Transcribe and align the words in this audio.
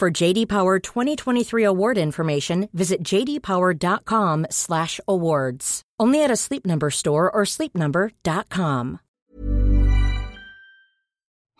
For 0.00 0.22
JD 0.22 0.48
Power 0.48 0.78
2023 0.78 1.64
award 1.64 1.98
information, 1.98 2.68
visit 2.72 3.02
jdpower.com/awards. 3.02 5.82
Only 6.02 6.24
at 6.24 6.30
a 6.30 6.36
Sleep 6.36 6.66
Number 6.66 6.90
store 6.90 7.30
or 7.30 7.44
sleepnumber.com. 7.44 8.98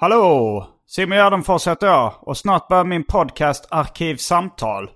Hallå! 0.00 0.66
Simon 0.86 1.19
Gärdenfors 1.19 1.69
heter 1.69 1.86
jag 1.86 2.14
och 2.20 2.36
snart 2.36 2.69
börjar 2.69 2.84
min 2.84 3.05
podcast 3.05 3.69
Arkivsamtal. 3.70 4.91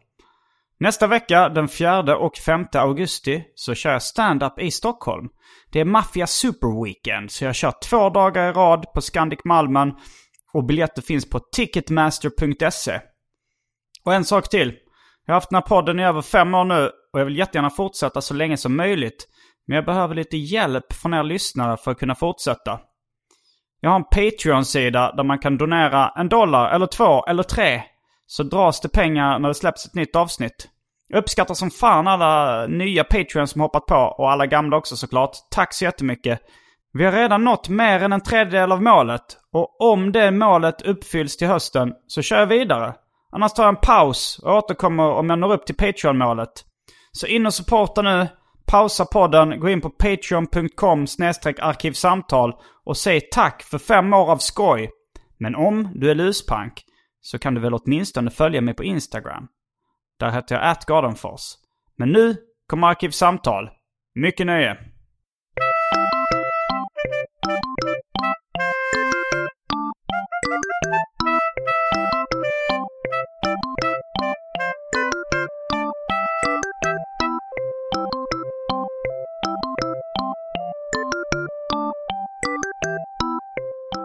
Nästa 0.80 1.06
vecka, 1.06 1.48
den 1.48 1.68
4 1.68 2.16
och 2.16 2.36
5 2.36 2.66
augusti, 2.74 3.44
så 3.54 3.74
kör 3.74 3.92
jag 3.92 4.02
stand-up 4.02 4.58
i 4.58 4.70
Stockholm. 4.70 5.28
Det 5.72 5.80
är 5.80 5.84
Mafia 5.84 6.26
Super 6.26 6.84
Weekend, 6.84 7.30
så 7.30 7.44
jag 7.44 7.54
kör 7.54 7.72
två 7.90 8.10
dagar 8.10 8.50
i 8.50 8.52
rad 8.52 8.92
på 8.94 9.00
Scandic 9.00 9.40
Malmen 9.44 9.92
och 10.52 10.64
biljetter 10.64 11.02
finns 11.02 11.30
på 11.30 11.38
ticketmaster.se. 11.38 13.00
Och 14.04 14.14
en 14.14 14.24
sak 14.24 14.48
till. 14.48 14.74
Jag 15.26 15.34
har 15.34 15.36
haft 15.36 15.50
den 15.50 15.56
här 15.56 15.68
podden 15.68 16.00
i 16.00 16.04
över 16.04 16.22
fem 16.22 16.54
år 16.54 16.64
nu 16.64 16.90
och 17.12 17.20
jag 17.20 17.24
vill 17.24 17.38
jättegärna 17.38 17.70
fortsätta 17.70 18.20
så 18.20 18.34
länge 18.34 18.56
som 18.56 18.76
möjligt. 18.76 19.28
Men 19.66 19.74
jag 19.74 19.84
behöver 19.84 20.14
lite 20.14 20.36
hjälp 20.36 20.92
från 20.92 21.14
er 21.14 21.22
lyssnare 21.22 21.76
för 21.76 21.90
att 21.90 21.98
kunna 21.98 22.14
fortsätta. 22.14 22.80
Jag 23.80 23.90
har 23.90 23.96
en 23.96 24.04
Patreon-sida 24.04 25.12
där 25.12 25.24
man 25.24 25.38
kan 25.38 25.58
donera 25.58 26.08
en 26.16 26.28
dollar 26.28 26.70
eller 26.74 26.86
två 26.86 27.24
eller 27.24 27.42
tre. 27.42 27.82
Så 28.26 28.42
dras 28.42 28.80
det 28.80 28.88
pengar 28.88 29.38
när 29.38 29.48
det 29.48 29.54
släpps 29.54 29.86
ett 29.86 29.94
nytt 29.94 30.16
avsnitt. 30.16 30.68
Jag 31.08 31.18
uppskattar 31.18 31.54
som 31.54 31.70
fan 31.70 32.08
alla 32.08 32.66
nya 32.66 33.04
Patreons 33.04 33.50
som 33.50 33.60
hoppat 33.60 33.86
på 33.86 34.14
och 34.18 34.30
alla 34.30 34.46
gamla 34.46 34.76
också 34.76 34.96
såklart. 34.96 35.36
Tack 35.50 35.74
så 35.74 35.84
jättemycket. 35.84 36.40
Vi 36.92 37.04
har 37.04 37.12
redan 37.12 37.44
nått 37.44 37.68
mer 37.68 38.02
än 38.02 38.12
en 38.12 38.20
tredjedel 38.20 38.72
av 38.72 38.82
målet. 38.82 39.22
Och 39.52 39.92
om 39.92 40.12
det 40.12 40.30
målet 40.30 40.82
uppfylls 40.82 41.36
till 41.36 41.48
hösten 41.48 41.92
så 42.06 42.22
kör 42.22 42.38
jag 42.38 42.46
vidare. 42.46 42.94
Annars 43.32 43.52
tar 43.52 43.62
jag 43.62 43.68
en 43.68 43.80
paus 43.82 44.38
och 44.38 44.54
återkommer 44.54 45.04
om 45.04 45.30
jag 45.30 45.38
når 45.38 45.52
upp 45.52 45.66
till 45.66 45.76
Patreon-målet. 45.76 46.64
Så 47.12 47.26
in 47.26 47.46
och 47.46 47.54
supporta 47.54 48.02
nu. 48.02 48.28
Pausa 48.66 49.04
podden, 49.04 49.60
gå 49.60 49.68
in 49.68 49.80
på 49.80 49.90
patreon.com 49.90 51.06
arkivsamtal 51.60 52.52
och 52.84 52.96
säg 52.96 53.20
tack 53.20 53.62
för 53.62 53.78
fem 53.78 54.12
år 54.12 54.30
av 54.30 54.36
skoj. 54.36 54.90
Men 55.38 55.54
om 55.54 55.88
du 55.94 56.10
är 56.10 56.14
luspank 56.14 56.84
så 57.20 57.38
kan 57.38 57.54
du 57.54 57.60
väl 57.60 57.74
åtminstone 57.74 58.30
följa 58.30 58.60
mig 58.60 58.74
på 58.74 58.84
Instagram. 58.84 59.48
Där 60.18 60.30
heter 60.30 60.54
jag 60.54 60.70
atgardenfors. 60.70 61.42
Men 61.98 62.12
nu 62.12 62.36
kommer 62.66 62.86
Arkivsamtal. 62.86 63.70
Mycket 64.14 64.46
nöje! 64.46 64.91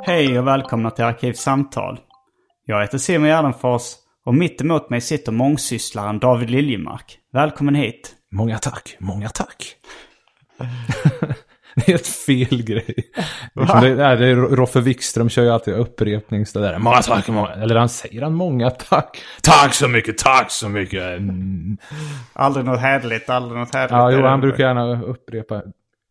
Hej 0.08 0.40
och 0.40 0.48
välkomna 0.48 0.92
till 0.92 1.06
Arkivsamtal. 1.06 2.00
Jag 2.66 2.82
heter 2.82 2.98
Simon 2.98 3.28
Gärdenfors 3.28 3.82
och 4.26 4.36
mitt 4.36 4.62
emot 4.62 4.90
mig 4.90 5.02
sitter 5.02 5.32
mångsysslaren 5.32 6.20
David 6.20 6.50
Liljemark. 6.50 7.18
Välkommen 7.34 7.76
hit. 7.76 8.12
Många 8.32 8.58
tack, 8.58 8.96
många 9.00 9.30
tack. 9.30 9.76
det 11.76 11.92
är 11.92 11.96
ett 11.96 12.08
fel 12.08 12.64
grej. 12.64 12.96
Liksom 13.56 13.82
det, 13.82 13.96
nej, 13.96 14.18
det 14.18 14.28
är 14.28 14.36
Roffe 14.36 14.82
Wikström 14.82 15.30
kör 15.30 15.44
ju 15.44 15.50
alltid 15.50 15.74
upprepning. 15.74 16.46
Så 16.46 16.60
där. 16.60 16.80
Många 16.80 17.02
tack, 17.02 17.28
många, 17.28 17.50
eller 17.50 17.76
han 17.76 17.90
säger 17.90 18.22
han 18.22 18.34
många 18.34 18.70
tack. 18.70 19.22
Tack 19.44 19.74
så 19.74 19.88
mycket, 19.88 20.18
tack 20.18 20.52
så 20.52 20.70
mycket. 20.70 21.04
Mm. 21.04 21.78
Aldrig 22.34 22.66
något 22.66 22.80
härligt, 22.80 23.30
aldrig 23.30 23.60
något 23.60 23.74
härligt. 23.74 23.92
Ja, 23.92 24.12
jo, 24.12 24.26
han 24.26 24.42
brukar 24.42 24.64
gärna 24.64 25.02
upprepa. 25.02 25.62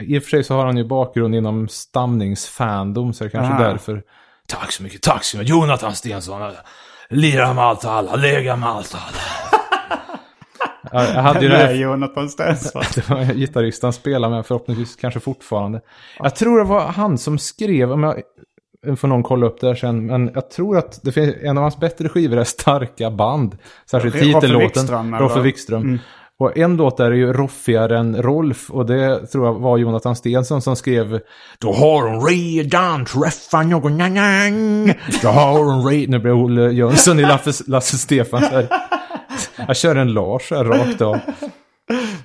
I 0.03 0.19
och 0.19 0.23
för 0.23 0.31
sig 0.31 0.45
så 0.45 0.55
har 0.55 0.67
han 0.67 0.77
ju 0.77 0.85
bakgrund 0.85 1.35
inom 1.35 1.69
stamningsfandom, 1.69 3.13
så 3.13 3.25
det 3.25 3.29
är 3.29 3.31
kanske 3.31 3.55
Aha. 3.55 3.63
därför. 3.63 4.03
Tack 4.49 4.73
så 4.73 4.83
mycket, 4.83 5.03
tack 5.03 5.25
så 5.25 5.37
mycket. 5.37 5.51
Jonathan 5.51 5.95
Stensson. 5.95 6.53
Lira 7.09 7.55
med 7.55 7.65
allt 7.65 7.85
och 7.85 7.93
alla, 7.93 8.17
lega 8.17 8.57
med 8.57 8.69
allt 8.69 8.95
och 8.95 9.01
alla. 9.01 9.19
Ja, 10.93 11.15
jag 11.15 11.23
hade 11.23 11.41
ju 11.41 11.49
det 11.49 11.57
här 11.57 11.75
Jonathan 11.75 12.29
Stensson. 12.29 12.83
Det 12.95 13.11
var 13.11 13.35
gitarristen 13.35 13.93
spelar 13.93 14.31
med 14.31 14.47
förhoppningsvis 14.47 14.97
kanske 14.97 15.21
fortfarande. 15.21 15.81
Jag 16.19 16.37
tror 16.37 16.59
det 16.59 16.65
var 16.65 16.81
han 16.81 17.19
som 17.19 17.39
skrev, 17.39 17.93
om 17.93 18.03
jag 18.03 18.99
får 18.99 19.09
någon 19.09 19.23
kolla 19.23 19.47
upp 19.47 19.61
det 19.61 19.67
här 19.67 19.75
sen, 19.75 20.07
men 20.07 20.31
jag 20.35 20.51
tror 20.51 20.79
att 20.79 21.01
det 21.03 21.13
finns 21.13 21.35
en 21.43 21.57
av 21.57 21.63
hans 21.63 21.77
bättre 21.77 22.09
skivor 22.09 22.37
är 22.37 22.45
Starka 22.45 23.11
band. 23.11 23.59
Särskilt 23.91 24.15
Roffe 24.15 24.25
titellåten. 24.25 24.59
Wikström, 24.59 25.15
eller? 25.15 25.25
Roffe 25.25 25.41
Wikström. 25.41 25.99
Och 26.39 26.59
en 26.59 26.77
låt 26.77 26.97
där 26.97 27.11
är 27.11 27.15
ju 27.15 27.33
roffigare 27.33 27.99
än 27.99 28.23
Rolf 28.23 28.71
och 28.71 28.87
det 28.87 29.27
tror 29.27 29.47
jag 29.47 29.55
var 29.55 29.79
Jonathan 29.79 30.17
Stensson 30.17 30.63
som 30.63 30.77
skrev 30.77 31.21
Då 31.59 31.73
har 31.73 32.09
hon 32.09 32.27
redan 32.27 33.05
träffat 33.05 33.67
någon 33.67 34.01
annan. 34.01 34.87
Då 35.23 35.29
har 35.29 35.65
hon 35.65 35.87
redan... 35.91 36.11
Nu 36.11 36.19
blir 36.19 36.33
Olle 36.33 36.73
Jönsson 36.73 37.19
i 37.19 37.23
Lasse, 37.23 37.65
Lasse 37.67 37.99
Stefans 37.99 38.49
här. 38.51 38.69
Jag 39.67 39.77
kör 39.77 39.97
en 39.97 40.13
Lars 40.13 40.51
här 40.51 40.65
rakt 40.65 41.01
av. 41.01 41.19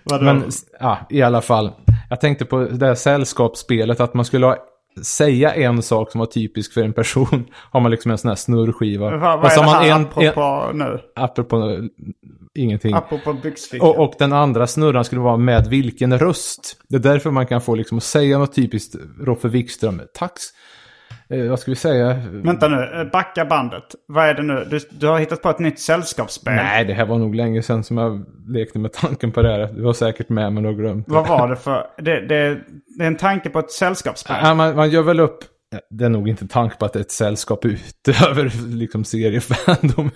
Vadå? 0.03 0.25
Men 0.25 0.43
ja, 0.79 0.97
i 1.09 1.21
alla 1.21 1.41
fall. 1.41 1.71
Jag 2.09 2.21
tänkte 2.21 2.45
på 2.45 2.59
det 2.59 2.85
här 2.85 2.95
sällskapsspelet 2.95 3.99
att 3.99 4.13
man 4.13 4.25
skulle 4.25 4.45
ha, 4.45 4.57
säga 5.03 5.53
en 5.53 5.81
sak 5.81 6.11
som 6.11 6.19
var 6.19 6.25
typisk 6.25 6.73
för 6.73 6.83
en 6.83 6.93
person. 6.93 7.45
Har 7.71 7.79
man 7.79 7.91
liksom 7.91 8.11
en 8.11 8.17
sån 8.17 8.29
här 8.29 8.35
snurrskiva. 8.35 9.17
vad, 9.17 9.39
vad 9.39 9.51
är 9.51 9.55
det 9.55 9.69
här 9.69 9.85
en, 9.85 9.91
en, 9.91 10.05
apropå 10.05 10.69
nu? 10.73 10.99
apropå 11.15 11.77
ingenting. 12.55 12.93
Apropå 12.93 13.33
byxfickan? 13.33 13.89
Och, 13.89 13.99
och 13.99 14.13
den 14.19 14.33
andra 14.33 14.67
snurran 14.67 15.05
skulle 15.05 15.21
vara 15.21 15.37
med 15.37 15.67
vilken 15.67 16.19
röst. 16.19 16.77
Det 16.89 16.95
är 16.95 16.99
därför 16.99 17.31
man 17.31 17.47
kan 17.47 17.61
få 17.61 17.75
liksom 17.75 18.01
säga 18.01 18.37
något 18.37 18.55
typiskt 18.55 18.95
Roffe 19.19 19.47
Wikström. 19.47 20.01
Tax. 20.13 20.41
Eh, 21.29 21.49
vad 21.49 21.59
ska 21.59 21.71
vi 21.71 21.75
säga? 21.75 22.21
Vänta 22.31 22.67
nu, 22.67 23.01
eh, 23.01 23.11
backa 23.11 23.45
bandet. 23.45 23.83
Vad 24.07 24.25
är 24.25 24.33
det 24.33 24.43
nu? 24.43 24.67
Du, 24.69 24.79
du 24.91 25.07
har 25.07 25.19
hittat 25.19 25.41
på 25.41 25.49
ett 25.49 25.59
nytt 25.59 25.79
sällskapsspel. 25.79 26.55
Nej, 26.55 26.85
det 26.85 26.93
här 26.93 27.05
var 27.05 27.17
nog 27.17 27.35
länge 27.35 27.61
sedan 27.61 27.83
som 27.83 27.97
jag 27.97 28.25
lekte 28.47 28.79
med 28.79 28.93
tanken 28.93 29.31
på 29.31 29.41
det 29.41 29.49
här. 29.49 29.73
Du 29.73 29.83
var 29.83 29.93
säkert 29.93 30.29
med 30.29 30.53
men 30.53 30.63
du 30.63 30.69
har 30.69 30.73
glömt. 30.73 31.05
Vad 31.07 31.27
var 31.27 31.49
det 31.49 31.55
för... 31.55 31.87
Det, 31.97 32.27
det, 32.27 32.61
det 32.97 33.03
är 33.03 33.07
en 33.07 33.17
tanke 33.17 33.49
på 33.49 33.59
ett 33.59 33.71
sällskapsspel. 33.71 34.35
Ja, 34.43 34.53
man, 34.53 34.75
man 34.75 34.89
gör 34.89 35.03
väl 35.03 35.19
upp, 35.19 35.39
det 35.89 36.05
är 36.05 36.09
nog 36.09 36.29
inte 36.29 36.47
tank 36.47 36.47
tanke 36.47 36.75
på 36.75 36.85
att 36.85 36.93
det 36.93 36.99
är 36.99 37.01
ett 37.01 37.11
sällskap 37.11 37.65
utöver 37.65 38.67
liksom 38.75 39.03
seriefandom. 39.03 40.11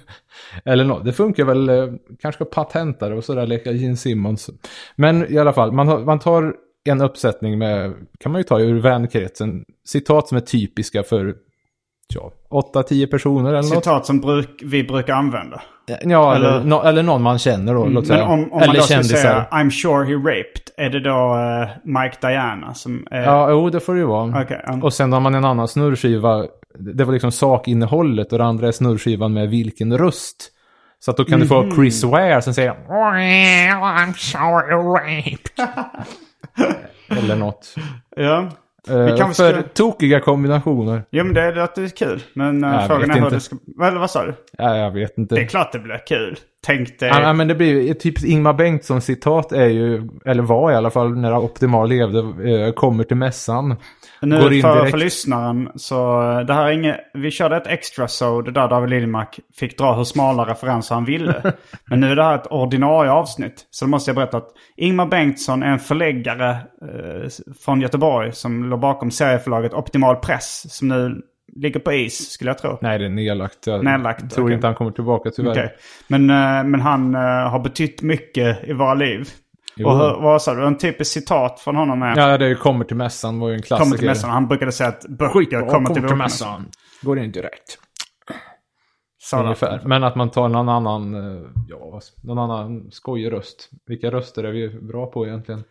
Eller 0.66 0.84
något, 0.84 1.06
det 1.06 1.13
funkar 1.13 1.46
väl, 1.46 1.69
eh, 1.69 1.88
kanske 2.19 2.38
ska 2.38 2.46
och 3.12 3.24
sådär, 3.24 3.48
leka 3.48 3.72
Gene 3.72 3.98
Simmons. 3.98 4.50
Men 4.96 5.34
i 5.34 5.38
alla 5.38 5.54
fall, 5.54 5.72
man, 5.72 5.88
har, 5.88 6.00
man 6.00 6.19
tar 6.19 6.56
en 6.90 7.02
uppsättning 7.02 7.57
med, 7.57 7.94
kan 8.19 8.31
man 8.31 8.40
ju 8.40 8.44
ta 8.44 8.60
ur 8.60 8.80
vänkretsen, 8.80 9.66
citat 9.86 10.28
som 10.28 10.38
är 10.38 10.42
typiska 10.42 11.04
för, 11.04 11.36
ja, 12.13 12.31
8-10 12.74 13.06
personer 13.07 13.50
eller 13.50 13.57
något. 13.62 13.69
Citat 13.84 14.06
som 14.06 14.22
bruk, 14.22 14.62
vi 14.66 14.84
brukar 14.84 15.13
använda. 15.13 15.62
Ja, 16.04 16.36
eller, 16.36 16.50
Eller- 16.50 16.63
nå- 16.66 16.84
eller 16.84 17.04
någon 17.04 17.22
man 17.22 17.40
känner 17.40 17.74
då, 17.74 17.86
låt 17.86 18.07
Men 18.07 18.22
om, 18.22 18.31
om 18.31 18.57
eller 18.62 18.68
man 18.68 18.75
då 18.75 18.81
skulle 18.81 18.96
kändisar. 19.04 19.18
säga 19.18 19.48
I'm 19.52 19.69
sure 19.69 20.06
he 20.06 20.13
raped. 20.13 20.62
Är 20.78 20.90
det 20.90 21.00
då 21.00 21.36
eh, 21.36 21.69
Mike 21.84 22.18
Diana 22.28 22.74
som 22.74 23.07
är... 23.12 23.22
Ja, 23.24 23.50
jo, 23.52 23.69
det 23.69 23.80
får 23.80 23.94
det 23.94 24.00
ju 24.00 24.06
vara. 24.06 24.42
Okej, 24.44 24.62
ja. 24.68 24.80
Och 24.84 24.94
sen 24.94 25.13
har 25.13 25.19
man 25.19 25.36
en 25.36 25.46
annan 25.46 25.68
snurrskiva. 25.68 26.46
Det 26.80 27.04
var 27.04 27.13
liksom 27.13 27.31
sakinnehållet 27.31 28.31
och 28.31 28.38
det 28.38 28.46
andra 28.46 28.68
är 28.68 28.72
snurrskivan 28.72 29.34
med 29.34 29.50
vilken 29.50 29.98
röst 29.98 30.51
Så 31.00 31.12
att 31.12 31.18
då 31.18 31.25
kan 31.25 31.40
du 31.40 31.46
Mhm. 31.46 31.69
få 31.69 31.75
Chris 31.75 32.04
Ware 32.04 32.42
som 32.42 32.54
säger 32.54 32.69
"Well, 32.90 33.81
I'm 33.81 34.13
sorry 34.13 34.75
raped. 34.75 35.68
Eller 37.24 37.36
något. 37.36 37.75
Ja. 38.16 38.50
Eh, 38.90 39.18
kanske 39.18 39.44
för 39.44 39.52
ska- 39.54 39.62
tokiga 39.74 40.20
kombinationer. 40.20 41.04
Jo 41.12 41.24
men 41.24 41.34
det 41.34 41.52
låter 41.52 41.88
kul. 41.88 42.24
Men 42.34 42.64
uh, 42.64 42.74
Jag 42.74 42.88
frågan 42.88 43.10
är 43.12 43.16
hur 43.16 43.24
inte. 43.24 43.36
det 43.36 43.40
ska... 43.40 43.56
Eller 43.84 44.00
vad 44.00 44.12
sa 44.12 44.26
du? 44.26 44.34
Ja, 44.58 44.78
jag 44.78 44.92
vet 44.92 45.18
inte. 45.18 45.36
Det 45.36 45.42
är 45.42 45.48
klart 45.48 45.72
det 45.72 45.80
blir 45.80 46.02
kul. 46.08 46.40
Tänk 46.66 47.00
dig... 47.00 47.10
Ja, 47.10 47.22
ja, 47.22 47.34
men 47.34 47.48
det 47.48 47.56
blir 47.56 47.82
ju, 47.82 47.94
typ 47.94 48.24
Ingmar 48.24 48.54
Bengtsson 48.54 49.02
citat 49.02 49.52
är 49.52 49.68
ju, 49.68 50.10
eller 50.26 50.44
var 50.44 50.72
i 50.72 50.76
alla 50.76 50.90
fall 50.90 51.18
när 51.18 51.38
Optimal 51.38 51.90
levde, 51.90 52.20
eh, 52.20 52.72
kommer 52.74 53.04
till 53.04 53.18
mässan. 53.18 53.76
Nu 54.25 54.42
går 54.42 54.54
in 54.54 54.62
för, 54.62 54.75
direkt. 54.75 54.92
för 54.92 54.98
lyssnaren 54.98 55.69
så 55.75 56.22
eh, 56.31 56.39
det 56.39 56.54
här 56.54 56.68
är 56.68 56.72
inget, 56.72 57.00
vi 57.13 57.31
körde 57.31 57.57
ett 57.57 57.68
extra 57.68 58.07
sod 58.07 58.54
där 58.54 58.68
David 58.68 58.89
Liljemark 58.89 59.39
fick 59.56 59.77
dra 59.77 59.94
hur 59.94 60.04
smala 60.04 60.45
referenser 60.45 60.95
han 60.95 61.06
ville. 61.06 61.54
Men 61.86 62.00
nu 62.00 62.12
är 62.12 62.16
det 62.16 62.24
här 62.24 62.36
ett 62.36 62.48
ordinarie 62.48 63.12
avsnitt. 63.12 63.68
Så 63.69 63.86
då 63.86 63.89
måste 63.89 64.10
jag 64.10 64.16
berätta 64.16 64.38
att 64.38 64.50
Ingmar 64.77 65.06
Bengtsson 65.06 65.63
är 65.63 65.72
en 65.72 65.80
förläggare 65.80 66.50
eh, 66.50 67.30
från 67.66 67.81
Göteborg 67.81 68.33
som 68.33 68.69
låg 68.69 68.80
bakom 68.80 69.12
serieförlaget 69.12 69.74
Optimal 69.74 70.16
Press 70.16 70.75
som 70.77 70.88
nu 70.88 71.22
ligger 71.56 71.80
på 71.80 71.94
is 71.94 72.31
skulle 72.31 72.50
jag 72.50 72.57
tro. 72.57 72.77
Nej, 72.81 73.00
det 73.00 73.06
är 73.06 73.10
nedlagt. 73.10 73.68
Jag 73.68 73.83
Nedlagt, 73.83 74.31
tror 74.31 74.45
okej. 74.45 74.56
inte 74.56 74.68
han 74.68 74.75
kommer 74.75 74.92
tillbaka 74.92 75.30
tyvärr. 75.30 75.51
Okej. 75.51 75.75
Men, 76.07 76.30
eh, 76.30 76.63
men 76.63 76.81
han 76.81 77.16
eh, 77.16 77.22
har 77.22 77.60
betytt 77.60 78.01
mycket 78.01 78.69
i 78.69 78.74
våra 78.74 78.94
liv. 78.94 79.30
Jo. 79.75 79.89
Och 79.89 80.22
vad 80.24 80.42
sa 80.42 80.54
du? 80.54 80.66
En 80.68 80.77
typisk 80.77 81.12
citat 81.12 81.60
från 81.60 81.75
honom 81.75 82.01
är 82.01 82.18
Ja, 82.18 82.38
det 82.38 82.45
är 82.45 82.50
ju 82.50 82.56
kommer 82.56 82.86
till 82.86 82.98
mässan 82.98 83.39
var 83.39 83.50
ju 83.50 83.56
en 83.56 83.62
klassiker. 83.62 83.86
Kommer 83.86 83.98
till 83.98 84.07
mässan. 84.07 84.30
Han 84.30 84.48
brukade 84.48 84.72
säga 84.72 84.89
att 84.89 85.06
böcker 85.10 85.33
Skitbra, 85.33 85.69
kommer 85.69 85.94
till 85.94 86.04
bokmässan. 86.04 86.66
Går 87.01 87.19
in 87.19 87.31
direkt. 87.31 87.77
Ungefär. 89.33 89.81
Men 89.86 90.04
att 90.04 90.16
man 90.16 90.30
tar 90.30 90.50
någon 90.50 90.69
annan, 90.69 91.16
eh, 91.16 91.50
ja, 91.68 92.01
någon 92.24 92.39
annan 92.39 92.92
skojig 92.92 93.31
röst. 93.31 93.69
Vilka 93.86 94.12
röster 94.12 94.44
är 94.44 94.51
vi 94.51 94.69
bra 94.69 95.06
på 95.06 95.27
egentligen? 95.27 95.63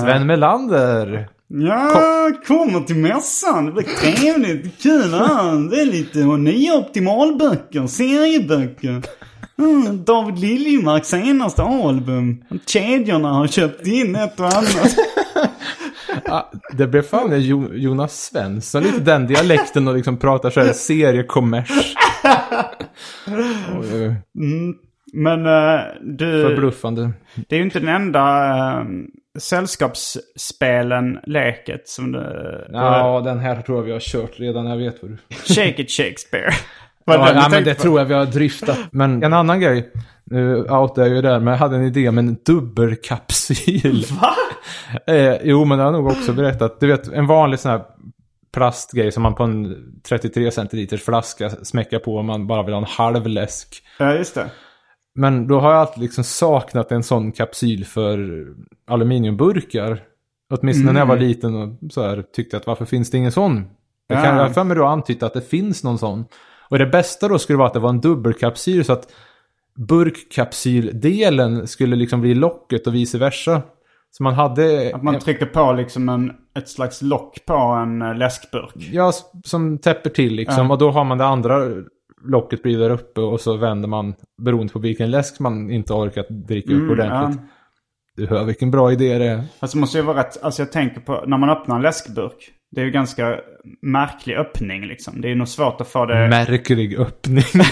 Sven 0.00 0.26
Melander! 0.26 1.28
Ja, 1.54 2.30
kommer 2.46 2.80
till 2.80 2.96
mässan. 2.96 3.66
Det 3.66 3.72
blir 3.72 3.84
trevligt. 3.84 4.82
Kul 4.82 5.14
här. 5.14 5.70
Det 5.70 5.80
är 5.80 5.86
lite 5.86 6.18
nya 6.18 6.74
optimalböcker. 6.74 7.86
Serieböcker. 7.86 9.02
Mm, 9.58 10.04
David 10.04 10.38
Liljemarks 10.38 11.08
senaste 11.08 11.62
album. 11.62 12.44
Kedjorna 12.66 13.32
har 13.32 13.46
köpt 13.46 13.86
in 13.86 14.16
ett 14.16 14.40
och 14.40 14.46
annat. 14.46 14.96
Ah, 16.24 16.50
det 16.72 16.86
blev 16.86 17.02
fan 17.02 17.40
jo 17.40 17.74
Jonas 17.74 18.24
Svensson, 18.24 18.82
lite 18.82 19.00
den 19.00 19.26
dialekten 19.26 19.88
och 19.88 19.94
liksom 19.94 20.16
pratar 20.16 20.50
så 20.50 20.60
här 20.60 20.72
seriekommers. 20.72 21.94
Mm. 24.36 24.74
Men 25.12 25.46
eh, 25.46 25.80
du, 26.02 26.42
Förbluffande. 26.42 27.10
det 27.48 27.54
är 27.54 27.58
ju 27.58 27.64
inte 27.64 27.78
den 27.80 27.88
enda 27.88 28.20
uh, 28.80 28.86
sällskapsspelen, 29.38 31.18
leket 31.26 31.88
som 31.88 32.12
du... 32.12 32.20
Ja, 32.72 33.20
den 33.24 33.38
här 33.38 33.62
tror 33.62 33.78
jag 33.78 33.84
vi 33.84 33.92
har 33.92 34.00
kört 34.00 34.40
redan, 34.40 34.66
jag 34.66 34.76
vet 34.76 35.02
vad 35.02 35.10
du... 35.10 35.16
Shake 35.54 35.82
it 35.82 35.90
Shakespeare. 35.90 36.50
Var 37.04 37.18
Ja, 37.18 37.32
ja 37.34 37.48
men 37.50 37.64
det 37.64 37.74
på? 37.74 37.82
tror 37.82 37.98
jag 37.98 38.06
vi 38.06 38.14
har 38.14 38.26
dryftat. 38.26 38.78
Men 38.92 39.22
en 39.22 39.32
annan 39.32 39.60
grej, 39.60 39.92
nu 40.24 40.56
outar 40.56 41.02
jag 41.02 41.10
ju 41.10 41.22
där, 41.22 41.40
men 41.40 41.52
jag 41.52 41.58
hade 41.58 41.76
en 41.76 41.84
idé 41.84 42.10
med 42.10 42.24
en 42.24 42.36
dubbelkapsyl. 42.46 44.04
Va? 44.20 44.34
Eh, 45.14 45.36
jo, 45.42 45.64
men 45.64 45.78
det 45.78 45.84
har 45.84 45.92
jag 45.92 46.02
nog 46.02 46.12
också 46.12 46.32
berättat. 46.32 46.80
Du 46.80 46.86
vet, 46.86 47.08
en 47.08 47.26
vanlig 47.26 47.60
sån 47.60 47.70
här 47.70 47.82
plastgrej 48.54 49.12
som 49.12 49.22
man 49.22 49.34
på 49.34 49.42
en 49.42 49.76
33 50.08 50.50
centiliters 50.50 51.02
flaska 51.02 51.50
smäckar 51.50 51.98
på 51.98 52.18
om 52.18 52.26
man 52.26 52.46
bara 52.46 52.62
vill 52.62 52.74
ha 52.74 52.80
en 52.80 52.86
halv 52.88 53.26
läsk. 53.26 53.82
Ja, 53.98 54.14
just 54.14 54.34
det. 54.34 54.50
Men 55.14 55.46
då 55.46 55.60
har 55.60 55.70
jag 55.70 55.80
alltid 55.80 56.02
liksom 56.02 56.24
saknat 56.24 56.92
en 56.92 57.02
sån 57.02 57.32
kapsyl 57.32 57.84
för 57.84 58.46
aluminiumburkar. 58.86 60.02
Åtminstone 60.50 60.92
när 60.92 61.00
jag 61.00 61.06
var 61.06 61.16
liten 61.16 61.54
och 61.54 61.92
så 61.92 62.02
här 62.02 62.24
tyckte 62.34 62.56
att 62.56 62.66
varför 62.66 62.84
finns 62.84 63.10
det 63.10 63.18
ingen 63.18 63.32
sån? 63.32 63.64
Jag 64.08 64.24
kan 64.24 64.36
Ja. 64.36 64.48
för 64.48 64.64
mig 64.64 64.76
då 64.76 64.84
antytt 64.84 65.22
att 65.22 65.34
det 65.34 65.40
finns 65.48 65.84
någon 65.84 65.98
sån. 65.98 66.24
Och 66.68 66.78
det 66.78 66.86
bästa 66.86 67.28
då 67.28 67.38
skulle 67.38 67.56
vara 67.56 67.68
att 67.68 67.74
det 67.74 67.80
var 67.80 67.90
en 67.90 68.00
dubbelkapsyl 68.00 68.84
så 68.84 68.92
att 68.92 69.12
burkkapsyldelen 69.76 71.66
skulle 71.66 71.96
liksom 71.96 72.20
bli 72.20 72.34
locket 72.34 72.86
och 72.86 72.94
vice 72.94 73.18
versa. 73.18 73.62
Så 74.10 74.22
man 74.22 74.34
hade... 74.34 74.94
Att 74.94 75.02
man 75.02 75.18
trycker 75.18 75.46
på 75.46 75.72
liksom 75.72 76.08
en, 76.08 76.32
ett 76.54 76.68
slags 76.68 77.02
lock 77.02 77.46
på 77.46 77.54
en 77.54 78.02
eh, 78.02 78.14
läskburk. 78.14 78.74
Ja, 78.76 79.12
som 79.44 79.78
täpper 79.78 80.10
till 80.10 80.34
liksom. 80.34 80.70
Och 80.70 80.78
då 80.78 80.90
har 80.90 81.04
man 81.04 81.18
det 81.18 81.24
andra 81.24 81.68
locket 82.24 82.62
blir 82.62 82.78
där 82.78 82.90
uppe 82.90 83.20
och 83.20 83.40
så 83.40 83.56
vänder 83.56 83.88
man 83.88 84.14
beroende 84.42 84.72
på 84.72 84.78
vilken 84.78 85.10
läsk 85.10 85.40
man 85.40 85.70
inte 85.70 85.92
orkat 85.92 86.26
dricka 86.28 86.72
upp 86.72 86.90
ordentligt. 86.90 87.40
ja. 87.42 87.48
Du 88.16 88.26
hör 88.26 88.44
vilken 88.44 88.70
bra 88.70 88.92
idé 88.92 89.18
det 89.18 89.26
är. 89.26 89.44
Det 89.60 89.74
måste 89.74 89.98
ju 89.98 90.04
vara 90.04 90.18
rätt, 90.18 90.42
alltså 90.42 90.62
jag 90.62 90.72
tänker 90.72 91.00
på 91.00 91.24
när 91.26 91.38
man 91.38 91.50
öppnar 91.50 91.76
en 91.76 91.82
läskburk. 91.82 92.50
Det 92.70 92.80
är 92.80 92.84
ju 92.84 92.90
ganska 92.90 93.40
märklig 93.82 94.36
öppning 94.36 94.86
liksom. 94.86 95.20
Det 95.20 95.30
är 95.30 95.34
nog 95.34 95.48
svårt 95.48 95.80
att 95.80 95.88
få 95.88 96.06
det... 96.06 96.28
Märklig 96.28 96.98
öppning. 96.98 97.44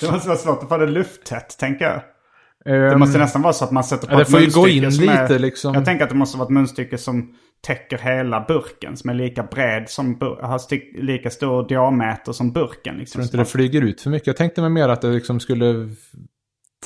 det 0.00 0.10
måste 0.12 0.28
vara 0.28 0.38
svårt 0.38 0.62
att 0.62 0.68
få 0.68 0.76
det 0.76 0.86
lufttätt 0.86 1.58
tänker 1.58 1.84
jag. 1.84 2.02
Det 2.90 2.96
måste 2.98 3.18
nästan 3.18 3.42
vara 3.42 3.52
så 3.52 3.64
att 3.64 3.70
man 3.70 3.84
sätter 3.84 4.06
på 4.06 4.12
Ja, 4.12 4.16
det 4.16 4.22
ett 4.22 4.30
får 4.30 4.40
ju 4.40 4.50
gå 4.50 4.68
in 4.68 4.92
som 4.92 5.08
är- 5.08 5.22
lite, 5.22 5.38
liksom. 5.38 5.74
Jag 5.74 5.84
tänker 5.84 6.04
att 6.04 6.10
det 6.10 6.16
måste 6.16 6.38
vara 6.38 6.46
ett 6.46 6.52
munstycke 6.52 6.98
som 6.98 7.34
täcker 7.66 7.98
hela 7.98 8.44
burken. 8.48 8.96
Som 8.96 9.10
är 9.10 9.14
lika 9.14 9.42
bred 9.42 9.88
som 9.88 10.16
har 10.20 11.00
lika 11.02 11.30
stor 11.30 11.68
diameter 11.68 12.32
som 12.32 12.52
burken. 12.52 12.98
Liksom. 12.98 13.18
tror 13.18 13.24
inte 13.24 13.36
det 13.36 13.44
flyger 13.44 13.82
ut 13.82 14.00
för 14.00 14.10
mycket. 14.10 14.26
Jag 14.26 14.36
tänkte 14.36 14.60
mig 14.60 14.70
mer 14.70 14.88
att 14.88 15.00
det 15.00 15.08
liksom 15.08 15.40
skulle 15.40 15.88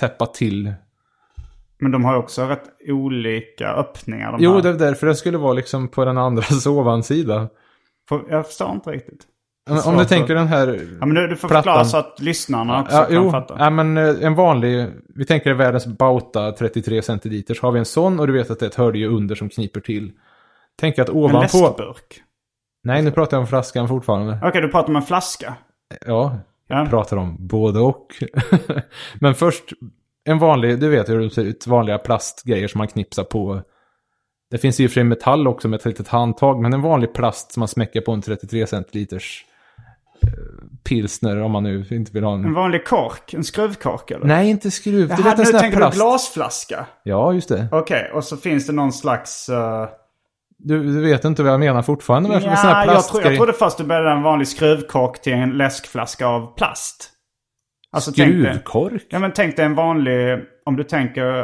täppa 0.00 0.26
till. 0.26 0.72
Men 1.80 1.90
de 1.92 2.04
har 2.04 2.16
också 2.16 2.46
rätt 2.46 2.64
olika 2.88 3.68
öppningar. 3.68 4.36
Jo, 4.38 4.54
här. 4.54 4.62
det 4.62 4.68
är 4.68 4.74
därför 4.74 5.06
det 5.06 5.14
skulle 5.14 5.38
vara 5.38 5.52
liksom 5.52 5.88
på 5.88 6.04
den 6.04 6.18
andra 6.18 6.42
sovansida. 6.62 7.48
För, 8.08 8.24
jag 8.30 8.46
förstår 8.46 8.70
inte 8.72 8.90
riktigt. 8.90 9.26
Om, 9.86 9.96
du 9.96 10.04
tänker 10.04 10.34
den 10.34 10.46
här 10.46 10.80
Ja, 11.00 11.06
men 11.06 11.14
du, 11.14 11.26
du 11.26 11.36
får 11.36 11.48
plattan. 11.48 11.62
förklara 11.62 11.84
så 11.84 11.96
att 11.96 12.20
lyssnarna 12.20 12.82
också 12.82 12.96
Ja, 12.96 13.04
kan 13.04 13.14
jo, 13.14 13.30
fatta. 13.30 13.56
ja, 13.58 13.70
men 13.70 13.96
eh, 13.96 14.14
en 14.20 14.34
vanlig, 14.34 14.86
vi 15.14 15.24
tänker 15.24 15.54
världens 15.54 15.86
Bauta 15.86 16.52
33 16.52 17.02
centiliter, 17.02 17.54
så 17.54 17.66
har 17.66 17.72
vi 17.72 17.78
en 17.78 17.84
sån 17.84 18.20
och 18.20 18.26
du 18.26 18.32
vet 18.32 18.50
att 18.50 18.58
det 18.58 18.66
är 18.66 18.70
ett 18.70 18.74
hölje 18.74 19.06
under 19.06 19.34
som 19.34 19.48
kniper 19.48 19.80
till. 19.80 20.12
Tänk 20.80 20.98
att 20.98 21.08
en 21.08 21.14
ovanpå... 21.14 21.40
läskburk. 21.40 22.22
Nej, 22.84 23.02
nu 23.02 23.10
pratar 23.10 23.36
jag 23.36 23.40
om 23.40 23.46
flaskan 23.46 23.88
fortfarande. 23.88 24.38
Okej, 24.42 24.60
du 24.62 24.68
pratar 24.68 24.88
om 24.88 24.96
en 24.96 25.02
flaska. 25.02 25.54
Ja, 26.06 26.38
Ja. 26.68 26.78
jag 26.78 26.90
pratar 26.90 27.16
om 27.16 27.36
både 27.46 27.80
och. 27.80 28.06
men 29.20 29.34
först, 29.34 29.64
en 30.24 30.38
vanlig, 30.38 30.80
du 30.80 30.88
vet 30.88 31.08
hur 31.08 31.20
de 31.20 31.30
ser 31.30 31.44
ut, 31.44 31.66
vanliga 31.66 31.98
plastgrejer 31.98 32.68
som 32.68 32.78
man 32.78 32.88
knipsar 32.88 33.24
på. 33.24 33.62
Det 34.50 34.58
finns 34.58 34.80
ju 34.80 34.84
i 34.84 34.86
och 34.86 34.90
för 34.90 34.94
sig 34.94 35.04
metall 35.04 35.48
också 35.48 35.68
med 35.68 35.78
ett 35.78 35.84
litet 35.86 36.08
handtag, 36.08 36.60
men 36.62 36.72
en 36.72 36.82
vanlig 36.82 37.14
plast 37.14 37.52
som 37.52 37.60
man 37.60 37.68
smäcker 37.68 38.00
på 38.00 38.12
en 38.12 38.22
33 38.22 38.66
centiliters 38.66 39.44
eh, 40.22 40.28
pilsner 40.84 41.40
om 41.42 41.50
man 41.52 41.62
nu 41.62 41.86
inte 41.90 42.12
vill 42.12 42.24
ha 42.24 42.34
en... 42.34 42.44
En 42.44 42.54
vanlig 42.54 42.84
kork. 42.86 43.34
En 43.34 43.44
skruvkork 43.44 44.10
eller? 44.10 44.26
Nej, 44.26 44.50
inte 44.50 44.70
skruv. 44.70 45.08
Du 45.08 45.14
Jaha, 45.14 45.22
vet 45.22 45.38
en 45.38 45.52
nu 45.52 45.58
tänker 45.58 45.80
du 45.80 45.90
glasflaska. 45.90 46.86
Ja, 47.02 47.32
just 47.32 47.48
det. 47.48 47.68
Okej, 47.72 48.10
och 48.14 48.24
så 48.24 48.36
finns 48.36 48.66
det 48.66 48.72
någon 48.72 48.92
slags... 48.92 49.48
eh, 49.48 49.88
Du, 50.64 50.82
du 50.82 51.00
vet 51.02 51.24
inte 51.24 51.42
vad 51.42 51.52
jag 51.52 51.60
menar 51.60 51.82
fortfarande 51.82 52.28
med 52.28 52.36
ja, 52.42 52.56
sån 52.56 52.70
här 52.70 52.86
jag, 52.86 53.04
tro, 53.08 53.20
jag 53.22 53.36
trodde 53.36 53.52
först 53.52 53.78
du 53.78 53.84
började 53.84 54.10
en 54.10 54.22
vanlig 54.22 54.48
skruvkork 54.48 55.22
till 55.22 55.32
en 55.32 55.50
läskflaska 55.50 56.26
av 56.26 56.54
plast. 56.56 57.10
Alltså, 57.92 58.12
tänk 58.16 58.32
dig- 58.32 58.44
Skruvkork? 58.44 59.06
Ja, 59.10 59.18
men 59.18 59.32
tänk 59.32 59.56
dig 59.56 59.64
en 59.64 59.74
vanlig... 59.74 60.38
Om 60.66 60.76
du 60.76 60.84
tänker 60.84 61.38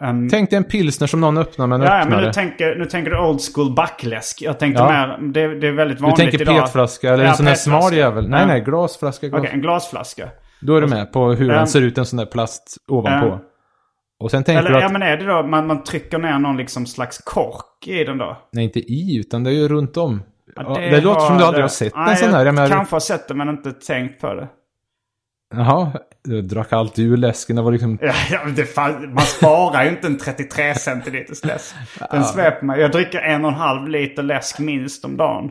eh, 0.00 0.08
en... 0.08 0.28
Tänk 0.28 0.50
dig 0.50 0.56
en 0.56 0.64
pilsner 0.64 1.06
som 1.06 1.20
någon 1.20 1.38
öppnar 1.38 1.66
med 1.66 1.76
en 1.76 1.82
Ja, 1.86 1.90
men 1.90 2.02
öppnare. 2.02 2.26
nu 2.26 2.32
tänker, 2.32 2.76
nu 2.76 2.84
tänker 2.84 3.10
du 3.10 3.18
old 3.18 3.40
school 3.54 3.74
backläsk. 3.74 4.42
Jag 4.42 4.58
tänkte 4.58 4.82
Ja. 4.82 4.88
mer, 4.88 5.32
det, 5.32 5.60
det 5.60 5.68
är 5.68 5.72
väldigt 5.72 5.98
Du 5.98 6.02
vanligt 6.02 6.18
tänker 6.18 6.42
idag. 6.42 6.60
petflaska 6.62 7.12
eller 7.14 7.24
Ja, 7.24 7.30
en 7.30 7.36
sån 7.36 7.46
här 7.46 7.54
smal 7.54 7.94
jävel. 7.94 8.28
Nej, 8.28 8.46
nej, 8.46 8.60
glasflaska. 8.60 9.28
Glas. 9.28 9.40
Okej, 9.40 9.50
en 9.54 9.60
glasflaska. 9.60 10.28
Då 10.60 10.76
är 10.76 10.80
du 10.80 10.86
med 10.86 11.12
på 11.12 11.32
hur 11.32 11.48
den 11.48 11.66
ser 11.66 11.80
ut, 11.82 11.98
en 11.98 12.06
sån 12.06 12.16
där 12.16 12.26
plast 12.26 12.76
ovanpå. 12.90 13.26
Ja. 13.26 13.40
Och 14.20 14.30
sen 14.30 14.44
tänker 14.44 14.58
Eller 14.64 14.76
att, 14.76 14.82
ja, 14.82 14.88
men 14.88 15.02
är 15.02 15.16
det 15.16 15.24
då 15.26 15.42
man, 15.42 15.66
man 15.66 15.84
trycker 15.84 16.18
ner 16.18 16.38
någon 16.38 16.56
liksom 16.56 16.86
slags 16.86 17.18
kork 17.18 17.86
i 17.86 18.04
den 18.04 18.18
då? 18.18 18.36
nej 18.52 18.64
inte 18.64 18.78
i, 18.80 19.16
utan 19.16 19.44
det 19.44 19.50
är 19.50 19.54
ju 19.54 19.68
runt 19.68 19.96
om. 19.96 20.22
Ja, 20.56 20.62
det, 20.62 20.90
har 20.90 21.00
låter 21.00 21.20
som 21.20 21.38
du 21.38 21.44
aldrig 21.44 21.58
det- 21.58 21.62
har 21.64 21.68
sett 21.68 21.96
Nej, 21.96 22.10
en 22.10 22.16
sån 22.16 22.30
här. 22.30 22.46
Jag 22.46 22.54
menar, 22.54 22.68
kanske 22.68 22.94
har 22.94 23.00
sett 23.00 23.28
det 23.28 23.34
men 23.34 23.48
inte 23.48 23.72
tänkt 23.72 24.20
på 24.20 24.34
det. 24.34 24.48
Jaha, 25.54 25.92
du 26.24 26.42
drack 26.42 26.72
alltid 26.72 27.12
ur 27.12 27.16
läsken. 27.16 27.56
Det 27.56 27.62
var 27.62 27.72
liksom... 27.72 27.98
Ja, 28.02 28.12
ja, 28.30 28.40
det 28.56 28.64
fan, 28.64 29.14
man 29.14 29.24
sparar 29.24 29.84
ju 29.84 29.90
inte 29.90 30.06
en 30.06 30.18
33 30.18 30.74
centiliters 30.74 31.44
läsk. 31.44 31.74
Den 32.10 32.24
sveper 32.24 32.66
mig. 32.66 32.80
Jag 32.80 32.92
dricker 32.92 33.18
en 33.18 33.44
och 33.44 33.50
en 33.50 33.56
halv 33.56 33.88
liter 33.88 34.22
läsk 34.22 34.58
minst 34.58 35.04
om 35.04 35.16
dagen. 35.16 35.50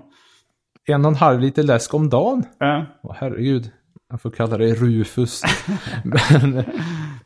En 0.87 1.05
och 1.05 1.11
en 1.11 1.17
halv 1.17 1.39
liter 1.39 1.63
läsk 1.63 1.93
om 1.93 2.09
dagen. 2.09 2.43
Ja. 2.59 2.85
Åh, 3.03 3.15
herregud. 3.19 3.71
Jag 4.09 4.21
får 4.21 4.31
kalla 4.31 4.57
dig 4.57 4.73
Rufus. 4.73 5.41
men, 6.03 6.63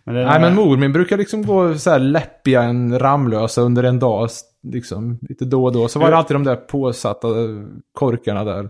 Men 0.03 0.15
nej, 0.15 0.41
men 0.41 0.55
mor 0.55 0.77
min 0.77 0.91
brukar 0.91 1.17
liksom 1.17 1.45
gå 1.45 1.75
så 1.75 1.89
här 1.89 1.99
läppiga 1.99 2.63
en 2.63 2.99
Ramlösa 2.99 3.61
under 3.61 3.83
en 3.83 3.99
dag. 3.99 4.29
Liksom, 4.63 5.19
lite 5.21 5.45
då 5.45 5.65
och 5.65 5.71
då. 5.71 5.87
Så 5.87 5.99
var 5.99 6.11
det 6.11 6.17
alltid 6.17 6.35
de 6.35 6.43
där 6.43 6.55
påsatta 6.55 7.27
korkarna 7.93 8.43
där. 8.43 8.69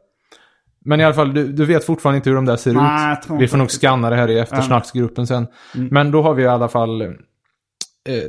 Men 0.86 1.00
i 1.00 1.04
alla 1.04 1.14
fall, 1.14 1.34
du, 1.34 1.48
du 1.48 1.66
vet 1.66 1.86
fortfarande 1.86 2.18
inte 2.18 2.30
hur 2.30 2.36
de 2.36 2.46
där 2.46 2.56
ser 2.56 2.74
Nej, 2.74 3.14
ut. 3.14 3.40
Vi 3.40 3.48
får 3.48 3.58
nog 3.58 3.72
scanna 3.72 4.10
det 4.10 4.16
här 4.16 4.30
i 4.30 4.40
eftersnacksgruppen 4.40 5.28
sen. 5.28 5.48
Men 5.74 6.12
då 6.12 6.22
har 6.22 6.34
vi 6.34 6.44
i 6.44 6.48
alla 6.48 6.68
fall... 6.68 7.02
Eh, 7.02 7.10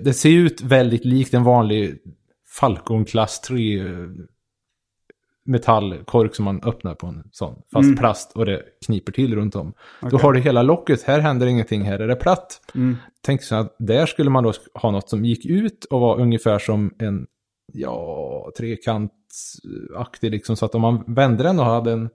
det 0.03 0.13
ser 0.13 0.31
ut 0.31 0.61
väldigt 0.61 1.05
likt 1.05 1.35
en 1.35 1.45
vanlig 1.45 1.99
Falcon 2.61 3.05
klass 3.05 3.41
3 3.41 3.81
eh, 3.81 3.87
metallkork 5.45 6.35
som 6.35 6.45
man 6.45 6.63
öppnar 6.65 6.95
på 6.95 7.07
en 7.07 7.23
sån. 7.33 7.55
Fast 7.73 7.87
Mm. 7.87 7.99
plast 7.99 8.33
och 8.37 8.47
det 8.47 8.63
kniper 8.87 9.13
till 9.13 9.35
runt 9.35 9.57
om. 9.57 9.73
Då 10.11 10.19
har 10.19 10.33
du 10.33 10.41
hela 10.41 10.63
locket, 10.63 11.03
här 11.03 11.21
händer 11.21 11.47
ingenting, 11.47 11.83
här 11.83 11.99
är 11.99 12.09
det 12.09 12.17
platt. 12.17 12.61
Mm. 12.75 12.97
Tänk 13.25 13.43
så 13.43 13.55
att 13.55 13.77
där 13.79 14.07
skulle 14.07 14.31
man 14.31 14.45
då 14.45 14.53
ha 14.75 14.91
något 14.91 15.09
som 15.09 15.25
gick 15.25 15.47
ut 15.47 15.85
och 15.85 16.01
var 16.01 16.21
ungefär 16.21 16.59
som 16.59 16.95
en, 16.99 17.27
ja, 17.73 18.51
trekantsaktig 18.59 20.31
liksom. 20.31 20.57
Så 20.57 20.65
att 20.67 20.75
om 20.75 20.81
man 20.81 21.05
vände 21.07 21.43
den 21.43 21.59
och 21.59 21.67
hade 21.67 21.93
en, 21.93 22.09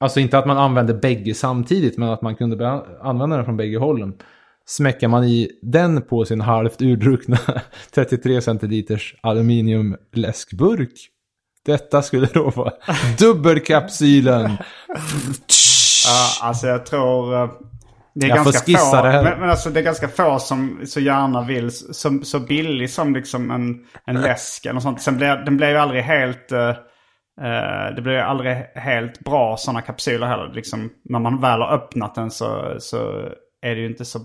alltså 0.00 0.20
inte 0.20 0.38
att 0.38 0.46
man 0.46 0.58
använde 0.58 0.94
bägge 0.94 1.34
samtidigt, 1.34 1.98
men 1.98 2.08
att 2.08 2.22
man 2.22 2.36
kunde 2.36 2.68
använda 3.00 3.36
den 3.36 3.44
från 3.44 3.56
bägge 3.56 3.78
hållen. 3.78 4.14
Smäcker 4.66 5.08
man 5.08 5.24
i 5.24 5.50
den 5.62 6.02
på 6.02 6.24
sin 6.24 6.40
halvt 6.40 6.82
urdruckna 6.82 7.38
33 7.94 8.40
centiliters 8.40 9.14
aluminiumläskburk. 9.20 10.92
Detta 11.66 12.02
skulle 12.02 12.26
då 12.26 12.50
vara 12.50 12.72
dubbelkapsylen. 13.18 14.56
Ja, 16.06 16.46
alltså 16.48 16.66
jag 16.66 16.86
tror... 16.86 17.34
eh, 17.42 17.50
Det 18.14 18.26
är 18.26 18.28
Jag 18.28 18.44
ganska 18.44 18.78
få. 18.78 19.02
Men, 19.02 19.40
men 19.40 19.50
alltså 19.50 19.70
det 19.70 19.80
är 19.80 19.84
ganska 19.84 20.08
få 20.08 20.38
som 20.38 20.80
så 20.86 21.00
gärna 21.00 21.42
vill, 21.44 21.70
som, 21.94 22.24
så 22.24 22.40
billig 22.40 22.90
som 22.90 23.14
liksom 23.14 23.50
en, 23.50 23.76
en 24.06 24.20
läsk 24.20 24.64
eller 24.64 24.74
något 24.74 24.82
sånt. 24.82 25.02
Sen 25.02 25.16
blir, 25.16 25.36
den 25.36 25.56
blir 25.56 25.68
ju 25.70 25.76
aldrig 25.76 26.02
helt... 26.02 26.52
eh, 26.52 26.68
eh, 27.40 27.94
det 27.96 28.02
blir 28.02 28.12
ju 28.12 28.20
aldrig 28.20 28.56
helt 28.74 29.20
bra 29.20 29.56
sådana 29.56 29.82
kapsyler 29.82 30.26
heller. 30.26 30.52
Liksom, 30.54 30.90
när 31.04 31.18
man 31.18 31.40
väl 31.40 31.60
har 31.60 31.72
öppnat 31.74 32.14
den 32.14 32.30
så, 32.30 32.76
så 32.78 32.96
är 33.62 33.74
det 33.74 33.80
ju 33.80 33.86
inte 33.86 34.04
så... 34.04 34.18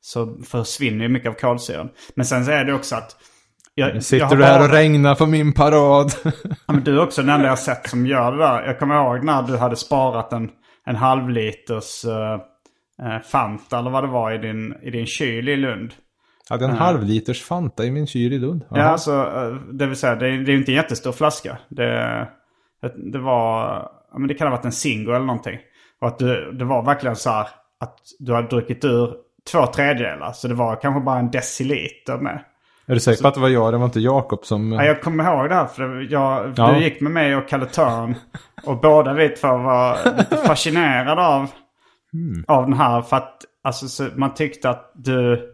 Så 0.00 0.38
försvinner 0.50 1.02
ju 1.04 1.08
mycket 1.08 1.28
av 1.28 1.34
kolsyran. 1.34 1.88
Men 2.16 2.26
sen 2.26 2.44
så 2.44 2.50
är 2.50 2.64
det 2.64 2.74
också 2.74 2.96
att... 2.96 3.16
Jag, 3.74 3.94
jag 3.94 4.02
Sitter 4.02 4.26
har 4.26 4.36
du 4.36 4.44
här 4.44 4.58
bara- 4.58 4.68
och 4.68 4.74
regnar 4.74 5.14
på 5.14 5.26
min 5.26 5.52
parad? 5.52 6.10
Ja, 6.66 6.72
men 6.72 6.84
du 6.84 6.96
är 6.98 7.02
också 7.02 7.22
den 7.22 7.30
enda 7.30 7.46
jag 7.46 7.58
sett 7.58 7.88
som 7.88 8.06
gör 8.06 8.32
det 8.32 8.38
där. 8.38 8.62
Jag 8.66 8.78
kommer 8.78 8.94
ihåg 8.94 9.24
när 9.24 9.42
du 9.42 9.56
hade 9.56 9.76
sparat 9.76 10.32
en, 10.32 10.50
en 10.86 10.96
halvliters 10.96 12.04
uh, 12.04 12.38
Fanta 13.24 13.78
eller 13.78 13.90
vad 13.90 14.04
det 14.04 14.08
var 14.10 14.32
i 14.32 14.38
din, 14.38 14.74
i 14.82 14.90
din 14.90 15.06
kyl 15.06 15.48
i 15.48 15.56
Lund. 15.56 15.92
Jag 16.48 16.54
hade 16.58 16.72
en 16.72 16.78
halvliters 16.78 17.42
Fanta 17.42 17.84
i 17.84 17.90
min 17.90 18.06
kyl 18.06 18.32
i 18.32 18.38
Lund. 18.38 18.64
Ja, 18.70 18.82
alltså, 18.82 19.12
eh, 19.12 19.54
det 19.72 19.86
vill 19.86 19.96
säga 19.96 20.14
det 20.14 20.28
är, 20.28 20.38
det 20.38 20.52
är 20.52 20.56
inte 20.56 20.72
en 20.72 20.76
jättestor 20.76 21.12
flaska. 21.12 21.58
Det, 21.68 22.28
det 23.12 23.18
var, 23.18 23.82
men 24.18 24.28
det 24.28 24.34
kan 24.34 24.46
ha 24.46 24.56
varit 24.56 24.64
en 24.64 24.72
Zingo 24.72 25.10
eller 25.12 25.26
någonting. 25.26 25.58
Och 26.00 26.08
att 26.08 26.18
du, 26.18 26.52
det 26.52 26.64
var 26.64 26.84
verkligen 26.84 27.16
så 27.16 27.30
här 27.30 27.46
att 27.80 27.98
du 28.18 28.34
hade 28.34 28.48
druckit 28.48 28.84
ur 28.84 29.14
två 29.52 29.66
tredjedelar. 29.66 30.32
Så 30.32 30.48
det 30.48 30.54
var 30.54 30.76
kanske 30.80 31.00
bara 31.00 31.18
en 31.18 31.30
deciliter 31.30 32.18
med. 32.18 32.44
Är 32.86 32.94
du 32.94 33.00
säker 33.00 33.22
på 33.22 33.28
att 33.28 33.34
det 33.34 33.40
var 33.40 33.48
jag? 33.48 33.72
Det 33.72 33.78
var 33.78 33.84
inte 33.84 34.00
Jakob 34.00 34.44
som... 34.44 34.72
Ja, 34.72 34.84
jag 34.84 35.02
kommer 35.02 35.24
ihåg 35.24 35.48
det 35.48 35.54
här 35.54 35.66
för 35.66 36.06
jag, 36.10 36.52
Ja. 36.56 36.72
du 36.72 36.84
gick 36.84 37.00
med 37.00 37.12
mig 37.12 37.36
och 37.36 37.48
Kalle 37.48 37.66
Törn. 37.66 38.14
Och 38.64 38.80
båda 38.80 39.12
vi 39.12 39.28
två 39.28 39.48
var 39.48 39.98
lite 40.18 40.36
fascinerade 40.46 41.26
av, 41.26 41.50
av 42.46 42.62
den 42.64 42.72
här. 42.78 43.02
För 43.02 43.16
att 43.16 43.40
alltså, 43.64 43.88
så, 43.88 44.08
man 44.16 44.34
tyckte 44.34 44.70
att 44.70 44.92
du 44.94 45.50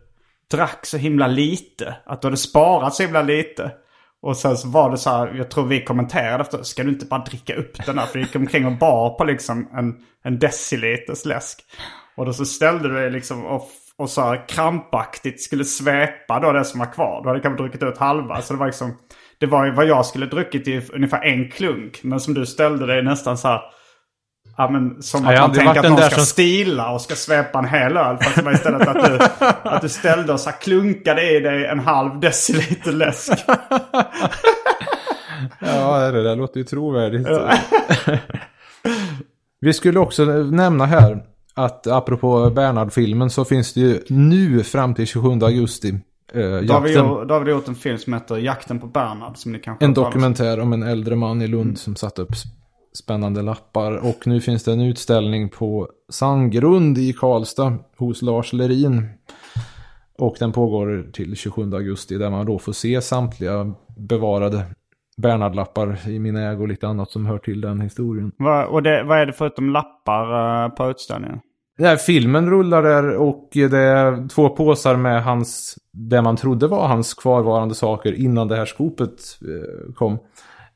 drack 0.51 0.87
så 0.87 0.97
himla 0.97 1.27
lite. 1.27 1.97
Att 2.07 2.23
du 2.23 2.27
hade 2.27 2.37
sparat 2.37 2.95
så 2.95 3.03
himla 3.03 3.23
lite. 3.23 3.71
Och 4.23 4.37
sen 4.37 4.57
så 4.57 4.69
var 4.69 4.91
det 4.91 4.97
så 4.99 5.11
här, 5.11 5.35
jag 5.35 5.51
tror 5.51 5.67
vi 5.67 5.85
kommenterade 5.85 6.43
efter, 6.43 6.63
ska 6.63 6.83
du 6.83 6.89
inte 6.89 7.07
bara 7.07 7.25
dricka 7.25 7.55
upp 7.55 7.87
den 7.87 7.99
här? 7.99 8.07
För 8.07 8.19
du 8.19 8.21
gick 8.25 8.37
omkring 8.37 8.67
och 8.67 8.79
bar 8.79 9.11
på 9.11 9.25
liksom 9.25 9.69
en, 9.75 9.97
en 10.25 10.39
deciliters 10.39 11.25
läsk. 11.25 11.59
Och 12.17 12.27
då 12.27 12.33
så 12.33 12.45
ställde 12.45 12.89
du 12.89 12.95
dig 12.95 13.11
liksom 13.11 13.47
och, 13.47 13.69
och 14.01 14.11
så 14.11 14.21
här 14.21 14.49
krampaktigt 14.49 15.43
skulle 15.43 15.65
svepa 15.65 16.41
då 16.41 16.53
det 16.53 16.65
som 16.65 16.81
var 16.81 16.93
kvar. 16.93 17.23
Du 17.23 17.29
hade 17.29 17.41
kanske 17.41 17.63
druckit 17.63 17.83
ut 17.83 17.99
halva. 17.99 18.43
Så 18.43 18.53
det 18.53 18.59
var 18.59 18.67
liksom, 18.67 18.97
det 19.41 19.47
var 19.47 19.65
ju 19.65 19.71
vad 19.73 19.87
jag 19.87 20.07
skulle 20.07 20.27
druckit 20.27 20.69
i 20.69 20.83
ungefär 20.93 21.25
en 21.25 21.51
klunk. 21.51 22.01
Men 22.03 22.21
som 22.21 22.35
du 22.35 22.47
ställde 22.47 22.87
dig 22.87 23.03
nästan 23.03 23.39
så 23.39 23.49
här, 23.49 23.61
ja 24.57 24.71
men 24.71 25.03
som 25.03 25.25
Ja, 25.25 25.29
att 25.31 25.35
jag 25.35 25.41
har 25.43 25.49
man 25.49 25.57
tänker 25.57 25.81
att 25.81 25.91
någon 25.91 26.03
ska 26.03 26.15
som- 26.17 26.25
stila 26.25 26.91
och 26.93 27.01
ska 27.01 27.15
svepa 27.15 27.59
en 27.59 27.65
hel 27.65 27.97
öl. 27.97 28.17
Fast 28.21 28.37
det 28.37 28.43
var 28.43 28.53
istället 28.53 28.89
att 28.89 29.05
du, 29.05 29.19
att 29.71 29.83
du 29.83 29.89
ställde 29.89 30.33
och 30.33 30.41
så 30.41 30.51
klunkade 30.53 31.31
i 31.37 31.41
dig 31.41 31.67
en 31.67 31.81
halv 31.81 32.21
deciliter 32.21 32.93
läsk. 32.93 33.33
Ja, 35.59 36.11
det 36.11 36.23
där 36.23 36.37
låter 36.37 36.59
ju 36.59 36.65
trovärdigt. 36.65 37.29
Vi 39.61 39.73
skulle 39.73 39.99
också 39.99 40.25
nämna 40.25 40.87
här 40.87 41.23
att 41.65 41.87
apropå 41.87 42.51
Bernhard-filmen 42.51 43.31
så 43.31 43.45
finns 43.45 43.75
det 43.75 43.81
ju 43.81 44.01
nu 44.09 44.63
fram 44.63 44.95
till 44.95 45.07
27 45.07 45.29
augusti 45.29 45.89
eh, 46.33 46.41
Då 46.43 46.75
har, 46.75 46.81
vi 46.81 46.95
då 46.95 47.35
har 47.35 47.41
vi 47.41 47.51
gjort 47.51 47.69
en 47.69 47.75
film 47.75 47.99
som 47.99 48.13
heter 48.13 48.37
Jakten 48.37 48.79
på 48.79 48.87
Bernhard. 48.87 49.37
Som 49.37 49.53
ni 49.53 49.59
kanske 49.59 49.85
en 49.85 49.95
dokumentär 49.95 50.61
om 50.61 50.73
en 50.73 50.83
äldre 50.83 51.17
man 51.17 51.43
i 51.43 51.47
Lund 51.47 51.79
som 51.79 51.97
satt 51.97 52.19
upp 52.19 52.33
spännande 52.93 53.43
lappar. 53.43 53.97
Och 53.97 54.27
nu 54.27 54.41
finns 54.41 54.65
det 54.65 54.73
en 54.73 54.81
utställning 54.81 55.49
på 55.49 55.89
Sandgrund 56.09 56.99
i 56.99 57.13
Karlstad 57.13 57.79
hos 57.97 58.23
Lars 58.23 58.53
Lerin. 58.53 59.09
Och 60.19 60.37
den 60.39 60.53
pågår 60.53 61.11
till 61.13 61.37
27 61.37 61.75
augusti 61.75 62.19
där 62.19 62.31
man 62.31 62.47
då 62.47 62.59
får 62.59 62.73
se 62.73 63.01
samtliga 63.01 63.75
bevarade 63.97 64.65
Bernhardlappar 65.17 66.09
i 66.09 66.19
min 66.19 66.37
ägo 66.37 66.63
och 66.63 66.69
lite 66.69 66.89
annat 66.89 67.11
som 67.11 67.27
hör 67.27 67.39
till 67.39 67.61
den 67.61 67.81
historien. 67.81 68.33
Vad, 68.37 68.67
och 68.67 68.83
det, 68.83 69.03
vad 69.03 69.19
är 69.19 69.27
det 69.27 69.33
förutom 69.33 69.71
lappar 69.71 70.65
eh, 70.65 70.69
på 70.69 70.91
utställningen? 70.91 71.41
Nej, 71.81 71.97
filmen 71.97 72.51
rullar 72.51 72.83
där 72.83 73.17
och 73.17 73.49
det 73.53 73.79
är 73.79 74.29
två 74.29 74.49
påsar 74.49 74.97
med 74.97 75.25
hans, 75.25 75.79
det 75.93 76.23
man 76.23 76.37
trodde 76.37 76.67
var 76.67 76.89
hans 76.89 77.15
kvarvarande 77.15 77.75
saker 77.75 78.13
innan 78.13 78.49
det 78.49 78.57
här 78.57 78.67
skopet 78.67 79.39
eh, 79.43 79.95
kom. 79.95 80.13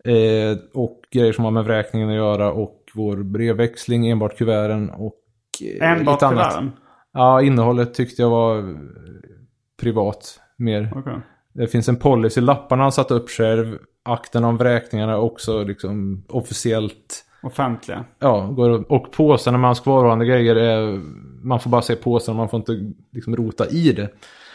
Eh, 0.05 0.59
och 0.75 1.01
grejer 1.11 1.33
som 1.33 1.45
har 1.45 1.51
med 1.51 1.65
vräkningen 1.65 2.09
att 2.09 2.15
göra 2.17 2.53
och 2.53 2.85
vår 2.95 3.17
brevväxling, 3.17 4.11
enbart 4.11 4.37
kuverten 4.39 4.91
och 4.91 5.15
eh, 5.81 5.91
Enbart 5.91 6.15
lite 6.15 6.27
annat. 6.27 6.49
kuverten? 6.49 6.73
Ja, 7.13 7.43
innehållet 7.43 7.95
tyckte 7.95 8.23
jag 8.23 8.31
var 8.31 8.77
privat 9.81 10.41
mer. 10.57 10.93
Okej. 10.97 11.21
Det 11.53 11.67
finns 11.67 11.89
en 11.89 11.97
policy, 11.97 12.41
lapparna 12.41 12.83
han 12.83 12.93
satt 12.93 13.11
upp 13.11 13.31
själv, 13.31 13.79
akten 14.03 14.45
om 14.45 14.57
vräkningarna 14.57 15.13
är 15.13 15.21
också 15.21 15.63
liksom 15.63 16.25
officiellt 16.29 17.25
Offentliga? 17.45 18.05
Ja, 18.19 18.41
går 18.57 18.93
och, 18.93 19.13
påsarna 19.13 19.59
med 19.59 19.69
hans 19.69 19.81
kvarvarande 19.81 20.25
grejer 20.27 20.57
är... 20.57 21.01
Man 21.43 21.61
får 21.61 21.71
bara 21.71 21.83
se 21.83 21.97
påsarna, 21.97 22.39
man 22.39 22.49
får 22.49 22.59
inte 22.59 22.93
liksom 23.13 23.37
rota 23.37 23.67
i 23.69 23.93
det. 23.93 24.09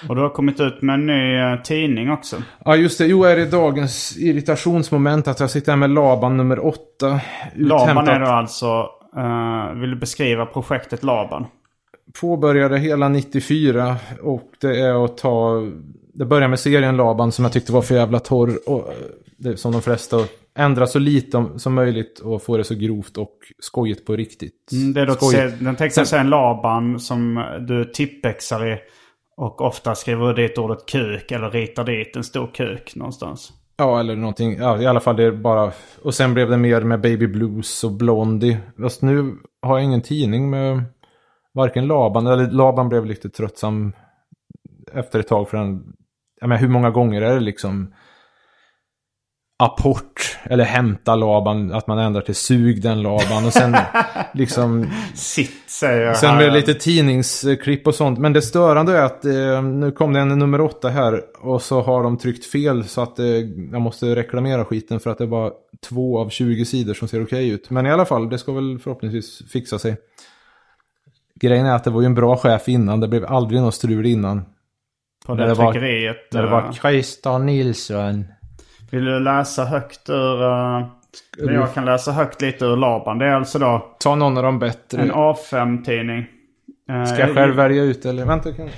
Och 0.09 0.15
du 0.15 0.21
har 0.21 0.29
kommit 0.29 0.59
ut 0.59 0.81
med 0.81 0.93
en 0.93 1.05
ny 1.05 1.37
eh, 1.39 1.61
tidning 1.61 2.11
också. 2.11 2.35
Ja, 2.65 2.75
just 2.75 2.97
det. 2.97 3.05
Jo, 3.05 3.23
är 3.23 3.35
det 3.35 3.45
dagens 3.45 4.17
irritationsmoment 4.17 5.27
att 5.27 5.39
jag 5.39 5.49
sitter 5.49 5.71
här 5.71 5.77
med 5.77 5.89
Laban 5.89 6.37
nummer 6.37 6.65
åtta. 6.65 7.19
Laban 7.55 7.87
uthämtat- 7.97 8.15
är 8.15 8.19
då 8.19 8.25
alltså... 8.25 8.89
eh, 9.17 9.73
vill 9.79 9.89
du 9.89 9.95
beskriva 9.95 10.45
projektet 10.45 11.03
Laban? 11.03 11.45
Påbörjade 12.21 12.77
hela 12.77 13.09
94 13.09 13.95
och 14.21 14.49
det 14.61 14.79
är 14.81 15.05
att 15.05 15.17
ta... 15.17 15.67
Det 16.13 16.25
börjar 16.25 16.47
med 16.47 16.59
serien 16.59 16.97
Laban 16.97 17.31
som 17.31 17.45
jag 17.45 17.51
tyckte 17.53 17.71
var 17.71 17.81
för 17.81 17.95
jävla 17.95 18.19
torr. 18.19 18.69
Och 18.69 18.93
det 19.39 19.57
som 19.57 19.71
de 19.71 19.81
flesta. 19.81 20.17
Ändra 20.57 20.87
så 20.87 20.99
lite 20.99 21.37
om- 21.37 21.59
som 21.59 21.73
möjligt 21.73 22.19
och 22.19 22.43
få 22.43 22.57
det 22.57 22.63
så 22.63 22.75
grovt 22.75 23.17
och 23.17 23.37
skojigt 23.59 24.05
på 24.05 24.15
riktigt. 24.15 24.71
Mm, 24.71 24.93
Det 24.93 25.01
är 25.01 25.05
då 25.05 25.13
Skojigt. 25.13 25.57
se- 25.57 25.63
den 25.65 25.75
tecknar 25.75 26.03
sig 26.03 26.19
en 26.19 26.29
Laban 26.29 26.99
som 26.99 27.45
du 27.67 27.85
tippexar 27.85 28.67
i. 28.73 28.77
Och 29.37 29.61
ofta 29.61 29.95
skriver 29.95 30.33
dit 30.33 30.57
ordet 30.57 30.85
kuk 30.85 31.31
eller 31.31 31.49
ritar 31.51 31.83
dit 31.83 32.15
en 32.15 32.23
stor 32.23 32.47
kuk 32.53 32.95
någonstans. 32.95 33.51
Ja, 33.77 33.99
eller 33.99 34.15
någonting. 34.15 34.57
Ja, 34.57 34.81
i 34.81 34.85
alla 34.85 34.99
fall 34.99 35.15
det 35.15 35.23
är 35.23 35.31
bara... 35.31 35.71
Och 36.03 36.13
sen 36.13 36.33
blev 36.33 36.49
det 36.49 36.57
mer 36.57 36.81
med 36.81 37.01
Baby 37.01 37.27
Blues 37.27 37.83
och 37.83 37.91
Blondie. 37.91 38.57
Fast 38.81 39.01
nu 39.01 39.35
har 39.61 39.77
jag 39.77 39.85
ingen 39.85 40.01
tidning 40.01 40.49
med 40.49 40.83
varken 41.53 41.87
Laban, 41.87 42.27
eller 42.27 42.51
Laban 42.51 42.89
blev 42.89 43.05
lite 43.05 43.29
tröttsam 43.29 43.93
efter 44.93 45.19
ett 45.19 45.27
tag 45.27 45.49
för 45.49 45.57
den... 45.57 45.83
Jag 46.41 46.47
menar, 46.49 46.61
hur 46.61 46.67
många 46.69 46.89
gånger 46.89 47.21
är 47.21 47.33
det 47.33 47.39
liksom 47.39 47.93
apport 49.63 50.37
eller 50.43 50.63
hämta 50.63 51.15
Laban, 51.15 51.73
att 51.73 51.87
man 51.87 51.99
ändrar 51.99 52.21
till 52.21 52.35
sug 52.35 52.81
den 52.81 53.01
Laban 53.01 53.45
och 53.45 53.53
sen 53.53 53.77
liksom... 54.33 54.89
Sitt 55.15 55.69
säger 55.69 56.01
jag 56.01 56.17
Sen 56.17 56.29
här. 56.29 56.37
blir 56.37 56.47
det 56.47 56.53
lite 56.53 56.73
tidningsklipp 56.73 57.87
och 57.87 57.95
sånt. 57.95 58.19
Men 58.19 58.33
det 58.33 58.41
störande 58.41 58.97
är 58.97 59.01
att 59.03 59.25
eh, 59.25 59.61
nu 59.63 59.91
kom 59.91 60.13
det 60.13 60.19
en 60.19 60.39
nummer 60.39 60.61
åtta 60.61 60.89
här. 60.89 61.21
Och 61.41 61.61
så 61.61 61.81
har 61.81 62.03
de 62.03 62.17
tryckt 62.17 62.45
fel 62.45 62.83
så 62.83 63.01
att 63.01 63.19
eh, 63.19 63.25
jag 63.71 63.81
måste 63.81 64.15
reklamera 64.15 64.65
skiten 64.65 64.99
för 64.99 65.09
att 65.09 65.17
det 65.17 65.27
bara 65.27 65.51
två 65.89 66.19
av 66.19 66.29
20 66.29 66.65
sidor 66.65 66.93
som 66.93 67.07
ser 67.07 67.23
okej 67.23 67.49
ut. 67.49 67.69
Men 67.69 67.85
i 67.85 67.91
alla 67.91 68.05
fall, 68.05 68.29
det 68.29 68.37
ska 68.37 68.51
väl 68.53 68.79
förhoppningsvis 68.79 69.41
fixa 69.51 69.79
sig. 69.79 69.97
Grejen 71.41 71.65
är 71.65 71.75
att 71.75 71.83
det 71.83 71.89
var 71.89 72.01
ju 72.01 72.05
en 72.05 72.15
bra 72.15 72.37
chef 72.37 72.67
innan. 72.69 72.99
Det 72.99 73.07
blev 73.07 73.25
aldrig 73.25 73.61
något 73.61 73.75
strul 73.75 74.05
innan. 74.05 74.45
På 75.25 75.35
det, 75.35 75.53
var- 75.53 75.71
tryckeriet. 75.73 76.17
När 76.31 76.41
det 76.41 76.47
eh, 76.47 76.51
var 76.53 76.71
Christer 76.71 77.39
Nilsson. 77.39 78.25
Vill 78.89 79.05
du 79.05 79.19
läsa 79.19 79.65
högt 79.65 80.09
ur 80.09 80.43
uh, 80.43 80.85
Men 81.37 81.53
jag 81.53 81.73
kan 81.73 81.85
läsa 81.85 82.11
högt 82.11 82.41
lite 82.41 82.65
ur 82.65 82.75
Laban. 82.77 83.19
Det 83.19 83.25
är 83.25 83.33
alltså 83.33 83.59
då 83.59 83.95
Ta 83.99 84.15
någon 84.15 84.37
av 84.37 84.43
de 84.43 84.59
bättre. 84.59 85.01
en 85.01 85.11
A5-tidning. 85.11 86.25
Eh, 86.89 87.05
Ska 87.05 87.19
jag 87.19 87.35
själv 87.35 87.55
välja 87.55 87.83
ut 87.83 88.05
eller? 88.05 88.25
Vänta, 88.25 88.53
kan... 88.53 88.69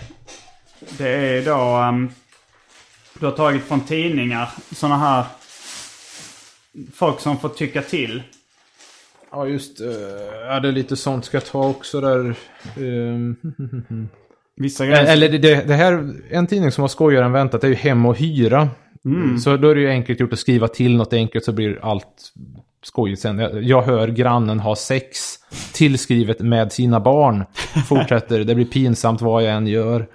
Det 0.98 1.10
är 1.10 1.46
då... 1.46 1.60
ehm, 1.60 2.10
du 3.20 3.26
har 3.26 3.34
tagit 3.34 3.64
från 3.64 3.82
tidningar 3.82 4.50
sådana 4.72 4.98
här... 4.98 5.24
Folk 6.94 7.20
som 7.20 7.38
får 7.38 7.50
tycka 7.50 7.82
till. 7.82 8.24
Ja, 9.32 9.48
just 9.48 9.82
uh, 9.82 9.88
Ja, 10.48 10.60
det 10.60 10.68
är 10.68 10.72
lite 10.72 10.96
sånt 10.96 11.26
ska 11.26 11.38
jag 11.38 11.46
ta 11.46 11.68
också 11.68 12.02
där. 12.02 12.36
Ehm, 12.78 13.36
Vissa 14.56 14.86
grejer. 14.86 15.06
Eller 15.06 15.30
det, 15.30 15.38
det, 15.38 15.68
det 15.68 15.74
här, 15.74 16.14
en 16.30 16.48
tidning 16.48 16.72
som 16.72 16.82
har 16.82 16.88
skojigare 16.88 17.26
än 17.26 17.32
väntat 17.32 17.64
är 17.64 17.68
ju 17.68 17.76
Hem 17.76 18.06
och 18.06 18.18
Hyra. 18.18 18.70
Så 19.44 19.58
då 19.58 19.70
är 19.70 19.76
det 19.76 19.82
ju 19.82 19.90
enkelt 19.90 20.20
gjort 20.20 20.34
att 20.34 20.40
skriva 20.40 20.68
till 20.68 20.98
något 20.98 21.14
enkelt 21.14 21.46
så 21.46 21.52
blir 21.52 21.80
allt 21.82 22.34
skojigt 22.84 23.22
sen. 23.22 23.40
Jag, 23.40 23.64
jag 23.64 23.82
hör 23.82 24.08
grannen 24.08 24.60
ha 24.60 24.76
sex 24.76 25.18
tillskrivet 25.74 26.40
med 26.40 26.72
sina 26.72 27.00
barn. 27.00 27.46
Fortsätter, 27.90 28.44
det 28.44 28.56
blir 28.56 28.66
pinsamt 28.66 29.22
vad 29.22 29.44
jag 29.44 29.54
än 29.54 29.68
gör. 29.68 30.08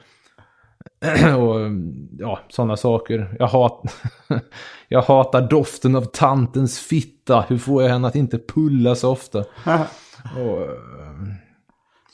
och 1.38 1.70
ja, 2.18 2.38
sådana 2.48 2.76
saker. 2.76 3.36
Jag, 3.38 3.46
hat, 3.46 3.82
jag 4.88 5.02
hatar 5.02 5.48
doften 5.48 5.96
av 5.96 6.02
tantens 6.02 6.78
fitta. 6.80 7.44
Hur 7.48 7.58
får 7.58 7.82
jag 7.82 7.90
henne 7.90 8.08
att 8.08 8.16
inte 8.16 8.38
pulla 8.38 8.94
så 8.94 9.12
ofta? 9.12 9.38
och, 10.36 10.68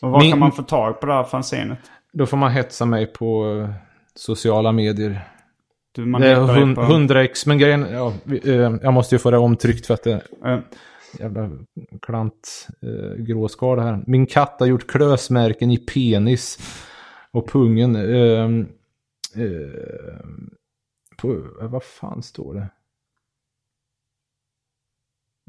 Och 0.01 0.11
var 0.11 0.21
Min- 0.21 0.31
kan 0.31 0.39
man 0.39 0.53
få 0.53 0.63
tag 0.63 1.01
på 1.01 1.07
det 1.07 1.13
här 1.13 1.25
fanzinet? 1.25 1.79
då 2.13 2.27
får 2.27 2.37
man 2.37 2.51
hetsa 2.51 2.85
mig 2.85 3.07
på 3.07 3.69
sociala 4.15 4.73
medier. 4.73 5.21
Du, 5.95 6.05
man 6.07 6.21
Det 6.21 6.27
är 6.29 6.41
hittar 6.41 6.47
dig 6.55 6.63
hund- 6.63 6.77
på- 6.77 6.83
100 6.83 7.23
x 7.25 7.47
men 7.47 7.59
grejen, 7.59 7.87
ja, 7.93 8.13
eh, 8.45 8.53
jag 8.83 8.93
måste 8.93 9.15
ju 9.15 9.19
få 9.19 9.31
det 9.31 9.39
omtryckt 9.39 9.87
för 9.87 9.95
att 9.95 10.03
det 10.03 10.23
Eh, 10.45 10.59
jävla 11.21 11.51
klant 12.03 12.69
eh, 12.83 13.23
gråskal 13.25 13.79
här. 13.79 14.05
Min 14.07 14.27
katt 14.27 14.57
har 14.61 14.67
gjort 14.67 14.87
klösmärken 14.87 15.71
i 15.71 15.77
penis 15.79 16.59
och 17.31 17.49
pungen. 17.49 17.97
Eh, 17.97 18.45
eh, 19.43 20.21
på, 21.17 21.43
vad 21.61 21.83
fan 21.85 22.23
står 22.23 22.55
det? 22.55 22.69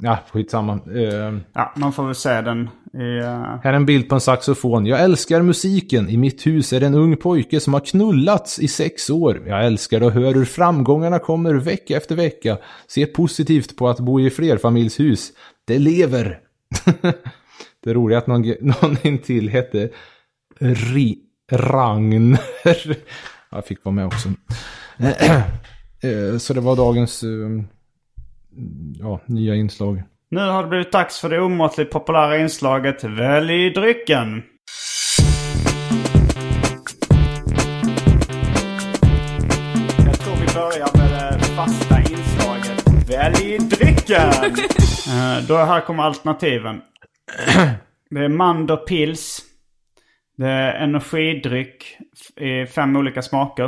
Ja, 0.01 0.19
skitsamma. 0.31 0.73
Eh, 0.73 1.38
Ja, 1.53 1.73
man 1.75 1.93
får 1.93 2.05
väl 2.05 2.15
se 2.15 2.41
den 2.41 2.69
eh, 2.93 3.29
här 3.63 3.65
är 3.65 3.73
en 3.73 3.85
bild 3.85 4.09
på 4.09 4.15
en 4.15 4.21
saxofon. 4.21 4.85
Jag 4.85 5.00
älskar 5.01 5.41
musiken. 5.41 6.09
I 6.09 6.17
mitt 6.17 6.45
hus 6.47 6.73
är 6.73 6.79
det 6.79 6.85
en 6.85 6.95
ung 6.95 7.17
pojke 7.17 7.59
som 7.59 7.73
har 7.73 7.79
knullats 7.79 8.59
i 8.59 8.67
sex 8.67 9.09
år. 9.09 9.43
Jag 9.47 9.65
älskar 9.65 10.03
och 10.03 10.12
hör 10.12 10.33
hur 10.33 10.45
framgångarna 10.45 11.19
kommer 11.19 11.53
vecka 11.53 11.97
efter 11.97 12.15
vecka. 12.15 12.57
Ser 12.88 13.05
positivt 13.05 13.77
på 13.77 13.89
att 13.89 14.00
bo 14.00 14.19
i 14.19 14.29
flerfamiljshus. 14.29 15.31
Det 15.65 15.79
lever. 15.79 16.39
det 17.83 17.89
är 17.89 18.17
att 18.17 18.27
någon, 18.27 18.41
någon 18.62 18.97
intill 19.01 19.50
hette 19.50 19.89
Ri, 20.59 21.17
Ragnar. 21.51 22.39
Jag 23.51 23.65
fick 23.65 23.85
vara 23.85 23.95
med 23.95 24.05
också. 24.05 24.29
Eh, 26.03 26.38
Så 26.38 26.53
det 26.53 26.59
var 26.62 26.75
dagens 26.75 27.23
eh, 27.23 27.29
ja, 29.00 29.19
nya 29.25 29.55
inslag. 29.55 30.03
Nu 30.29 30.39
har 30.41 30.63
det 30.63 30.69
blivit 30.69 30.91
dags 30.91 31.19
för 31.19 31.29
det 31.29 31.41
omåttligt 31.41 31.91
populära 31.91 32.38
inslaget 32.38 33.03
Välj 33.03 33.69
drycken. 33.69 34.43
Jag 40.05 40.19
tror 40.19 40.36
vi 40.36 40.53
börjar 40.53 40.98
med 40.98 41.39
det 41.39 41.43
fasta 41.43 42.00
inslaget 42.00 43.10
Välj 43.10 43.57
drycken. 43.57 44.53
Eh, 45.07 45.48
Då 45.48 45.55
här 45.57 45.81
kommer 45.81 46.03
alternativen. 46.03 46.81
Det 48.10 48.19
är 48.19 48.27
Manderpils. 48.29 49.41
Det 50.38 50.48
är 50.48 50.74
energidryck 50.74 51.98
i 52.36 52.65
fem 52.65 52.95
olika 52.95 53.22
smaker. 53.22 53.65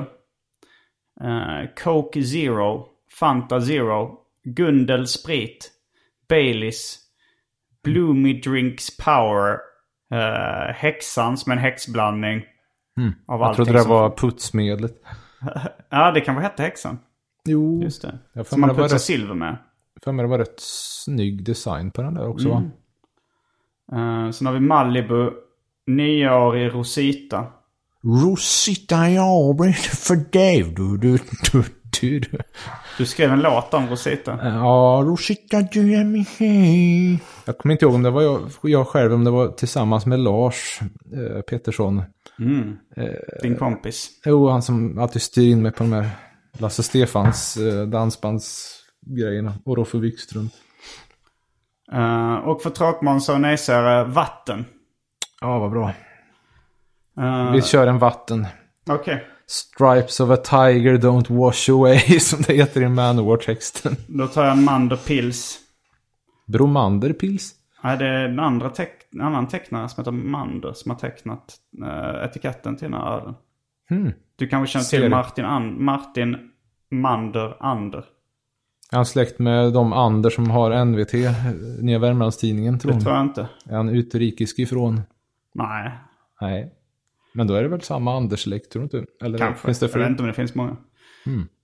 Eh, 1.21 1.69
Coke 1.83 2.23
Zero, 2.23 2.85
Fanta 3.19 3.61
Zero, 3.61 4.17
Gundel 4.45 5.07
Sprit, 5.07 5.71
Baileys, 6.29 6.99
Bloomy 7.83 8.41
Drinks 8.41 8.97
Power, 8.97 9.57
eh, 10.11 10.73
Häxan 10.75 11.37
som 11.37 11.51
en 11.51 11.57
häxblandning. 11.57 12.43
Av 13.27 13.39
Jag 13.41 13.55
trodde 13.55 13.71
det 13.73 13.79
som- 13.81 13.89
var 13.91 14.09
putsmedlet. 14.17 15.01
Ja, 15.89 16.11
det 16.11 16.21
kanske 16.21 16.43
hette 16.43 16.63
Häxan. 16.63 16.99
Jo, 17.45 17.83
Just 17.83 18.01
det. 18.01 18.19
Jag 18.33 18.47
Som 18.47 18.61
man 18.61 18.69
putsar 18.75 18.95
rätt- 18.95 19.01
silver 19.01 19.35
med. 19.35 19.57
för 20.03 20.11
mig 20.11 20.23
det 20.23 20.29
var 20.29 20.37
rätt 20.37 20.59
snygg 20.59 21.43
design 21.45 21.91
på 21.91 22.01
den 22.01 22.13
där 22.13 22.27
också 22.27 22.49
va? 22.49 22.63
Eh, 23.91 24.31
sen 24.31 24.47
har 24.47 24.53
vi 24.53 24.59
Malibu, 24.59 25.31
nioårig 25.87 26.73
Rosita. 26.73 27.47
Rosita 28.03 29.09
jag 29.09 29.57
för 29.75 30.31
dig 30.31 30.63
du 30.75 30.97
du 30.97 31.17
du 31.51 31.63
du 32.01 32.19
du. 32.97 33.05
Skrev 33.05 33.31
en 33.31 33.39
låt 33.39 33.73
om 33.73 33.87
Rosita. 33.89 34.39
Ja, 34.43 35.01
Rosita 35.05 35.61
du 35.61 35.93
är 35.93 36.03
min. 36.03 37.19
Jag 37.45 37.57
kommer 37.57 37.73
inte 37.73 37.85
ihåg 37.85 37.95
om 37.95 38.03
det 38.03 38.09
var 38.09 38.21
jag, 38.21 38.41
jag 38.61 38.87
själv, 38.87 39.13
om 39.13 39.23
det 39.23 39.31
var 39.31 39.47
tillsammans 39.47 40.05
med 40.05 40.19
Lars 40.19 40.79
eh, 41.13 41.41
Pettersson. 41.41 42.03
Din 43.41 43.55
kompis. 43.55 44.09
Jo, 44.25 44.49
han 44.49 44.61
som 44.61 44.99
alltid 44.99 45.21
styr 45.21 45.51
in 45.51 45.61
mig 45.61 45.71
på 45.71 45.83
de 45.83 45.93
här 45.93 46.09
Lasse 46.57 46.83
Stefans 46.83 47.57
eh, 47.57 47.87
dansbandsgrejerna. 47.87 49.53
Och 49.65 49.77
Roffe 49.77 49.97
Wikström. 49.97 50.49
Eh, 51.91 52.33
och 52.35 52.61
för 52.61 52.69
tråkmånsar 52.69 53.33
och 53.33 53.41
nejsägare, 53.41 54.03
vatten. 54.03 54.65
Ja, 55.41 55.59
vad 55.59 55.71
bra. 55.71 55.89
Eh, 57.19 57.51
Vi 57.51 57.61
kör 57.61 57.87
en 57.87 57.99
vatten. 57.99 58.47
Okej, 58.89 59.25
Stripes 59.47 60.19
of 60.19 60.29
a 60.29 60.37
tiger 60.37 60.97
don't 60.97 61.31
wash 61.37 61.69
away, 61.69 61.99
som 62.19 62.41
det 62.47 62.53
heter 62.53 62.81
i 62.81 62.89
Manowar-texten. 62.89 63.95
då 64.07 64.27
tar 64.27 64.45
jag 64.45 64.57
Manderpils. 64.57 65.59
Bromanderpils? 66.47 67.53
Nej, 67.83 67.97
det 67.97 68.05
är 68.07 68.25
en, 68.29 68.39
andra 68.39 68.69
teck- 68.69 69.21
annan 69.21 69.47
tecknare 69.47 69.89
som 69.89 70.01
heter 70.01 70.11
Mander 70.11 70.73
som 70.73 70.91
har 70.91 70.97
tecknat 70.97 71.55
eh, 71.85 72.25
etiketten 72.25 72.77
till 72.77 72.91
den 72.91 73.01
här 73.01 73.17
ölen. 73.17 73.33
Hmm. 73.89 74.11
Du 74.35 74.47
kanske 74.47 74.71
känner 74.73 74.83
Ser 74.83 74.99
till. 75.01 75.09
Martin, 75.09 75.45
An- 75.45 75.83
Martin 75.83 76.37
Mander 76.91 77.57
Ander. 77.59 78.05
Är 78.91 78.95
han 78.95 79.05
släkt 79.05 79.39
med 79.39 79.73
de 79.73 79.93
Ander 79.93 80.29
som 80.29 80.49
har 80.51 80.85
NVT, 80.85 81.13
eh, 81.13 81.31
Nya 81.81 81.99
Värmlandstidningen, 81.99 82.79
tror 82.79 82.91
Det 82.93 83.01
tror 83.01 83.13
jag 83.15 83.23
inte. 83.23 83.49
Är 83.65 83.75
han 83.77 83.89
utrikisk 83.89 84.59
ifrån? 84.59 85.01
Nej, 85.53 85.91
Nej. 86.41 86.73
Men 87.35 87.47
då 87.47 87.53
är 87.53 87.63
det 87.63 87.69
väl 87.69 87.81
samma 87.81 88.17
Anders-släkt, 88.17 88.71
tror 88.71 88.79
du 88.79 88.97
inte? 88.97 89.11
Eller 89.25 89.37
kanske. 89.37 89.65
finns 89.65 89.79
det 89.79 89.89
jag 89.93 89.99
vet 89.99 90.09
inte 90.09 90.23
om 90.23 90.27
det 90.27 90.33
finns 90.33 90.55
många. 90.55 90.77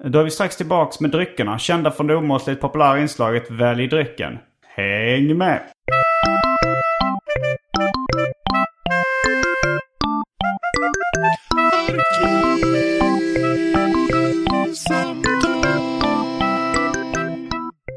Då 0.03 0.19
är 0.19 0.23
vi 0.23 0.31
strax 0.31 0.57
tillbaks 0.57 0.99
med 0.99 1.11
dryckerna. 1.11 1.59
Kända 1.59 1.91
från 1.91 2.07
det 2.07 2.15
omåttligt 2.15 2.61
populära 2.61 2.99
inslaget 2.99 3.51
Välj 3.51 3.87
drycken. 3.87 4.37
Häng 4.75 5.37
med! 5.37 5.61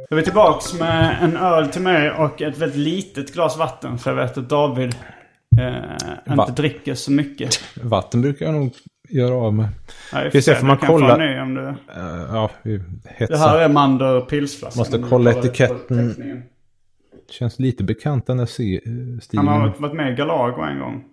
Då 0.08 0.16
är 0.16 0.16
vi 0.16 0.22
tillbaks 0.22 0.74
med 0.74 1.18
en 1.22 1.36
öl 1.36 1.68
till 1.68 1.82
mig 1.82 2.10
och 2.10 2.42
ett 2.42 2.58
väldigt 2.58 2.78
litet 2.78 3.34
glas 3.34 3.58
vatten. 3.58 3.98
För 3.98 4.10
jag 4.10 4.16
vet 4.16 4.38
att 4.38 4.48
David 4.48 4.96
eh, 5.58 6.32
inte 6.38 6.52
dricker 6.52 6.94
så 6.94 7.12
mycket. 7.12 7.50
Vatten 7.82 8.22
brukar 8.22 8.46
jag 8.46 8.54
nog 8.54 8.70
göra 9.08 9.34
av 9.34 9.54
med. 9.54 9.68
Nej, 10.12 10.30
Ska 10.30 10.38
vi 10.38 10.42
se, 10.42 10.54
får 10.54 10.66
man 10.66 10.76
kolla? 10.78 11.16
ny 11.16 11.38
om 11.40 11.54
du... 11.54 11.68
Eh, 11.68 11.74
ja, 12.32 12.50
vi 12.62 12.78
Det 12.78 12.84
hetsar. 13.04 13.36
här 13.36 13.58
är 13.58 13.68
Mander 13.68 14.20
pilsflaskan. 14.20 14.80
Måste 14.80 14.98
kolla 14.98 15.30
etiketten. 15.30 16.42
Känns 17.30 17.58
lite 17.58 17.84
bekant 17.84 18.26
den 18.26 18.36
där 18.36 18.44
eh, 18.60 18.80
Han 18.86 19.20
stilen. 19.22 19.46
har 19.46 19.74
varit 19.78 19.94
med 19.94 20.12
i 20.12 20.16
Galago 20.16 20.62
en 20.62 20.78
gång. 20.78 21.04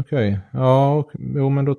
Okej. 0.00 0.40
Ja, 0.52 0.94
och, 0.94 1.10
jo 1.18 1.50
men 1.50 1.64
då 1.64 1.74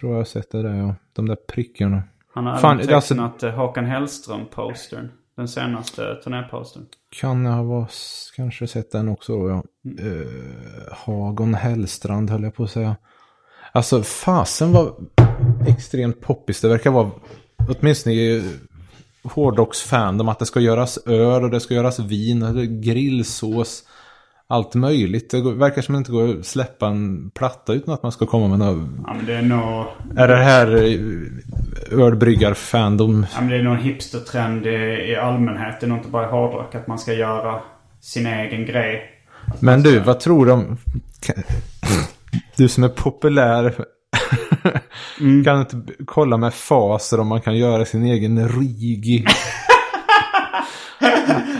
tror 0.00 0.12
jag 0.12 0.14
jag 0.14 0.20
har 0.20 0.24
sett 0.24 0.50
det 0.50 0.62
där 0.62 0.74
ja. 0.74 0.94
De 1.12 1.28
där 1.28 1.36
prickarna. 1.48 2.02
Han 2.34 2.46
har 2.46 2.56
Fan, 2.56 2.80
även 2.80 2.94
alltså- 2.94 3.14
tecknat 3.14 3.42
eh, 3.42 3.50
Håkan 3.50 3.84
Hellström-postern. 3.84 5.08
Den 5.36 5.48
senaste 5.48 6.14
turnépostern. 6.14 6.86
Kan 7.20 7.44
jag 7.44 7.52
ha 7.52 7.88
kanske 8.36 8.66
sett 8.66 8.92
den 8.92 9.08
också 9.08 9.38
då, 9.38 9.48
ja. 9.48 9.62
Uh, 10.04 10.26
Hagon 10.92 11.54
Hellstrand 11.54 12.30
höll 12.30 12.42
jag 12.42 12.54
på 12.54 12.64
att 12.64 12.70
säga. 12.70 12.96
Alltså 13.72 14.02
fasen 14.02 14.72
var 14.72 14.94
extremt 15.66 16.20
poppis. 16.20 16.60
Det 16.60 16.68
verkar 16.68 16.90
vara, 16.90 17.10
åtminstone 17.68 18.14
i 18.14 18.58
hårdrocksfandom, 19.22 20.28
att 20.28 20.38
det 20.38 20.46
ska 20.46 20.60
göras 20.60 20.98
öl 21.06 21.44
och 21.44 21.50
det 21.50 21.60
ska 21.60 21.74
göras 21.74 21.98
vin 21.98 22.80
grillsås. 22.80 23.82
Allt 24.48 24.74
möjligt. 24.74 25.30
Det 25.30 25.54
verkar 25.54 25.82
som 25.82 25.94
att 25.94 25.98
det 25.98 25.98
inte 25.98 26.12
går 26.12 26.38
att 26.38 26.46
släppa 26.46 26.86
en 26.86 27.30
platta 27.30 27.72
utan 27.72 27.94
att 27.94 28.02
man 28.02 28.12
ska 28.12 28.26
komma 28.26 28.48
med 28.48 28.58
något 28.58 28.88
Ja 29.06 29.14
men 29.14 29.26
det 29.26 29.34
är 29.34 29.42
nog... 29.42 29.86
Är 30.16 30.28
det 30.28 30.36
här 30.36 30.76
eh, 30.76 31.00
ölbryggar-fandom. 31.92 33.26
Ja, 33.34 33.40
men 33.40 33.48
det 33.50 33.56
är 33.56 33.62
nog 33.62 33.74
en 33.74 33.80
hipstertrend 33.82 34.66
i, 34.66 35.16
allmänhet. 35.16 35.80
Det 35.80 35.86
är 35.86 35.88
nog 35.88 35.98
inte 35.98 36.10
bara 36.10 36.24
i 36.26 36.30
hårdrock 36.30 36.74
att 36.74 36.86
man 36.86 36.98
ska 36.98 37.12
göra 37.12 37.60
sin 38.00 38.26
egen 38.26 38.66
grej. 38.66 39.02
Men 39.60 39.82
du, 39.82 39.98
vad 39.98 40.20
tror 40.20 40.46
du 40.46 40.52
om... 40.52 40.78
Du 42.56 42.68
som 42.68 42.84
är 42.84 42.88
populär. 42.88 43.74
Kan 45.44 45.54
du 45.56 45.60
inte 45.60 45.92
kolla 46.06 46.36
med 46.36 46.54
faser 46.54 47.20
om 47.20 47.26
man 47.28 47.40
kan 47.40 47.56
göra 47.56 47.84
sin 47.84 48.04
egen 48.04 48.48
rigi? 48.48 49.24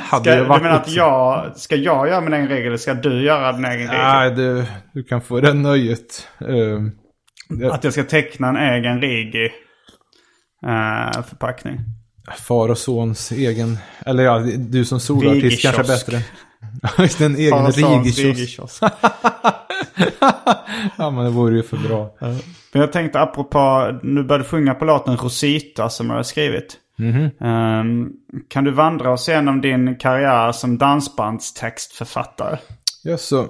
Hade 0.03 0.25
Ska, 0.25 0.31
det 0.31 0.37
du 0.41 0.45
varit 0.45 0.63
menar 0.63 0.77
att 0.77 0.87
ett- 0.87 0.93
jag, 0.95 1.57
ska 1.57 1.77
jag 1.77 2.09
göra 2.09 2.21
min 2.21 2.33
egen 2.33 2.49
regel 2.49 2.67
eller 2.67 2.77
ska 2.77 2.95
du 2.95 3.23
göra 3.25 3.53
din 3.53 3.65
egen 3.65 3.79
regel? 3.89 3.95
Nej, 4.05 4.31
du, 4.31 4.65
du 4.93 5.03
kan 5.05 5.21
få 5.21 5.41
det 5.41 5.53
nöjet. 5.55 6.29
Det- 7.49 7.73
Att 7.73 7.85
jag 7.85 7.93
ska 7.93 8.03
teckna 8.05 8.49
en 8.49 8.57
egen 8.57 9.01
rigi 9.01 9.51
eh, 10.63 11.23
förpackning. 11.23 11.81
far 12.39 12.69
och 12.69 12.79
sons 12.79 13.33
egen... 13.33 13.79
Eller 14.07 14.25
ja, 14.25 14.39
du 14.59 14.85
som 14.85 15.01
soloartist 15.01 15.63
kanske 15.63 15.83
är 15.83 15.87
bättre. 15.87 16.23
Just 16.99 17.21
en 17.21 17.37
egen 17.37 17.67
rigikiosk. 17.73 18.83
Ja, 20.99 21.11
men 21.11 21.25
det 21.25 21.31
vore 21.31 21.57
ju 21.57 21.63
för 21.63 21.77
bra. 21.77 22.15
Men 22.73 22.81
jag 22.83 22.93
tänkte 22.93 23.21
apropå, 23.21 23.91
nu 24.03 24.23
började 24.23 24.45
du 24.45 24.49
sjunga 24.49 24.75
på 24.75 24.85
låten 24.85 25.17
Rosita 25.17 25.89
som 25.89 26.11
jag 26.11 26.17
har 26.17 26.23
skrivit. 26.23 26.77
Mhm. 26.99 27.31
Ehm, 27.41 28.09
kan 28.49 28.65
du 28.65 28.71
vandra 28.71 29.13
oss 29.13 29.29
igenom 29.29 29.61
din 29.61 29.97
karriär 29.97 30.53
som 30.53 30.79
dansbandstextförfattare? 30.79 32.59
Ja, 33.03 33.17
så 33.19 33.41
eh, 33.41 33.47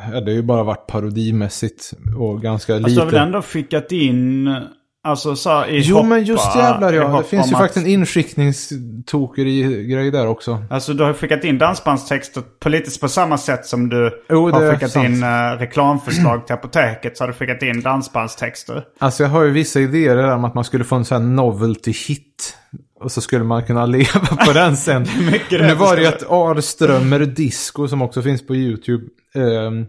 det 0.00 0.22
har 0.24 0.30
ju 0.30 0.42
bara 0.42 0.62
varit 0.62 0.86
parodimässigt 0.86 1.92
och 2.18 2.42
ganska 2.42 2.74
Alltså 2.74 2.88
du 2.90 2.96
har 3.00 3.06
väl 3.06 3.12
lite. 3.14 3.22
ändå 3.22 3.42
skickat 3.42 3.92
in, 3.92 4.54
alltså 5.06 5.36
så 5.36 5.50
här, 5.50 5.68
i 5.68 5.80
Jo, 5.80 5.96
hoppa, 5.96 6.08
men 6.08 6.24
just 6.24 6.56
jävlar 6.56 6.92
ja. 6.92 7.18
Det 7.18 7.24
finns 7.24 7.50
ju 7.50 7.54
att- 7.54 7.60
faktiskt 7.60 7.86
en 7.86 7.92
inskickningstokeri-grej 7.92 10.10
där 10.10 10.26
också. 10.26 10.62
Alltså 10.70 10.94
du 10.94 11.04
har 11.04 11.12
skickat 11.12 11.44
in 11.44 11.58
dansbandstexter 11.58 12.42
på 12.60 12.68
lite 12.68 13.00
på 13.00 13.08
samma 13.08 13.38
sätt 13.38 13.66
som 13.66 13.88
du 13.88 14.10
det 14.28 14.34
har 14.34 14.72
skickat 14.72 14.90
sant. 14.90 15.08
in 15.08 15.22
uh, 15.24 15.58
reklamförslag 15.58 16.46
till 16.46 16.54
apoteket. 16.54 17.16
Så 17.16 17.24
har 17.24 17.28
du 17.28 17.34
skickat 17.34 17.62
in 17.62 17.80
dansbandstexter. 17.80 18.84
Alltså 18.98 19.22
jag 19.22 19.30
har 19.30 19.44
ju 19.44 19.50
vissa 19.50 19.80
idéer 19.80 20.16
där 20.16 20.34
om 20.34 20.44
att 20.44 20.54
man 20.54 20.64
skulle 20.64 20.84
få 20.84 20.96
en 20.96 21.04
sån 21.04 21.22
här 21.22 21.28
novelty 21.28 21.92
hit. 22.08 22.56
Och 23.00 23.12
så 23.12 23.20
skulle 23.20 23.44
man 23.44 23.62
kunna 23.62 23.86
leva 23.96 24.20
på 24.46 24.52
den 24.52 24.76
sen. 24.76 25.02
nu 25.50 25.74
var 25.74 25.96
det 25.96 26.02
ju 26.02 26.08
ett 26.08 26.24
Arströmer 26.28 27.20
Disco 27.20 27.88
som 27.88 28.02
också 28.02 28.22
finns 28.22 28.46
på 28.46 28.56
YouTube. 28.56 29.04
Ehm, 29.34 29.86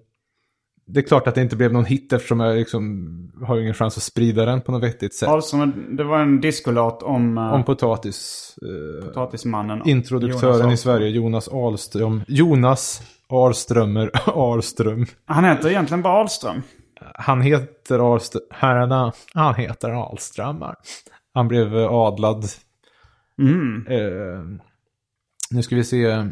det 0.88 1.00
är 1.00 1.04
klart 1.04 1.28
att 1.28 1.36
det 1.36 1.41
inte 1.41 1.56
blev 1.56 1.73
någon 1.73 1.86
hit 1.86 2.13
eftersom 2.13 2.39
jag 2.39 2.58
liksom 2.58 3.32
har 3.43 3.60
ingen 3.60 3.73
chans 3.73 3.97
att 3.97 4.04
sprida 4.04 4.45
den 4.45 4.62
på 4.62 4.71
något 4.71 4.84
vettigt 4.84 5.13
sätt. 5.15 5.30
Alltså, 5.30 5.65
det 5.65 6.04
var 6.04 6.19
en 6.19 6.41
discolåt 6.41 7.04
om, 7.04 7.38
uh, 7.38 7.54
Om 7.54 7.63
potatis. 7.63 8.56
eh, 8.62 9.08
potatismannen. 9.08 9.88
introduktören 9.88 10.71
i 10.71 10.78
Sverige, 10.78 11.10
Jonas 11.10 11.47
Ahlström. 11.47 12.21
Jonas 12.28 13.02
Ahlströmer 13.30 14.12
Ahlström. 14.26 15.06
Han 15.26 15.43
heter 15.43 15.69
egentligen 15.69 16.02
bara 16.02 16.13
Ahlström. 16.13 16.62
Han 17.13 17.41
heter 17.41 18.13
Ahlström. 18.13 18.43
Herrarna, 18.50 19.13
han 19.34 19.56
heter 19.56 19.89
Ahlströmmar. 19.89 20.76
Han 21.34 21.47
blev 21.47 21.78
eh, 21.78 21.91
adlad. 21.91 22.45
Mm. 23.41 23.86
Eh, 23.89 24.41
nu 25.52 25.63
ska 25.63 25.76
vi 25.76 25.84
se. 25.84 26.26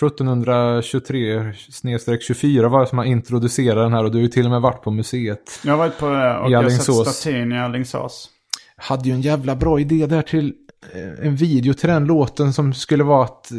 1723-24 0.00 2.68
var 2.68 2.80
det 2.80 2.86
som 2.86 2.98
han 2.98 3.06
introducerade 3.06 3.82
den 3.82 3.92
här 3.92 4.04
och 4.04 4.10
du 4.10 4.18
har 4.18 4.22
ju 4.22 4.28
till 4.28 4.44
och 4.44 4.50
med 4.50 4.60
varit 4.60 4.82
på 4.82 4.90
museet. 4.90 5.60
Jag 5.64 5.72
har 5.72 5.78
varit 5.78 5.98
på 5.98 6.08
det 6.08 6.38
och 6.38 6.48
I 6.48 6.52
jag 6.52 6.62
har 6.62 6.70
sett 6.70 6.94
statyn 6.94 7.52
i 7.52 7.58
Alingsås. 7.58 8.30
Hade 8.76 9.08
ju 9.08 9.14
en 9.14 9.20
jävla 9.20 9.56
bra 9.56 9.80
idé 9.80 10.06
där 10.06 10.22
till 10.22 10.54
eh, 10.92 11.26
en 11.26 11.36
video 11.36 11.74
till 11.74 11.88
den 11.88 12.04
låten 12.04 12.52
som 12.52 12.74
skulle 12.74 13.04
vara 13.04 13.24
att 13.24 13.50
eh, 13.50 13.56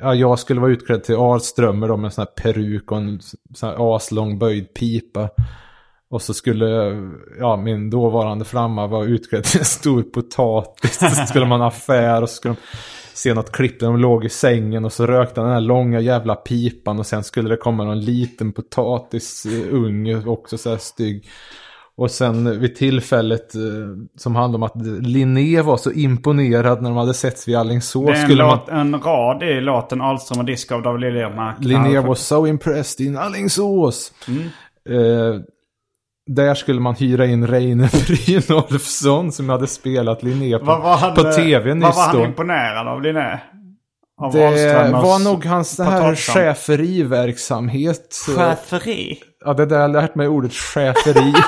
ja, 0.00 0.14
jag 0.14 0.38
skulle 0.38 0.60
vara 0.60 0.72
utklädd 0.72 1.04
till 1.04 1.14
Ahlströmer 1.14 1.88
då 1.88 1.96
med 1.96 2.04
en 2.04 2.12
sån 2.12 2.22
här 2.22 2.42
peruk 2.42 2.92
och 2.92 2.98
en 2.98 3.20
sån 3.54 3.68
här 3.68 3.96
aslång 3.96 4.38
böjd 4.38 4.74
pipa. 4.74 5.28
Och 6.12 6.22
så 6.22 6.34
skulle 6.34 6.66
ja, 7.38 7.56
min 7.56 7.90
dåvarande 7.90 8.44
framma 8.44 8.86
vara 8.86 9.04
utklädd 9.04 9.44
till 9.44 9.58
en 9.58 9.64
stor 9.64 10.02
potatis. 10.02 10.98
Så 10.98 11.26
skulle 11.26 11.46
man 11.46 11.60
ha 11.60 11.68
affär 11.68 12.22
och 12.22 12.28
så 12.28 12.34
skulle 12.34 12.54
de 12.54 12.60
se 13.14 13.34
något 13.34 13.52
klipp 13.52 13.80
där 13.80 13.86
de 13.86 13.98
låg 13.98 14.24
i 14.24 14.28
sängen 14.28 14.84
och 14.84 14.92
så 14.92 15.06
rökte 15.06 15.40
han 15.40 15.48
den 15.48 15.54
här 15.54 15.60
långa 15.60 16.00
jävla 16.00 16.34
pipan 16.34 16.98
och 16.98 17.06
sen 17.06 17.24
skulle 17.24 17.48
det 17.48 17.56
komma 17.56 17.84
någon 17.84 18.00
liten 18.00 18.52
potatisunge 18.52 20.24
också 20.26 20.58
så 20.58 20.70
här 20.70 20.76
stygg. 20.76 21.28
Och 21.96 22.10
sen 22.10 22.60
vid 22.60 22.76
tillfället 22.76 23.54
eh, 23.54 23.60
som 24.16 24.36
handlade 24.36 24.56
om 24.56 24.62
att 24.62 25.06
Linné 25.06 25.62
var 25.62 25.76
så 25.76 25.92
imponerad 25.92 26.82
när 26.82 26.90
de 26.90 26.96
hade 26.96 27.14
setts 27.14 27.48
vid 27.48 27.56
Alingsås. 27.56 28.06
Det 28.06 28.12
är 28.12 28.16
en, 28.16 28.22
skulle 28.22 28.44
man... 28.44 28.58
låt, 28.58 28.68
en 28.68 29.00
rad 29.00 29.42
i 29.42 29.60
låten 29.60 30.00
Ahlström 30.00 30.40
och 30.40 30.46
disco 30.46 30.74
av 30.74 30.82
David 30.82 31.00
Liljemark. 31.00 31.56
Linné 31.60 32.00
was 32.00 32.26
so 32.26 32.46
impressed 32.46 33.06
in 33.06 33.16
Alingsås. 33.16 34.12
Mm. 34.28 34.42
Eh, 34.88 35.40
där 36.26 36.54
skulle 36.54 36.80
man 36.80 36.94
hyra 36.94 37.26
in 37.26 37.46
Reine 37.46 37.88
Brynolfsson 38.06 39.32
som 39.32 39.48
hade 39.48 39.66
spelat 39.66 40.22
Linné 40.22 40.58
på, 40.58 40.64
Vad 40.64 40.82
var 40.82 40.96
han, 40.96 41.14
på 41.14 41.22
tv 41.32 41.68
Vad 41.68 41.76
nyss 41.76 41.96
var 41.96 42.02
han 42.06 42.16
då. 42.16 42.24
imponerad 42.24 42.88
av 42.88 43.02
Linné? 43.02 43.38
Av 44.20 44.32
Det 44.32 44.46
Ahlströmers 44.48 45.02
var 45.02 45.18
nog 45.18 45.44
hans 45.44 45.78
här 45.78 45.84
potatisam. 46.00 46.34
schäferiverksamhet. 46.34 48.14
Schäferi? 48.36 49.18
Ja, 49.44 49.54
det 49.54 49.66
där 49.66 49.76
har 49.76 49.82
jag 49.82 49.92
lärt 49.92 50.14
mig 50.14 50.28
ordet 50.28 50.52
schäferi. 50.52 51.32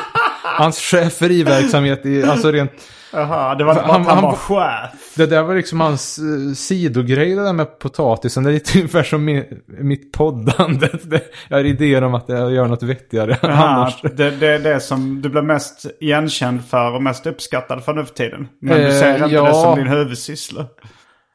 Hans 0.44 0.78
schäferiverksamhet, 0.80 2.07
i, 2.07 2.22
alltså 2.22 2.50
rent... 2.52 2.70
Jaha, 3.12 3.54
det 3.54 3.64
var 3.64 3.72
inte 3.72 3.85
bara 3.85 3.92
Han- 3.92 4.00
att 4.00 4.07
han, 4.09 4.16
han 4.16 4.24
var 4.24 4.37
chef. 4.37 5.14
Det 5.16 5.26
där 5.26 5.42
var 5.42 5.54
liksom 5.54 5.80
hans 5.80 6.18
uh, 6.18 6.52
sidogrej 6.54 7.35
det 7.35 7.42
där 7.44 7.52
med 7.52 7.78
potatisen. 7.78 8.44
Det 8.44 8.50
är 8.50 8.52
lite 8.54 8.78
ungefär 8.78 9.02
som 9.02 9.24
mi, 9.24 9.44
mitt 9.66 10.12
poddande. 10.12 10.88
Det, 11.02 11.20
jag 11.48 11.57
har 11.57 11.64
idéer 11.64 12.02
om 12.04 12.14
att 12.14 12.28
jag 12.28 12.52
gör 12.52 12.66
något 12.66 12.83
vettigare 12.83 13.38
Jaha, 13.42 13.52
annars. 13.68 14.02
det, 14.02 14.30
det 14.30 14.46
är 14.48 14.59
det 14.59 14.80
som 14.80 15.22
du 15.22 15.28
blir 15.28 15.42
mest 15.42 15.87
igenkänd 16.00 16.64
för 16.64 16.92
och 16.94 17.02
mest 17.02 17.26
uppskattad 17.26 17.85
för 17.85 17.92
nu 17.94 18.04
för 18.04 18.14
tiden. 18.14 18.48
Men 18.61 18.76
du 18.76 18.85
Eh, 18.87 18.90
ser 19.00 19.14
inte 19.24 19.35
ja. 19.35 19.46
det 19.48 19.54
som 19.54 19.76
din 19.78 19.87
huvudsyssla. 19.88 20.66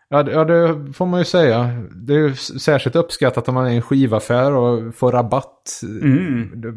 Ja, 0.10 0.24
det, 0.24 0.32
ja, 0.32 0.44
det 0.46 0.94
får 0.94 1.06
man 1.06 1.20
ju 1.20 1.26
säga. 1.26 1.70
Det 1.92 2.14
är 2.14 2.18
ju 2.18 2.36
särskilt 2.36 2.96
uppskattat 2.96 3.48
om 3.50 3.54
man 3.56 3.66
är 3.66 3.70
i 3.72 3.76
en 3.76 3.82
skivaffär 3.82 4.52
och 4.52 4.96
får 4.96 5.12
rabatt. 5.12 5.82
Mm. 5.84 6.52
Det, 6.62 6.74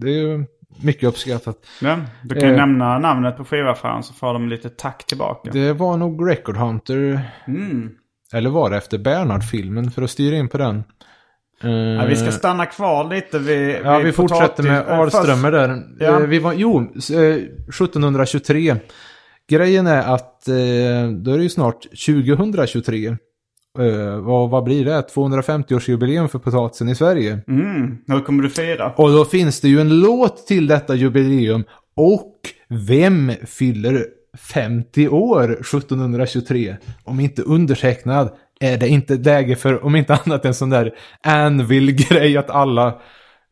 det 0.00 0.10
är 0.10 0.18
ju 0.22 0.44
mycket 0.82 1.04
uppskattat. 1.08 1.56
Ja, 1.80 1.96
du 2.22 2.34
kan 2.34 2.48
ju 2.48 2.54
Eh. 2.54 2.60
nämna 2.60 2.98
namnet 2.98 3.36
på 3.36 3.44
skivaffären 3.44 4.02
så 4.02 4.14
får 4.14 4.32
de 4.32 4.48
lite 4.48 4.68
tack 4.68 5.06
tillbaka. 5.06 5.50
Det 5.52 5.72
var 5.72 5.96
nog 5.96 6.30
Record 6.30 6.56
Hunter. 6.56 7.20
Mm. 7.46 7.90
Eller 8.32 8.50
var 8.50 8.70
det 8.70 8.76
efter 8.76 8.98
Bernhard-filmen 8.98 9.90
för 9.90 10.02
att 10.02 10.10
styra 10.10 10.36
in 10.36 10.48
på 10.48 10.58
den? 10.58 10.84
Eh, 11.62 11.70
Ja, 11.70 12.04
vi 12.06 12.16
ska 12.16 12.32
stanna 12.32 12.66
kvar 12.66 13.04
lite 13.14 13.38
vid 13.38 13.76
Ja, 13.84 13.96
vid 13.96 14.06
vi 14.06 14.12
fortsätter 14.12 14.62
med 14.62 14.88
eh, 14.88 14.98
Ahlströmer 14.98 15.52
där. 15.52 15.82
Ja. 15.98 16.06
Eh, 16.20 16.26
Vi 16.26 16.38
var, 16.38 16.52
jo, 16.52 16.92
s- 16.96 17.10
eh, 17.10 17.36
1723. 17.72 18.76
Grejen 19.50 19.86
är 19.86 20.14
att 20.14 20.48
eh, 20.48 20.54
då 21.10 21.30
är 21.32 21.36
det 21.36 21.42
ju 21.42 21.48
snart 21.48 21.82
2023. 22.06 23.16
Eh, 23.78 24.18
vad, 24.20 24.50
vad 24.50 24.64
blir 24.64 24.84
det? 24.84 25.00
250-årsjubileum 25.14 26.28
för 26.28 26.38
potatisen 26.38 26.88
i 26.88 26.94
Sverige. 26.94 27.40
Mm. 27.48 27.98
Hur 28.06 28.20
kommer 28.20 28.42
du 28.42 28.50
fira? 28.50 28.92
Och 28.96 29.12
då 29.12 29.24
finns 29.24 29.60
det 29.60 29.68
ju 29.68 29.80
en 29.80 30.00
låt 30.00 30.46
till 30.46 30.66
detta 30.66 30.94
jubileum. 30.94 31.64
Och 31.96 32.32
vem 32.68 33.32
fyller 33.46 34.06
50 34.38 35.08
år 35.08 35.52
1723? 35.52 36.76
Om 37.04 37.20
inte 37.20 37.42
undertecknad 37.42 38.30
är 38.60 38.76
det 38.76 38.88
inte 38.88 39.14
läge 39.14 39.56
för, 39.56 39.84
om 39.84 39.96
inte 39.96 40.14
annat 40.14 40.44
en 40.44 40.54
sån 40.54 40.70
där 40.70 40.94
Anvil-grej 41.22 42.36
att 42.36 42.50
alla... 42.50 43.00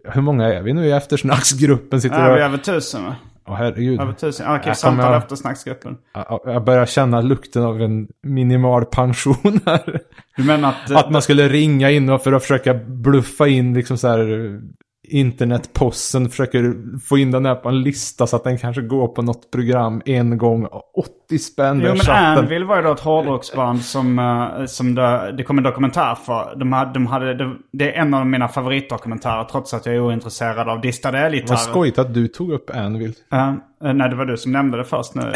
Hur 0.08 0.22
många 0.22 0.54
är 0.54 0.62
vi 0.62 0.72
nu 0.72 0.86
i 0.86 0.92
eftersnacksgruppen? 0.92 2.00
Sitter 2.00 2.20
Ja, 2.20 2.34
vi 2.34 2.40
är 2.40 2.44
över 2.44 2.58
tusen 2.58 3.04
va? 3.04 3.16
Åh 3.48 3.54
herregud. 3.54 4.00
Över 4.00 4.12
tusen. 4.12 4.46
Jag 4.46 4.54
Arkivsamtal 4.54 5.04
kommer- 5.04 5.18
efter 5.18 5.36
snacksgruppen. 5.36 5.96
Jag- 6.14 6.40
Jag 6.44 6.64
börjar 6.64 6.86
känna 6.86 7.20
lukten 7.20 7.62
av 7.62 7.82
en 7.82 8.08
minimal 8.22 8.84
pension 8.84 9.60
här. 9.66 10.00
Du 10.36 10.44
menar 10.44 10.68
att... 10.68 10.90
Att 10.90 11.10
man 11.10 11.22
skulle 11.22 11.48
ringa 11.48 11.90
in 11.90 12.08
och 12.10 12.22
för 12.22 12.32
att 12.32 12.42
försöka 12.42 12.74
bluffa 12.74 13.48
in 13.48 13.74
liksom 13.74 13.98
så 13.98 14.08
här 14.08 14.60
internetposten 15.08 16.28
försöker 16.28 16.74
få 16.98 17.18
in 17.18 17.30
den 17.30 17.46
här 17.46 17.54
på 17.54 17.68
en 17.68 17.82
lista 17.82 18.26
så 18.26 18.36
att 18.36 18.44
den 18.44 18.58
kanske 18.58 18.82
går 18.82 19.08
på 19.08 19.22
något 19.22 19.50
program 19.50 20.02
en 20.04 20.38
gång. 20.38 20.66
80 21.26 21.38
spänn 21.38 21.80
Jo 21.80 21.88
men 21.88 21.98
chatten. 21.98 22.38
Anvil 22.38 22.64
var 22.64 22.76
ju 22.76 22.82
då 22.82 22.92
ett 22.92 23.00
hårdrocksband 23.00 23.82
som, 23.82 24.18
eh, 24.18 24.66
som 24.66 24.94
det, 24.94 25.34
det 25.36 25.42
kom 25.42 25.58
en 25.58 25.64
dokumentär 25.64 26.14
för. 26.14 26.56
De 26.56 26.72
hade, 26.72 26.92
de 26.92 27.06
hade, 27.06 27.34
det, 27.34 27.52
det 27.72 27.96
är 27.96 28.00
en 28.00 28.14
av 28.14 28.26
mina 28.26 28.48
favoritdokumentärer 28.48 29.44
trots 29.44 29.74
att 29.74 29.86
jag 29.86 29.94
är 29.94 30.00
ointresserad 30.00 30.68
av 30.68 30.80
distade 30.80 31.18
elgitarrer. 31.18 31.58
Vad 31.58 31.60
skojigt 31.60 31.98
att 31.98 32.14
du 32.14 32.28
tog 32.28 32.52
upp 32.52 32.70
Anvil. 32.74 33.14
Eh, 33.32 33.54
nej, 33.80 34.10
det 34.10 34.16
var 34.16 34.24
du 34.24 34.36
som 34.36 34.52
nämnde 34.52 34.78
det 34.78 34.84
först 34.84 35.14
nu. 35.14 35.32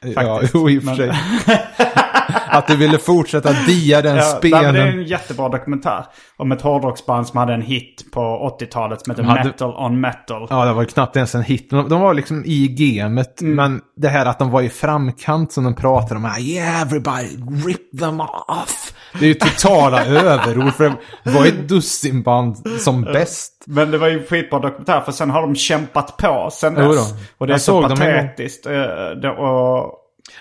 Ja, 0.14 0.40
jo, 0.54 0.70
i 0.70 0.78
och 0.78 0.82
för 0.82 0.94
sig. 0.94 1.12
att 2.46 2.66
du 2.66 2.76
ville 2.76 2.98
fortsätta 2.98 3.52
dia 3.66 4.02
den 4.02 4.16
Ja, 4.16 4.22
spenen. 4.22 4.74
Det 4.74 4.80
är 4.82 4.86
en 4.86 5.02
jättebra 5.02 5.48
dokumentär 5.48 6.04
om 6.36 6.52
ett 6.52 6.62
hårdrocksband 6.62 7.26
som 7.26 7.38
hade 7.38 7.54
en 7.54 7.62
hit 7.62 8.04
på 8.12 8.20
80-talet 8.60 9.00
som 9.04 9.10
heter 9.10 9.22
hade- 9.22 9.44
Metal 9.44 9.74
on 9.76 10.00
Metal. 10.00 10.46
Ja, 10.50 10.64
det 10.64 10.72
var 10.72 10.84
knappt 10.84 11.16
ens 11.16 11.34
en 11.34 11.42
hit. 11.42 11.70
De, 11.70 11.88
de 11.88 12.00
var 12.00 12.14
liksom 12.14 12.42
i 12.46 12.68
gamet. 12.68 13.40
Mm. 13.40 13.54
Men 13.54 13.80
det 13.96 14.08
här 14.08 14.26
att 14.26 14.38
de 14.38 14.50
var 14.50 14.62
i 14.62 14.68
framkant 14.68 15.52
som 15.52 15.64
de 15.64 15.74
pratade 15.74 16.14
om. 16.14 16.24
"Ah, 16.24 16.38
Yeah, 16.38 16.82
everybody, 16.82 17.26
rip 17.66 17.98
them 18.00 18.20
off. 18.20 18.92
Det 19.18 19.24
är 19.24 19.28
ju 19.28 19.34
totala 19.34 20.04
överord. 20.06 20.72
För 20.74 20.92
det 21.24 21.30
var 21.30 21.46
ett 21.46 21.68
dussinband 21.68 22.56
som 22.80 23.02
bäst. 23.02 23.54
Men 23.66 23.90
det 23.90 23.98
var 23.98 24.08
ju 24.08 24.18
en 24.20 24.26
skitbra 24.26 24.58
dokumentär 24.58 25.00
för 25.00 25.12
sen 25.12 25.30
har 25.30 25.40
de 25.42 25.54
kämpat 25.56 26.16
på 26.16 26.48
sen 26.52 26.74
dess. 26.74 27.14
Och 27.38 27.46
det 27.46 27.50
är 27.50 27.54
Jag 27.54 27.60
så 27.60 27.80
dem 27.80 27.90
patetiskt. 27.98 28.66
Eh, 28.66 29.30
Och 29.30 29.94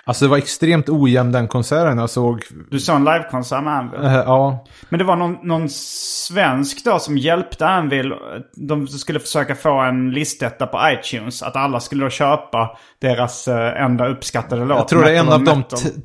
Alltså 0.04 0.26
det 0.26 0.30
var 0.30 0.38
extremt 0.38 0.89
ojämn 0.89 1.32
den 1.32 1.47
konserten 1.47 1.97
jag 1.97 2.10
såg. 2.10 2.41
du 2.71 2.80
såg 2.80 2.95
en 2.95 3.04
livekonsert 3.06 3.63
med 3.63 3.73
Anvil. 3.73 4.00
Eh, 4.04 4.13
ja, 4.13 4.65
Men 4.89 4.97
det 5.00 5.04
var 5.06 5.15
någon, 5.15 5.38
någon 5.43 5.69
svensk 5.69 6.86
då 6.86 7.00
som 7.00 7.17
hjälpte 7.17 7.67
Anvil. 7.67 8.13
De 8.56 8.88
skulle 8.88 9.19
försöka 9.19 9.56
få 9.56 9.80
en 9.80 10.12
listetta 10.12 10.67
på 10.67 10.80
iTunes. 10.91 11.43
Att 11.43 11.56
alla 11.56 11.80
skulle 11.80 12.04
då 12.04 12.10
köpa 12.10 12.78
deras 13.02 13.47
eh, 13.47 13.84
enda 13.84 14.08
uppskattade 14.08 14.65
låt. 14.65 14.78
jag 14.78 14.88
tror 14.88 15.04
det 15.04 15.12
är 15.15 15.19
en 15.19 15.30
av 15.30 15.43
de 15.43 15.63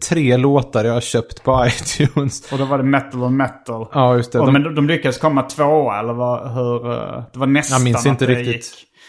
tre 0.08 0.36
låtar 0.36 0.84
jag 0.84 0.92
har 0.94 1.00
köpt 1.00 1.42
på 1.42 1.66
iTunes. 1.66 2.52
Och 2.52 2.58
då 2.58 2.64
var 2.64 2.78
det 2.78 2.84
Metal 2.84 3.22
on 3.22 3.36
Metal. 3.36 3.86
Ja, 3.92 4.16
just 4.16 4.32
det. 4.32 4.38
Och, 4.40 4.46
De, 4.46 4.52
men 4.52 4.62
de, 4.62 4.74
de 4.74 4.86
lyckades 4.86 5.18
komma 5.18 5.42
tvåa 5.42 5.98
eller 6.00 6.12
vad, 6.12 6.52
hur? 6.54 6.92
eh, 6.92 7.22
Det 7.32 7.38
var 7.38 7.46
nästan 7.46 7.78
Jag 7.78 7.84
minns 7.84 8.06
inte 8.06 8.26
riktigt. 8.26 8.54
gick. 8.54 8.64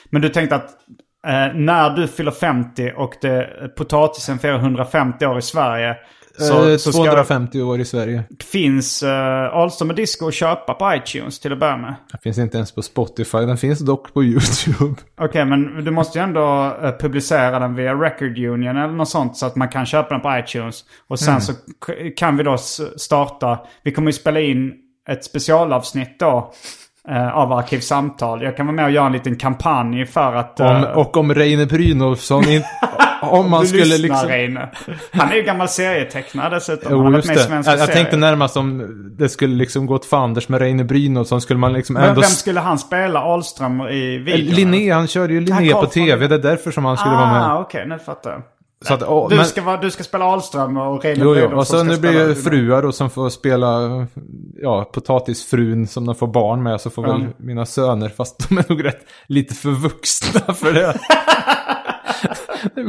Men 0.09 0.21
du 0.21 0.29
tänkte 0.29 0.55
att 0.55 0.69
eh, 1.27 1.53
när 1.55 1.89
du 1.95 2.07
fyller 2.07 2.31
50 2.31 2.91
och 2.95 3.13
det, 3.21 3.49
potatisen 3.77 4.39
firar 4.39 4.55
150 4.59 5.25
år 5.25 5.37
i 5.37 5.41
Sverige. 5.41 5.95
Så, 6.37 6.69
eh, 6.69 6.77
så 6.77 6.91
ska, 6.91 7.03
250 7.03 7.61
år 7.61 7.79
i 7.79 7.85
Sverige. 7.85 8.23
finns 8.51 9.03
uh, 9.03 9.09
Ahlström 9.53 9.89
och 9.89 9.95
Disco 9.95 10.27
att 10.27 10.33
köpa 10.33 10.73
på 10.73 10.93
iTunes 10.95 11.39
till 11.39 11.53
att 11.53 11.59
börja 11.59 11.77
med. 11.77 11.95
Den 12.11 12.19
finns 12.23 12.37
inte 12.37 12.57
ens 12.57 12.71
på 12.75 12.81
Spotify. 12.81 13.37
Den 13.37 13.57
finns 13.57 13.79
dock 13.79 14.13
på 14.13 14.23
YouTube. 14.23 14.95
Okej, 15.21 15.45
men 15.45 15.83
du 15.85 15.91
måste 15.91 16.19
ju 16.19 16.23
ändå 16.23 16.75
eh, 16.83 16.91
publicera 16.91 17.59
den 17.59 17.75
via 17.75 17.93
Record 17.93 18.37
Union 18.37 18.77
eller 18.77 18.93
något 18.93 19.09
sånt 19.09 19.37
så 19.37 19.45
att 19.45 19.55
man 19.55 19.67
kan 19.69 19.85
köpa 19.85 20.09
den 20.09 20.21
på 20.21 20.37
iTunes. 20.37 20.83
Och 21.07 21.19
sen 21.19 21.41
så 21.41 21.53
k- 21.53 21.93
kan 22.17 22.37
vi 22.37 22.43
då 22.43 22.57
starta, 22.97 23.59
vi 23.83 23.91
kommer 23.91 24.07
ju 24.07 24.13
spela 24.13 24.39
in 24.39 24.73
ett 25.09 25.23
specialavsnitt 25.25 26.19
då 26.19 26.53
eh, 27.09 27.37
av 27.37 27.53
Arkivsamtal. 27.53 28.41
Jag 28.43 28.57
kan 28.57 28.65
vara 28.65 28.75
med 28.75 28.85
och 28.85 28.91
göra 28.91 29.05
en 29.05 29.11
liten 29.13 29.35
kampanj 29.35 30.05
för 30.05 30.35
att... 30.35 30.59
Om, 30.59 30.67
eh, 30.67 30.83
och 30.83 31.17
om 31.17 31.33
Reine 31.35 31.65
Brynolfsson 31.65 32.49
in, 32.49 32.63
Om 33.21 33.49
man 33.49 33.61
du 33.61 33.67
skulle 33.67 33.83
lyssnar, 33.83 33.99
liksom... 33.99 34.29
Reine. 34.29 34.69
Han 35.11 35.31
är 35.31 35.35
ju 35.35 35.41
gammal 35.43 35.69
serietecknare 35.69 36.49
dessutom. 36.55 36.87
han 36.91 36.97
Jo, 36.97 37.03
har 37.03 37.11
varit 37.11 37.25
med 37.27 37.35
i 37.35 37.39
svenska 37.39 37.71
Jag, 37.71 37.79
jag 37.79 37.85
serier. 37.87 38.01
tänkte 38.01 38.17
närmast 38.17 38.57
om 38.57 38.87
det 39.17 39.29
skulle 39.29 39.55
liksom 39.55 39.85
gått 39.85 40.05
fanders 40.05 40.49
med 40.49 40.59
Reine 40.61 40.83
Brynolfsson. 40.83 41.41
Skulle 41.41 41.59
man 41.59 41.73
liksom 41.73 41.93
Men 41.93 42.03
ändå... 42.03 42.21
vem 42.21 42.29
skulle 42.29 42.59
han 42.59 42.79
spela 42.79 43.19
Ahlström 43.21 43.81
i 43.81 44.17
videon? 44.17 44.55
Linné, 44.55 44.91
han 44.91 45.07
körde 45.07 45.33
ju 45.33 45.39
Linné 45.39 45.53
Han 45.55 45.67
på 45.67 45.71
kom 45.71 45.81
från- 45.81 45.89
tv. 46.05 46.27
Det 46.27 46.35
är 46.35 46.39
därför 46.39 46.71
som 46.71 46.85
han 46.85 46.97
skulle 46.97 47.15
vara 47.15 47.31
med. 47.31 47.41
Ah, 47.51 47.59
okej, 47.59 47.85
nu 47.87 47.99
fattar 47.99 48.29
jag. 48.31 48.41
Så 48.83 48.93
att, 48.93 49.03
åh, 49.03 49.29
Du, 49.29 49.35
men, 49.35 49.45
ska 49.45 49.61
vara, 49.61 49.77
du 49.77 49.91
ska 49.91 50.03
spela 50.03 50.25
Ahlström 50.25 50.77
och 50.77 51.03
Reine 51.03 51.23
jo, 51.23 51.35
jo. 51.35 51.57
Och 51.57 51.67
så 51.67 51.73
ska 51.77 51.83
nu 51.83 51.97
blir 51.97 52.27
det 52.27 52.35
fruar 52.35 52.81
då 52.81 52.91
som 52.91 53.09
får 53.09 53.29
spela 53.29 53.79
ja, 54.61 54.89
potatisfrun 54.93 55.87
som 55.87 56.05
de 56.05 56.15
får 56.15 56.27
barn 56.27 56.63
med. 56.63 56.81
Så 56.81 56.89
får 56.89 57.01
väl 57.01 57.11
Mm. 57.15 57.33
mina 57.37 57.65
söner, 57.65 58.09
fast 58.09 58.49
de 58.49 58.57
är 58.57 58.65
nog 58.69 58.85
rätt 58.85 59.05
lite 59.27 59.53
för 59.53 59.69
vuxna 59.69 60.53
för 60.53 60.73
det. 60.73 60.93
Ännu 62.75 62.83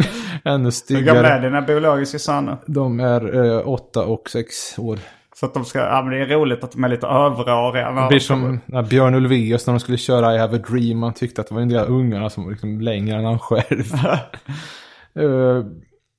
Hur 0.45 0.55
gamla 0.55 0.67
är 0.67 0.71
styggare. 0.71 1.41
dina 1.41 1.63
biologiska 1.63 2.19
söner? 2.19 2.57
De 2.67 3.01
är 3.01 3.45
eh, 3.57 3.69
åtta 3.69 4.05
och 4.05 4.31
sex 4.31 4.79
år. 4.79 4.99
Så 5.37 5.47
att 5.47 5.55
de 5.55 5.65
ska, 5.65 5.79
ja 5.79 6.03
men 6.03 6.13
det 6.13 6.19
är 6.25 6.27
roligt 6.27 6.65
att 6.65 6.73
de 6.73 6.85
är 6.85 6.89
lite 6.89 7.07
överåriga. 7.07 7.91
Det 7.91 8.09
blir 8.09 8.21
som 8.21 8.61
när 8.67 8.83
Björn 8.83 9.15
Ulvaeus 9.15 9.67
när 9.67 9.75
de 9.75 9.81
skulle 9.81 9.99
köra 9.99 10.35
I 10.35 10.39
have 10.39 10.57
a 10.57 10.61
dream. 10.71 10.99
Man 10.99 11.13
tyckte 11.15 11.41
att 11.41 11.49
det 11.49 11.55
var 11.55 11.63
en 11.63 11.69
del 11.69 11.85
ungarna 11.89 12.31
som 12.31 12.45
var 12.45 12.51
liksom 12.51 12.81
längre 12.81 13.17
än 13.19 13.25
han 13.25 13.39
själv. 13.39 13.85
Eh, 15.19 15.65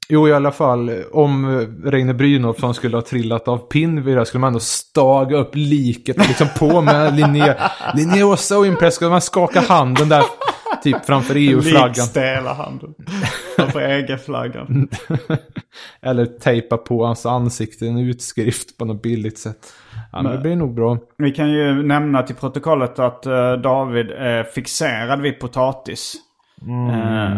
jo, 0.10 0.28
i 0.28 0.34
alla 0.34 0.52
fall. 0.52 0.92
Om 1.12 1.46
uh, 1.46 1.90
Reine 1.90 2.14
Brynolfsson 2.14 2.74
skulle 2.74 2.98
ha 2.98 3.02
trillat 3.02 3.48
av 3.48 3.58
pinn 3.58 4.04
vid 4.04 4.18
det 4.18 4.26
skulle 4.26 4.42
man 4.42 4.48
ändå 4.48 4.60
staga 4.60 5.38
upp 5.38 5.56
liket 5.56 6.28
liksom 6.28 6.48
på 6.60 6.82
med 6.82 7.16
Linné. 7.16 7.56
Linné 7.96 8.24
was 8.24 8.48
so 8.48 8.66
impressed. 8.66 8.94
Skulle 8.94 9.12
man 9.12 9.22
skaka 9.22 9.60
handen 9.60 10.10
där 10.10 10.24
typ 10.86 11.06
framför 11.06 11.36
EU-flaggan. 11.36 11.90
Likställa 11.90 12.54
handen. 12.54 12.94
Framför 13.56 13.82
EG-flaggan. 13.82 14.90
Eller 16.02 16.26
tejpa 16.26 16.78
på 16.78 17.06
hans 17.06 17.26
ansikte 17.26 17.88
en 17.88 17.98
utskrift 17.98 18.78
på 18.78 18.86
något 18.86 19.02
billigt 19.02 19.38
sätt. 19.38 19.74
Ja, 20.12 20.22
men 20.22 20.32
det 20.32 20.38
blir 20.38 20.56
nog 20.56 20.76
bra. 20.76 20.98
Vi 21.18 21.32
kan 21.32 21.52
ju 21.52 21.84
nämna 21.84 22.24
till 22.24 22.36
protokollet 22.36 23.00
att 23.00 23.26
eh, 23.26 23.54
David 23.54 24.12
är 24.12 24.44
fixerad 24.44 25.22
vid 25.22 25.40
potatis. 25.40 26.16
Eh, 26.62 27.36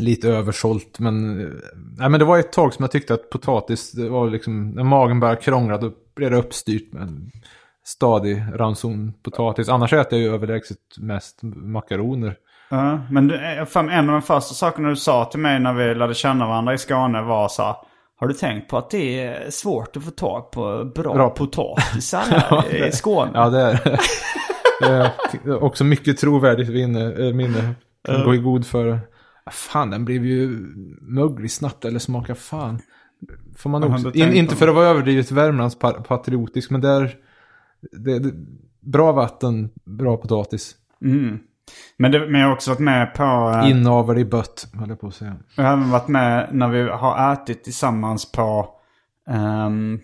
Lite 0.00 0.28
översålt 0.28 0.98
men... 0.98 1.40
eh, 1.40 1.46
Nej 1.98 2.08
men 2.08 2.20
det 2.20 2.24
var 2.26 2.38
ett 2.38 2.52
tag 2.52 2.74
som 2.74 2.82
jag 2.82 2.90
tyckte 2.90 3.14
att 3.14 3.30
potatis, 3.30 3.92
det 3.92 4.08
var 4.08 4.30
liksom... 4.30 4.70
När 4.70 4.84
magen 4.84 5.20
började 5.20 5.40
krångla 5.40 5.78
då 5.78 5.92
blev 6.16 6.30
det 6.30 6.36
uppstyrt 6.36 6.92
med 6.92 7.02
en 7.02 7.30
stadig 7.84 8.44
ranson 8.54 9.12
potatis. 9.24 9.68
Annars 9.68 9.92
äter 9.92 10.18
jag 10.18 10.28
ju 10.28 10.34
överlägset 10.34 10.78
mest 10.98 11.38
makaroner. 11.42 12.34
Ja, 12.70 13.00
men 13.10 13.30
eh, 13.30 13.64
fan, 13.64 13.88
en 13.90 14.08
av 14.08 14.12
de 14.12 14.22
första 14.22 14.54
sakerna 14.54 14.88
du 14.88 14.96
sa 14.96 15.24
till 15.24 15.40
mig 15.40 15.60
när 15.60 15.72
vi 15.74 15.94
lärde 15.94 16.14
känna 16.14 16.46
varandra 16.46 16.74
i 16.74 16.78
Skåne 16.78 17.22
var 17.22 17.48
så 17.48 17.62
här, 17.62 17.74
Har 18.16 18.26
du 18.28 18.34
tänkt 18.34 18.68
på 18.70 18.78
att 18.78 18.90
det 18.90 19.20
är 19.20 19.50
svårt 19.50 19.96
att 19.96 20.04
få 20.04 20.10
tag 20.10 20.50
på 20.50 20.84
bra, 20.94 21.14
Bra. 21.14 21.30
potatisar 21.30 22.20
här 22.28 22.86
i 22.88 22.92
Skåne? 22.92 23.30
Ja 23.34 23.50
det 23.50 23.60
är 23.60 23.80
det. 23.84 23.98
är 25.50 25.62
också 25.64 25.84
mycket 25.84 26.18
trovärdigt 26.18 26.68
minne. 26.70 27.26
äh, 27.26 27.34
minne. 27.34 27.74
Kan 28.08 28.24
gå 28.24 28.34
i 28.34 28.38
god 28.38 28.66
för. 28.66 28.98
Fan 29.50 29.90
den 29.90 30.04
blev 30.04 30.26
ju 30.26 30.48
möglig 31.00 31.50
snabbt 31.50 31.84
eller 31.84 31.98
smakar 31.98 32.34
fan. 32.34 32.80
Får 33.56 33.70
man 33.70 33.80
nog... 33.80 34.16
In, 34.16 34.32
inte 34.32 34.56
för 34.56 34.68
att 34.68 34.74
vara 34.74 34.86
överdrivet 34.86 35.30
Värmlandspatriotisk 35.30 36.70
men 36.70 36.80
där... 36.80 37.14
Det, 37.92 38.18
det, 38.18 38.32
bra 38.80 39.12
vatten, 39.12 39.70
bra 39.84 40.16
potatis. 40.16 40.74
Mm. 41.04 41.38
Men, 41.96 42.12
det, 42.12 42.26
men 42.26 42.40
jag 42.40 42.48
har 42.48 42.54
också 42.54 42.70
varit 42.70 42.80
med 42.80 43.14
på... 43.14 43.52
eh, 43.54 43.70
Inavel 43.70 44.18
i 44.18 44.24
bött, 44.24 44.66
höll 44.72 44.88
jag 44.88 45.00
på 45.00 45.06
att 45.06 45.14
säga. 45.14 45.36
Jag 45.56 45.64
har 45.64 45.72
även 45.72 45.90
varit 45.90 46.08
med 46.08 46.48
när 46.52 46.68
vi 46.68 46.82
har 46.90 47.32
ätit 47.32 47.64
tillsammans 47.64 48.32
på 48.32 48.68
ehm, 49.28 50.00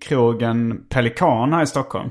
krogen 0.00 0.84
Pelikan 0.88 1.52
här 1.52 1.62
i 1.62 1.66
Stockholm. 1.66 2.10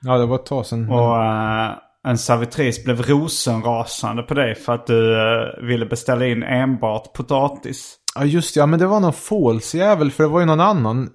Ja, 0.00 0.18
det 0.18 0.26
var 0.26 0.36
ett 0.36 0.46
tag 0.46 0.66
sedan. 0.66 0.90
Och 0.90 1.24
eh, 1.24 1.72
en 2.06 2.18
servitris 2.18 2.84
blev 2.84 3.02
rosenrasande 3.02 4.22
på 4.22 4.34
dig 4.34 4.54
för 4.54 4.72
att 4.74 4.86
du 4.86 5.14
eh, 5.14 5.66
ville 5.68 5.86
beställa 5.86 6.26
in 6.26 6.42
enbart 6.42 7.12
potatis. 7.12 7.96
Ja, 8.14 8.24
just 8.24 8.54
det. 8.54 8.60
Ja, 8.60 8.66
men 8.66 8.78
det 8.78 8.86
var 8.86 9.00
någon 9.00 9.12
falsjävel. 9.12 10.10
För 10.10 10.22
det 10.24 10.28
var 10.28 10.40
ju 10.40 10.46
någon 10.46 10.60
annan 10.60 11.02
eh, 11.02 11.08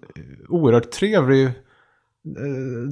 oerhört 0.50 0.92
trevlig 0.92 1.46
eh, 1.46 1.52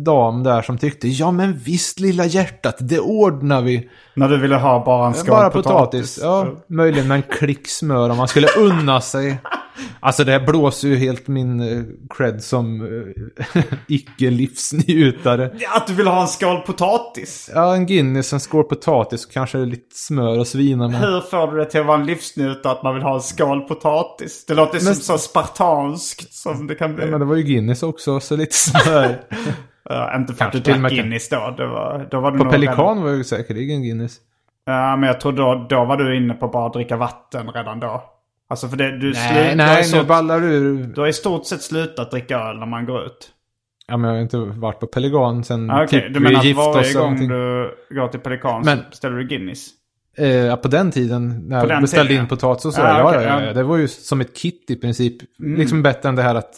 dam 0.05 0.43
där 0.43 0.61
som 0.61 0.77
tyckte 0.77 1.07
ja 1.07 1.31
men 1.31 1.57
visst 1.57 1.99
lilla 1.99 2.25
hjärtat, 2.25 2.75
det 2.79 2.99
ordnar 2.99 3.61
vi. 3.61 3.89
När 4.13 4.29
du 4.29 4.37
ville 4.37 4.55
ha 4.55 4.85
bara 4.85 5.07
en 5.07 5.13
skål 5.13 5.29
Bara 5.29 5.49
potatis. 5.49 6.15
potatis. 6.15 6.19
Ja, 6.21 6.47
möjligen 6.75 7.07
med 7.07 7.15
en 7.15 7.23
klick 7.37 7.67
smör 7.67 8.09
om 8.09 8.17
man 8.17 8.27
skulle 8.27 8.47
unna 8.57 9.01
sig. 9.01 9.37
Alltså 9.99 10.23
det 10.23 10.31
här 10.31 10.45
blåser 10.45 10.87
ju 10.87 10.95
helt 10.95 11.27
min 11.27 11.59
eh, 11.59 11.83
cred 12.09 12.43
som 12.43 12.81
eh, 13.55 13.63
icke-livsnjutare. 13.87 15.51
Att 15.75 15.87
du 15.87 15.93
ville 15.93 16.09
ha 16.09 16.21
en 16.21 16.27
skål 16.27 16.61
potatis. 16.61 17.51
Ja, 17.53 17.75
en 17.75 17.85
Guinness, 17.85 18.33
en 18.33 18.39
skål 18.39 18.63
potatis, 18.63 19.25
kanske 19.25 19.57
lite 19.57 19.95
smör 19.95 20.39
och 20.39 20.47
svina 20.47 20.87
med. 20.87 20.99
Hur 20.99 21.21
får 21.21 21.51
du 21.51 21.57
det 21.57 21.65
till 21.65 21.79
att 21.79 21.85
vara 21.85 21.99
en 21.99 22.05
livsnjutare 22.05 22.73
att 22.73 22.83
man 22.83 22.93
vill 22.93 23.03
ha 23.03 23.15
en 23.15 23.21
skål 23.21 23.61
potatis? 23.61 24.45
Det 24.45 24.53
låter 24.53 24.79
som 24.79 24.93
så 24.95 25.17
spartanskt 25.17 26.33
som 26.33 26.67
det 26.67 26.75
kan 26.75 26.95
bli. 26.95 27.03
Ja, 27.03 27.11
men 27.11 27.19
det 27.19 27.25
var 27.25 27.35
ju 27.35 27.43
Guinness 27.43 27.83
också, 27.83 28.19
så 28.19 28.35
lite 28.35 28.55
smör. 28.55 29.21
Ja, 29.89 30.15
inte 30.15 30.33
för 30.33 30.45
att 30.45 30.51
du 30.51 30.57
och 30.57 30.79
drack 30.79 30.91
Guinness 30.91 31.29
då. 31.29 31.53
Det 31.57 31.67
var, 31.67 32.07
då 32.11 32.19
var 32.19 32.31
du 32.31 32.37
På 32.37 32.49
Pelikan 32.49 33.03
var 33.03 33.09
ju 33.09 33.23
säkerligen 33.23 33.81
Guinness. 33.83 34.17
Ja, 34.65 34.95
men 34.95 35.07
jag 35.07 35.21
tror 35.21 35.31
då, 35.31 35.67
då 35.69 35.85
var 35.85 35.97
du 35.97 36.17
inne 36.17 36.33
på 36.33 36.47
bara 36.47 36.67
att 36.67 36.73
dricka 36.73 36.97
vatten 36.97 37.51
redan 37.51 37.79
då. 37.79 38.03
Alltså 38.49 38.67
för 38.67 38.77
det, 38.77 38.97
du 38.99 39.13
Nej, 39.13 39.33
du, 39.33 39.43
har 39.43 39.51
i 39.51 39.55
nej, 39.55 39.77
nu 39.77 39.83
stort, 39.83 40.07
ballar 40.07 40.39
du 40.39 40.83
du 40.83 41.01
har 41.01 41.07
i 41.07 41.13
stort 41.13 41.45
sett 41.45 41.61
slutat 41.61 42.11
dricka 42.11 42.39
öl 42.39 42.59
när 42.59 42.65
man 42.65 42.85
går 42.85 43.05
ut. 43.05 43.29
Ja, 43.87 43.97
men 43.97 44.09
jag 44.09 44.17
har 44.17 44.21
inte 44.21 44.37
varit 44.37 44.79
på 44.79 44.87
Pelikan 44.87 45.43
sen 45.43 45.69
Ah, 45.71 45.83
Okej, 45.83 46.01
typ 46.01 46.13
du 46.13 46.19
menar 46.19 46.39
att 46.39 46.55
varje 46.55 46.93
gång 46.93 47.27
du 47.27 47.71
går 47.89 48.07
till 48.07 48.19
Pelikan 48.19 48.61
Men- 48.65 48.77
så 48.77 48.83
beställer 48.89 49.17
du 49.17 49.23
Guinness? 49.27 49.67
Eh, 50.17 50.55
på 50.55 50.67
den 50.67 50.91
tiden 50.91 51.47
när 51.47 51.65
På 51.65 51.71
jag 51.71 51.81
beställde 51.81 52.09
tiden, 52.09 52.23
in 52.23 52.29
potatis 52.29 52.65
och 52.65 52.73
så. 52.73 52.81
Ah, 52.81 53.03
okej, 53.09 53.23
ja, 53.23 53.39
ja, 53.39 53.45
ja. 53.45 53.53
Det 53.53 53.63
var 53.63 53.77
ju 53.77 53.87
som 53.87 54.21
ett 54.21 54.35
kit 54.37 54.65
i 54.71 54.75
princip. 54.75 55.39
Mm. 55.39 55.59
Liksom 55.59 55.83
bättre 55.83 56.09
än 56.09 56.15
det 56.15 56.21
här 56.21 56.35
att 56.35 56.51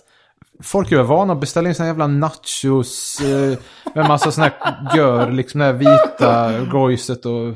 folk 0.63 0.91
är 0.91 0.95
ju 0.95 1.03
vana 1.03 1.33
att 1.33 1.39
beställa 1.39 1.69
in 1.69 1.75
såna 1.75 1.87
jävla 1.87 2.07
nachos. 2.07 3.21
Eh, 3.21 3.57
med 3.95 4.07
massa 4.07 4.31
såna 4.31 4.45
här 4.59 4.97
gör, 4.97 5.31
liksom 5.31 5.59
det 5.59 5.65
här 5.65 5.73
vita 5.73 6.51
gojset 6.71 7.25
och 7.25 7.55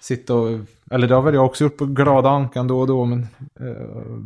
sitta 0.00 0.34
och... 0.34 0.50
Eller 0.90 1.08
det 1.08 1.14
har 1.14 1.22
väl 1.22 1.34
jag 1.34 1.44
också 1.46 1.64
gjort 1.64 1.76
på 1.76 1.86
glada 1.86 2.30
ankan 2.30 2.66
då 2.68 2.80
och 2.80 2.86
då, 2.86 3.04
men... 3.04 3.22
Eh, 3.60 4.16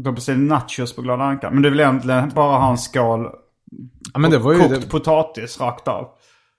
De 0.00 0.14
beställde 0.14 0.44
nachos 0.44 0.96
på 0.96 1.02
Glada 1.02 1.24
Anka. 1.24 1.50
Men 1.50 1.62
du 1.62 1.70
vill 1.70 1.80
egentligen 1.80 2.28
bara 2.34 2.58
ha 2.58 2.70
en 2.70 2.78
skål 2.78 3.28
Ja, 4.12 4.18
men 4.18 4.30
det 4.30 4.38
var 4.38 4.52
ju 4.52 4.58
kokt 4.58 4.80
det, 4.80 4.90
potatis 4.90 5.60
rakt 5.60 5.88
av. 5.88 6.08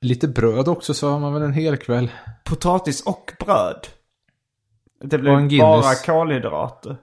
lite 0.02 0.28
bröd 0.28 0.68
också 0.68 0.94
sa 0.94 1.20
man 1.20 1.34
väl 1.34 1.42
en 1.44 1.54
hel 1.54 1.78
kväll. 1.78 2.12
Potatis 2.46 3.04
och 3.06 3.32
bröd. 3.46 3.88
Det 5.04 5.18
blev 5.18 5.34
Guinness. 5.48 5.60
bara 5.60 5.96
kolhydrater. 6.06 6.98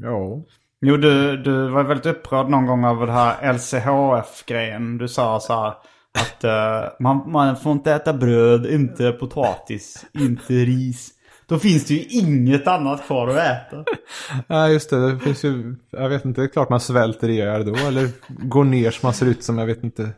Ja. 0.00 0.42
Jo, 0.80 0.96
du, 0.96 1.36
du 1.42 1.68
var 1.68 1.82
väldigt 1.84 2.06
upprörd 2.06 2.48
någon 2.48 2.66
gång 2.66 2.84
över 2.84 3.06
det 3.06 3.12
här 3.12 3.52
LCHF-grejen. 3.52 4.98
Du 4.98 5.08
sa 5.08 5.40
så 5.40 5.52
här 5.52 5.74
att 6.18 6.44
eh, 6.44 6.90
man, 7.00 7.30
man 7.30 7.56
får 7.56 7.72
inte 7.72 7.92
äta 7.92 8.12
bröd, 8.12 8.66
inte 8.66 9.12
potatis, 9.12 10.06
inte 10.12 10.52
ris. 10.52 11.10
Då 11.48 11.58
finns 11.58 11.84
det 11.84 11.94
ju 11.94 12.04
inget 12.04 12.66
annat 12.66 13.06
kvar 13.06 13.28
att 13.28 13.36
äta. 13.36 13.84
Ja, 14.46 14.68
just 14.68 14.90
det. 14.90 15.12
Det 15.12 15.18
finns 15.18 15.44
ju, 15.44 15.76
jag 15.90 16.08
vet 16.08 16.24
inte, 16.24 16.40
det 16.40 16.44
är 16.44 16.48
klart 16.48 16.70
man 16.70 16.80
svälter 16.80 17.28
ihjäl 17.28 17.66
då. 17.66 17.76
Eller 17.76 18.08
går 18.28 18.64
ner 18.64 18.90
så 18.90 19.06
man 19.06 19.14
ser 19.14 19.26
ut 19.26 19.44
som, 19.44 19.58
jag 19.58 19.66
vet 19.66 19.84
inte. 19.84 20.10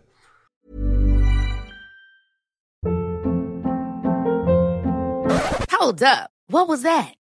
Hold 5.80 6.02
up. 6.02 6.28
What 6.52 6.68
was 6.68 6.82
that? 6.82 7.17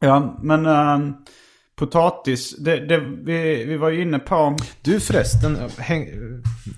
Ja, 0.00 0.38
men 0.42 0.66
ehm, 0.66 1.14
potatis, 1.76 2.56
det, 2.56 2.76
det, 2.86 2.98
vi, 2.98 3.64
vi 3.64 3.76
var 3.76 3.88
ju 3.88 4.02
inne 4.02 4.18
på... 4.18 4.56
Du 4.82 5.00
förresten, 5.00 5.58
häng, 5.78 6.08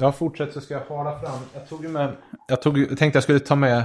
jag 0.00 0.16
fortsätter 0.16 0.52
så 0.52 0.60
ska 0.60 0.74
jag 0.74 0.96
hala 0.96 1.18
fram. 1.20 1.38
Jag 1.54 1.68
tog 1.68 1.82
ju 1.82 1.88
med, 1.88 2.12
jag 2.48 2.62
tog, 2.62 2.78
jag 2.78 2.98
tänkte 2.98 3.16
jag 3.16 3.22
skulle 3.22 3.40
ta 3.40 3.56
med 3.56 3.82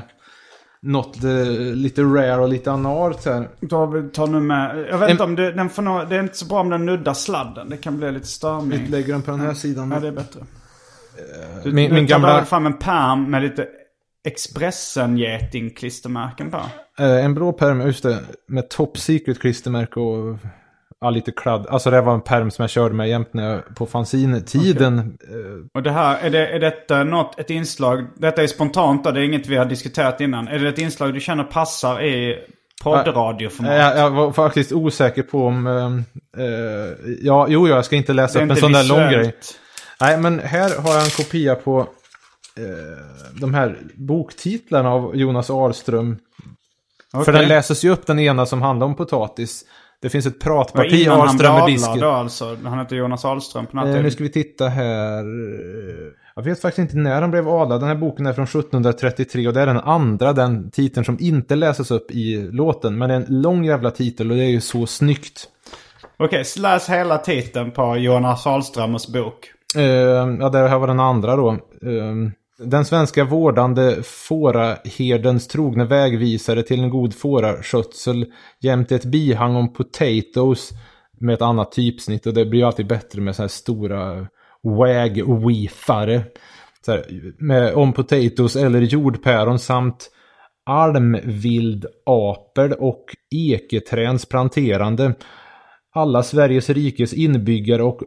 något 0.81 1.23
eh, 1.23 1.31
lite 1.75 2.01
rare 2.01 2.41
och 2.41 2.49
lite 2.49 2.71
analt 2.71 3.25
här. 3.25 3.49
Då 3.61 3.85
vi 3.85 4.09
tar 4.09 4.27
nu 4.27 4.39
med, 4.39 4.85
jag 4.91 4.97
vet 4.97 5.07
En- 5.07 5.11
inte 5.11 5.23
om 5.23 5.35
det, 5.35 5.51
den 5.51 5.69
får 5.69 5.81
nog, 5.83 6.09
det 6.09 6.15
är 6.15 6.19
inte 6.19 6.37
så 6.37 6.45
bra 6.45 6.59
om 6.59 6.69
den 6.69 6.85
nuddar 6.85 7.13
sladden. 7.13 7.69
Det 7.69 7.77
kan 7.77 7.97
bli 7.97 8.07
lite 8.11 8.19
Vi 8.19 8.25
störning. 8.27 8.87
lägger 8.89 9.13
den 9.13 9.21
på 9.21 9.31
den 9.31 9.39
här 9.39 9.53
sidan. 9.53 9.91
Ja, 9.91 9.99
det 9.99 10.07
är 10.07 10.11
bättre. 10.11 10.39
Du, 11.63 11.71
min- 11.71 11.89
du 11.89 11.95
min 11.95 12.07
gamla- 12.07 12.45
fram 12.45 12.65
en 12.65 12.73
pärm 12.77 13.31
med 13.31 13.41
lite 13.41 13.67
Expressen-geting-klistermärken 14.23 16.51
på. 16.51 16.57
Eh, 16.99 17.25
en 17.25 17.33
blå 17.33 17.53
pärm, 17.53 17.81
just 17.81 18.03
det, 18.03 18.19
med 18.47 18.69
top 18.69 18.97
secret 18.97 19.39
klistermärke 19.39 19.99
och 19.99 20.37
ja, 21.01 21.09
lite 21.09 21.31
kladd. 21.31 21.67
Alltså 21.69 21.91
det 21.91 22.01
var 22.01 22.13
en 22.13 22.21
pärm 22.21 22.51
som 22.51 22.63
jag 22.63 22.69
körde 22.69 22.95
med 22.95 23.09
jämt 23.09 23.33
när 23.33 23.49
jag, 23.49 23.75
på 23.75 23.85
fanzine-tiden. 23.85 24.97
Eh, 24.99 25.05
Och 25.73 25.83
det 25.83 25.91
här, 25.91 26.17
är, 26.21 26.29
det, 26.29 26.47
är 26.47 26.59
detta 26.59 27.03
något, 27.03 27.39
ett 27.39 27.49
inslag, 27.49 28.07
detta 28.15 28.43
är 28.43 28.47
spontant 28.47 29.03
det 29.03 29.09
är 29.09 29.17
inget 29.17 29.47
vi 29.47 29.55
har 29.55 29.65
diskuterat 29.65 30.21
innan. 30.21 30.47
Är 30.47 30.59
det 30.59 30.69
ett 30.69 30.77
inslag 30.77 31.13
du 31.13 31.19
känner 31.19 31.43
passar 31.43 32.03
i 32.03 32.39
poddradioformat? 32.83 33.73
jag, 33.73 33.97
jag 33.97 34.09
var 34.11 34.31
faktiskt 34.31 34.71
osäker 34.71 35.23
på 35.23 35.47
om... 35.47 35.67
Eh, 36.37 36.45
ja, 37.21 37.45
jo, 37.49 37.67
jag 37.67 37.85
ska 37.85 37.95
inte 37.95 38.13
läsa 38.13 38.43
upp 38.43 38.51
en 38.51 38.57
sån 38.57 38.71
där 38.71 38.83
lång 38.83 39.11
grej. 39.11 39.35
Nej, 40.01 40.17
men 40.17 40.39
här 40.39 40.81
har 40.81 40.93
jag 40.93 41.03
en 41.03 41.09
kopia 41.09 41.55
på 41.55 41.87
eh, 42.57 43.39
de 43.41 43.53
här 43.53 43.77
boktitlarna 43.95 44.89
av 44.89 45.15
Jonas 45.15 45.49
Ahlström. 45.49 46.17
För 47.11 47.21
Okej. 47.21 47.33
den 47.33 47.47
läses 47.47 47.85
ju 47.85 47.89
upp 47.89 48.05
den 48.05 48.19
ena 48.19 48.45
som 48.45 48.61
handlar 48.61 48.87
om 48.87 48.95
potatis. 48.95 49.65
Det 50.01 50.09
finns 50.09 50.25
ett 50.25 50.39
pratparti 50.39 51.07
han 51.07 51.21
Ahlström 51.21 51.55
med 51.55 51.65
disken. 51.65 51.99
då 51.99 52.09
alltså? 52.09 52.57
Han 52.63 52.79
heter 52.79 52.95
Jonas 52.95 53.25
Ahlström 53.25 53.65
på 53.65 53.77
Eh, 53.77 54.01
nu 54.01 54.11
ska 54.11 54.23
vi 54.23 54.29
titta 54.29 54.67
här. 54.67 55.23
Jag 56.35 56.43
vet 56.43 56.61
faktiskt 56.61 56.79
inte 56.79 56.97
när 56.97 57.21
han 57.21 57.31
blev 57.31 57.49
adlad. 57.49 57.81
Den 57.81 57.89
här 57.89 57.95
boken 57.95 58.25
är 58.25 58.33
från 58.33 58.45
1733 58.45 59.47
och 59.47 59.53
det 59.53 59.61
är 59.61 59.65
den 59.65 59.79
andra, 59.79 60.33
den 60.33 60.71
titeln 60.71 61.05
som 61.05 61.17
inte 61.19 61.55
läses 61.55 61.91
upp 61.91 62.11
i 62.11 62.49
låten. 62.51 62.97
Men 62.97 63.09
det 63.09 63.15
är 63.15 63.19
en 63.19 63.41
lång 63.41 63.65
jävla 63.65 63.91
titel 63.91 64.31
och 64.31 64.37
det 64.37 64.43
är 64.43 64.49
ju 64.49 64.61
så 64.61 64.85
snyggt. 64.85 65.47
Okej, 66.17 66.45
så 66.45 66.61
läs 66.61 66.89
hela 66.89 67.17
titeln 67.17 67.71
på 67.71 67.97
Jonas 67.97 68.47
Ahlströms 68.47 69.07
bok. 69.07 69.51
Eh, 69.75 69.83
ja, 70.39 70.49
det 70.49 70.69
här 70.69 70.79
var 70.79 70.87
den 70.87 70.99
andra 70.99 71.35
då. 71.35 71.49
Eh, 71.51 71.57
den 72.57 72.85
svenska 72.85 73.23
vårdande 73.23 74.03
fåraherdens 74.03 75.47
trogna 75.47 75.85
vägvisare 75.85 76.63
till 76.63 76.79
en 76.79 76.89
god 76.89 77.13
fåraskötsel 77.13 78.25
jämte 78.61 78.95
ett 78.95 79.05
bihang 79.05 79.55
om 79.55 79.73
potatoes 79.73 80.69
med 81.19 81.33
ett 81.33 81.41
annat 81.41 81.71
typsnitt. 81.71 82.25
Och 82.25 82.33
det 82.33 82.45
blir 82.45 82.59
ju 82.59 82.65
alltid 82.65 82.87
bättre 82.87 83.21
med 83.21 83.35
så 83.35 83.43
här 83.43 83.47
stora 83.47 84.27
wagweefare. 84.63 86.23
Så 86.85 86.91
här, 86.91 87.05
med 87.37 87.73
om 87.73 87.93
potatoes 87.93 88.55
eller 88.55 88.81
jordpäron 88.81 89.59
samt 89.59 90.09
almvildapel 90.65 92.73
och 92.73 93.05
eketräns 93.35 94.25
planterande. 94.25 95.15
Alla 95.95 96.23
Sveriges 96.23 96.69
rikes 96.69 97.13
inbyggare 97.13 97.83
och 97.83 98.01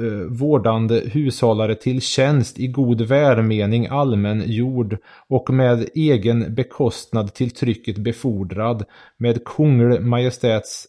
eh, 0.00 0.26
vårdande 0.28 1.00
hushållare 1.00 1.74
till 1.74 2.00
tjänst 2.00 2.58
i 2.58 2.66
god 2.66 3.00
välmening 3.00 3.86
allmän 3.86 4.42
jord 4.46 4.96
och 5.28 5.50
med 5.50 5.88
egen 5.94 6.54
bekostnad 6.54 7.34
till 7.34 7.50
trycket 7.50 7.98
befordrad 7.98 8.84
med 9.16 9.44
kungl 9.44 10.00
majestäts 10.00 10.86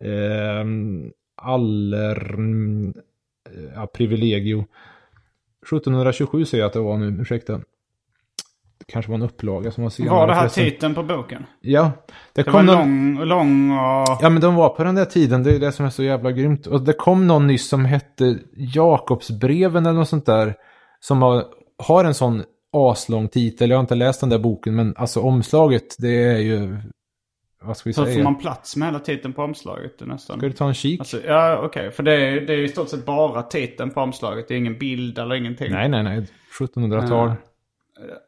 eh, 0.00 0.64
aller 1.42 2.36
ja, 3.74 3.86
privilegio. 3.86 4.64
1727 5.62 6.44
säger 6.44 6.62
jag 6.62 6.68
att 6.68 6.72
det 6.72 6.80
var 6.80 6.98
nu, 6.98 7.22
ursäkta. 7.22 7.60
Kanske 8.88 9.10
var 9.10 9.18
en 9.18 9.22
upplaga 9.24 9.70
som 9.70 9.82
var 9.82 9.90
senare. 9.90 10.14
Var 10.14 10.26
det 10.26 10.32
här 10.34 10.40
förresten. 10.40 10.64
titeln 10.64 10.94
på 10.94 11.02
boken? 11.02 11.46
Ja. 11.60 11.82
Det, 12.32 12.42
Det 12.42 12.50
kom 12.50 12.66
var 12.66 12.74
någon... 12.76 13.14
lång, 13.16 13.24
lång 13.28 13.70
och... 13.70 14.18
Ja 14.20 14.30
men 14.30 14.40
de 14.40 14.54
var 14.54 14.68
på 14.68 14.84
den 14.84 14.94
där 14.94 15.04
tiden, 15.04 15.42
det 15.42 15.54
är 15.54 15.58
det 15.58 15.72
som 15.72 15.86
är 15.86 15.90
så 15.90 16.02
jävla 16.02 16.32
grymt. 16.32 16.66
Och 16.66 16.82
det 16.82 16.92
kom 16.92 17.26
någon 17.26 17.46
nyss 17.46 17.68
som 17.68 17.84
hette 17.84 18.38
Jakobsbreven 18.56 19.86
eller 19.86 19.98
något 19.98 20.08
sånt 20.08 20.26
där. 20.26 20.54
Som 21.00 21.22
har, 21.22 21.44
har 21.78 22.04
en 22.04 22.14
sån 22.14 22.42
aslång 22.72 23.28
titel. 23.28 23.70
Jag 23.70 23.76
har 23.76 23.80
inte 23.80 23.94
läst 23.94 24.20
den 24.20 24.28
där 24.30 24.38
boken 24.38 24.76
men 24.76 24.94
alltså 24.96 25.20
omslaget 25.20 25.96
det 25.98 26.24
är 26.24 26.38
ju... 26.38 26.76
Vad 27.62 27.76
ska 27.76 27.88
vi 27.88 27.92
Så 27.94 28.04
säga? 28.04 28.16
får 28.16 28.22
man 28.22 28.38
plats 28.38 28.76
med 28.76 28.88
hela 28.88 28.98
titeln 28.98 29.34
på 29.34 29.42
omslaget 29.42 29.92
nästan. 30.00 30.38
Ska 30.38 30.46
du 30.46 30.52
ta 30.52 30.68
en 30.68 30.74
kik? 30.74 31.00
Alltså, 31.00 31.20
ja, 31.26 31.60
okej. 31.64 31.90
För 31.90 32.02
det 32.02 32.14
är, 32.14 32.40
det 32.40 32.52
är 32.54 32.58
i 32.58 32.68
stort 32.68 32.88
sett 32.88 33.06
bara 33.06 33.42
titeln 33.42 33.90
på 33.90 34.00
omslaget. 34.00 34.48
Det 34.48 34.54
är 34.54 34.58
ingen 34.58 34.78
bild 34.78 35.18
eller 35.18 35.34
ingenting. 35.34 35.70
Nej 35.72 35.88
nej 35.88 36.02
nej, 36.02 36.26
1700-tal. 36.60 37.32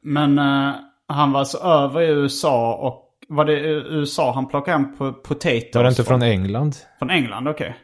Men 0.03 0.39
eh, 0.39 0.75
han 1.09 1.33
var 1.33 1.41
alltså 1.41 1.59
över 1.59 2.01
i 2.03 2.09
USA 2.09 2.75
och... 2.75 3.09
Var 3.29 3.45
det 3.45 3.61
USA 3.71 4.33
han 4.33 4.49
plockade 4.49 4.79
hem 4.79 4.97
på 4.97 5.13
potatoes? 5.13 5.75
Var 5.75 5.83
det 5.83 5.89
inte 5.89 6.05
från 6.05 6.23
England? 6.23 6.77
Från 6.99 7.11
England, 7.11 7.49
okej. 7.49 7.77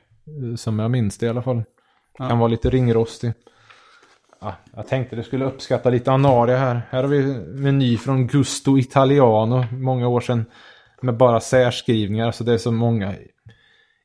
Som 0.56 0.78
jag 0.78 0.90
minns 0.90 1.18
det 1.18 1.26
i 1.26 1.28
alla 1.28 1.42
fall. 1.42 1.62
Kan 2.18 2.38
vara 2.38 2.48
lite 2.48 2.70
ringrostig. 2.70 3.32
Ja, 4.40 4.54
jag 4.76 4.86
tänkte 4.86 5.16
det 5.16 5.22
skulle 5.22 5.44
uppskatta 5.44 5.90
lite 5.90 6.12
Anaria 6.12 6.56
här. 6.56 6.82
Här 6.90 7.02
har 7.02 7.10
vi 7.10 7.18
en 7.18 7.62
meny 7.62 7.98
från 7.98 8.26
Gusto 8.26 8.78
Italiano, 8.78 9.64
många 9.72 10.08
år 10.08 10.20
sedan. 10.20 10.44
Med 11.02 11.16
bara 11.16 11.40
särskrivningar, 11.40 12.30
så 12.30 12.44
det 12.44 12.52
är 12.52 12.58
så 12.58 12.72
många. 12.72 13.14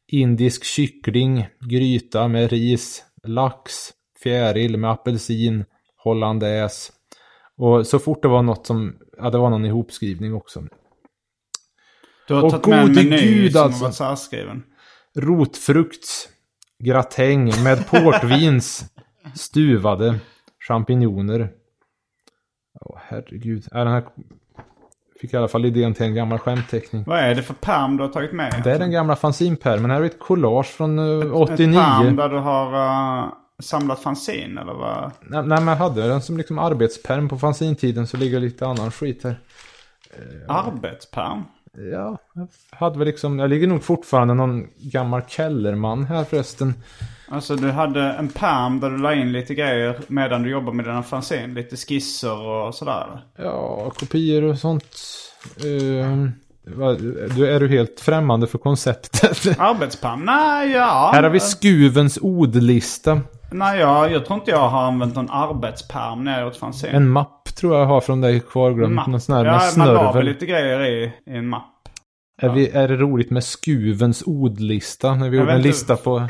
Indisk 0.07 0.63
kyckling, 0.63 1.47
gryta 1.59 2.27
med 2.27 2.49
ris, 2.49 3.03
lax, 3.23 3.73
fjäril 4.23 4.77
med 4.77 4.91
apelsin, 4.91 5.65
hollandaise. 5.97 6.91
Och 7.57 7.87
så 7.87 7.99
fort 7.99 8.21
det 8.21 8.27
var 8.27 8.41
något 8.41 8.67
som, 8.67 8.95
ja 9.17 9.29
det 9.29 9.37
var 9.37 9.49
någon 9.49 9.65
ihopskrivning 9.65 10.33
också. 10.33 10.63
Du 12.27 12.33
har 12.33 12.43
Och 12.43 12.51
tagit 12.51 12.67
med 12.67 12.97
en 12.97 13.09
meny 13.09 13.17
gud, 13.17 13.51
som 13.51 13.63
alltså. 13.63 13.83
var 13.83 13.91
särskriven. 13.91 14.63
Rotfrukts 15.15 16.29
gratäng 16.83 17.63
med 17.63 17.87
portvins 17.89 18.85
stuvade 19.35 20.19
champinjoner. 20.67 21.49
Åh 22.81 22.99
herregud. 23.07 23.67
Är 23.71 23.85
den 23.85 23.93
här... 23.93 24.03
Fick 25.21 25.33
i 25.33 25.37
alla 25.37 25.47
fall 25.47 25.65
idén 25.65 25.93
till 25.93 26.05
en 26.05 26.15
gammal 26.15 26.39
skämtteckning. 26.39 27.03
Vad 27.07 27.19
är 27.19 27.35
det 27.35 27.43
för 27.43 27.53
pärm 27.53 27.97
du 27.97 28.03
har 28.03 28.09
tagit 28.09 28.33
med? 28.33 28.61
Det 28.63 28.71
är 28.71 28.79
den 28.79 28.91
gamla 28.91 29.15
fanzinpärmen. 29.15 29.91
Här 29.91 30.01
är 30.01 30.05
ett 30.05 30.19
collage 30.19 30.65
från 30.65 30.99
eh, 30.99 31.33
89. 31.35 31.79
Ett 31.79 31.85
pärm 31.85 32.15
där 32.15 32.29
du 32.29 32.37
har 32.37 32.73
uh, 32.73 33.33
samlat 33.59 33.99
fanzin 33.99 34.57
eller 34.57 34.73
vad? 34.73 35.11
Nej, 35.21 35.43
nej 35.43 35.57
men 35.57 35.67
jag 35.67 35.75
hade 35.75 36.07
den 36.07 36.21
som 36.21 36.37
liksom 36.37 36.59
arbetspärm 36.59 37.29
på 37.29 37.39
fanzintiden 37.39 38.07
så 38.07 38.17
ligger 38.17 38.39
lite 38.39 38.65
annan 38.67 38.91
skit 38.91 39.23
här. 39.23 39.39
Arbetspärm? 40.47 41.43
Ja, 41.77 42.17
jag 42.33 42.47
hade 42.69 42.99
väl 42.99 43.07
liksom, 43.07 43.39
jag 43.39 43.49
ligger 43.49 43.67
nog 43.67 43.83
fortfarande 43.83 44.33
någon 44.33 44.67
gammal 44.77 45.21
Kellerman 45.27 46.03
här 46.05 46.23
förresten. 46.23 46.73
Alltså 47.27 47.55
du 47.55 47.71
hade 47.71 48.01
en 48.01 48.29
pärm 48.29 48.79
där 48.79 48.89
du 48.89 48.97
la 48.97 49.13
in 49.13 49.31
lite 49.31 49.55
grejer 49.55 49.99
medan 50.07 50.43
du 50.43 50.49
jobbade 50.49 50.77
med 50.77 50.85
dina 50.85 51.03
fanzin. 51.03 51.53
Lite 51.53 51.75
skisser 51.75 52.37
och 52.37 52.75
sådär. 52.75 53.21
Ja, 53.37 53.91
kopior 53.99 54.43
och 54.43 54.59
sånt. 54.59 54.97
Uh, 55.65 56.27
du, 57.35 57.47
är 57.47 57.59
du 57.59 57.67
helt 57.67 57.99
främmande 57.99 58.47
för 58.47 58.57
konceptet? 58.57 59.59
Arbetspärm? 59.59 60.25
Nej, 60.25 60.71
ja. 60.71 61.11
Här 61.13 61.23
har 61.23 61.29
vi 61.29 61.39
Skuvens 61.39 62.17
ordlista. 62.21 63.21
Nej, 63.53 63.79
ja, 63.79 64.09
jag 64.09 64.25
tror 64.25 64.39
inte 64.39 64.51
jag 64.51 64.69
har 64.69 64.81
använt 64.81 65.15
någon 65.15 65.29
arbetspärm 65.29 66.23
när 66.23 66.39
jag 66.39 66.47
gjort 66.47 66.55
fanzin. 66.55 66.89
En 66.89 67.09
mapp 67.09 67.55
tror 67.55 67.77
jag 67.77 67.85
har 67.85 68.01
från 68.01 68.21
dig 68.21 68.39
kvarglömt. 68.39 69.07
Någon 69.07 69.21
sån 69.21 69.35
här 69.35 69.45
ja, 69.45 69.51
med 69.51 69.77
man 69.77 69.87
la 69.87 69.93
väl 69.93 70.11
snörvel. 70.11 70.25
lite 70.25 70.45
grejer 70.45 70.81
i, 70.81 71.03
i 71.03 71.37
en 71.37 71.47
mapp. 71.47 71.69
Är, 72.41 72.49
vi, 72.49 72.69
är 72.69 72.87
det 72.87 72.95
roligt 72.95 73.31
med 73.31 73.43
Skuvens 73.43 74.23
ordlista? 74.25 75.15
När 75.15 75.29
vi 75.29 75.37
gjorde 75.37 75.47
vet 75.47 75.55
en 75.55 75.61
lista 75.61 75.95
på 75.95 76.27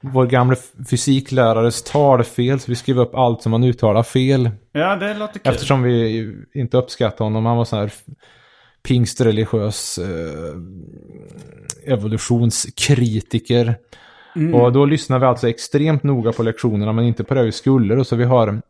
vår 0.00 0.26
gamla 0.26 0.56
fysiklärares 0.90 1.82
talfel. 1.82 2.60
Så 2.60 2.70
vi 2.70 2.76
skrev 2.76 2.98
upp 2.98 3.14
allt 3.14 3.42
som 3.42 3.50
man 3.50 3.64
uttalar 3.64 4.02
fel. 4.02 4.50
Ja, 4.72 4.96
det 4.96 5.14
låter 5.14 5.38
kul. 5.38 5.52
Eftersom 5.52 5.82
vi 5.82 6.32
inte 6.54 6.76
uppskattade 6.76 7.24
honom. 7.24 7.46
Han 7.46 7.56
var 7.56 7.64
sån 7.64 7.78
här 7.78 7.92
pingstreligiös 8.82 9.98
eh, 9.98 10.54
evolutionskritiker. 11.92 13.74
Och 14.54 14.72
då 14.72 14.84
lyssnar 14.84 15.18
vi 15.18 15.26
alltså 15.26 15.48
extremt 15.48 16.02
noga 16.02 16.32
på 16.32 16.42
lektionerna 16.42 16.92
men 16.92 17.04
inte 17.04 17.24
på 17.24 17.34
det 17.34 17.42
vi 17.42 17.52
skulle. 17.52 17.96
Och 17.96 18.06
så 18.06 18.16
vi 18.16 18.24
har 18.24 18.60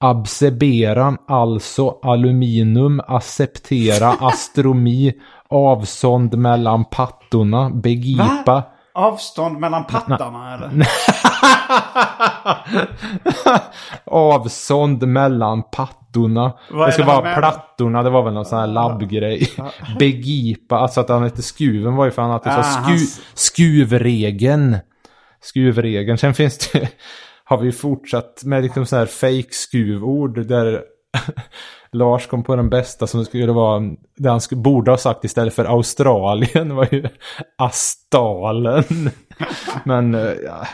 absebera, 0.00 1.16
alltså 1.26 1.98
aluminium, 2.02 3.00
acceptera, 3.06 4.08
astronomi, 4.08 5.12
avstånd 5.48 6.38
mellan 6.38 6.84
pattorna, 6.84 7.70
begripa. 7.70 8.42
Va? 8.46 8.62
Avstånd 8.94 9.58
mellan 9.60 9.84
pattarna 9.84 10.54
eller? 10.70 10.70
Avstånd 14.06 15.02
mellan 15.08 15.62
pattorna. 15.62 16.52
Vad 16.70 16.88
det 16.88 16.92
ska 16.92 17.04
vara 17.04 17.34
plattorna, 17.34 18.02
det 18.02 18.10
var 18.10 18.22
väl 18.22 18.34
någon 18.34 18.44
sån 18.44 18.58
här 18.58 18.66
labbgrej. 18.66 19.48
Begripa, 19.98 20.76
alltså 20.78 21.00
att 21.00 21.08
han 21.08 21.22
hette 21.22 21.42
Skuven 21.42 21.96
var 21.96 22.04
ju 22.04 22.10
för 22.10 22.22
att 22.22 22.44
han 22.44 22.54
hade 22.54 22.60
Ah, 22.60 22.62
sku, 22.62 22.90
hans- 22.92 23.20
skuvregeln. 23.34 24.76
Skuvregeln. 25.42 26.18
Sen 26.18 26.34
finns 26.34 26.58
det, 26.58 26.88
har 27.44 27.58
vi 27.58 27.72
fortsatt 27.72 28.42
med 28.44 28.62
liksom 28.62 28.86
sån 28.86 28.98
här 28.98 29.06
fake 29.06 29.48
skuvord 29.52 30.46
där 30.46 30.82
Lars 31.94 32.26
kom 32.26 32.42
på 32.42 32.56
den 32.56 32.70
bästa 32.70 33.06
som 33.06 33.24
skulle 33.24 33.52
vara, 33.52 33.82
det 34.16 34.28
han 34.28 34.40
borde 34.50 34.90
ha 34.90 34.98
sagt 34.98 35.24
istället 35.24 35.54
för 35.54 35.64
Australien 35.64 36.76
var 36.76 36.88
ju 36.92 37.08
Astalen. 37.58 39.10
Men 39.84 40.14
eh, 40.14 40.32
ja, 40.44 40.66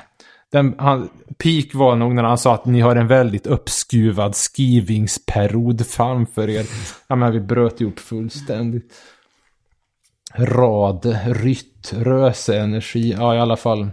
den, 0.53 0.75
han, 0.79 1.09
peak 1.39 1.75
var 1.75 1.97
nog 1.97 2.15
när 2.15 2.23
han 2.23 2.39
sa 2.39 2.55
att 2.55 2.65
ni 2.65 2.81
har 2.81 2.97
en 2.97 3.07
väldigt 3.07 3.47
uppskruvad 3.47 4.37
skrivingsperiod 4.37 5.87
framför 5.87 6.51
er. 6.51 6.67
Ja 7.09 7.17
men 7.17 7.33
vi 7.33 7.41
bröt 7.41 7.81
ihop 7.81 7.99
fullständigt. 7.99 8.95
Rad, 10.35 11.19
rytt, 11.27 11.93
röseenergi, 11.93 13.13
ja 13.13 13.35
i 13.35 13.39
alla 13.39 13.57
fall. 13.57 13.91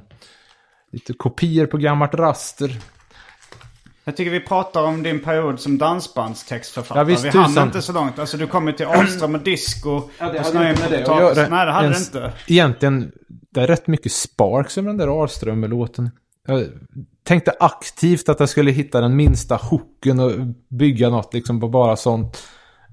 Lite 0.91 1.13
kopior 1.13 1.65
på 1.65 1.77
gammalt 1.77 2.13
raster. 2.13 2.77
Jag 4.07 4.17
tycker 4.17 4.31
vi 4.31 4.39
pratar 4.39 4.83
om 4.83 5.03
din 5.03 5.19
period 5.19 5.59
som 5.59 5.77
dansbandstextförfattare. 5.77 6.99
Ja, 6.99 7.03
visst, 7.03 7.25
vi 7.25 7.29
hann 7.29 7.57
inte 7.63 7.81
så 7.81 7.93
långt. 7.93 8.19
Alltså 8.19 8.37
du 8.37 8.47
kom 8.47 8.67
ju 8.67 8.73
till 8.73 8.85
Ahlström 8.85 9.35
och 9.35 9.41
disco. 9.41 9.89
och 9.89 10.09
hade 10.19 10.43
snöade 10.43 10.69
in 10.69 10.75
inte 10.75 10.89
med 10.89 10.99
det 10.99 11.11
att 11.11 11.19
göra. 11.37 11.49
Nej, 11.49 11.65
det 11.65 11.71
hade 11.71 11.87
det 11.87 11.93
Ens- 11.93 12.07
inte. 12.07 12.33
Egentligen, 12.47 13.11
det 13.53 13.61
är 13.61 13.67
rätt 13.67 13.87
mycket 13.87 14.11
sparks 14.11 14.77
över 14.77 14.87
den 14.87 14.97
där 14.97 15.07
Ahlström-låten. 15.21 16.11
Jag 16.47 16.65
tänkte 17.23 17.53
aktivt 17.59 18.29
att 18.29 18.39
jag 18.39 18.49
skulle 18.49 18.71
hitta 18.71 19.01
den 19.01 19.15
minsta 19.15 19.55
hooken 19.55 20.19
och 20.19 20.31
bygga 20.69 21.09
något 21.09 21.33
liksom 21.33 21.59
på 21.59 21.67
bara 21.69 21.95
sånt. 21.95 22.43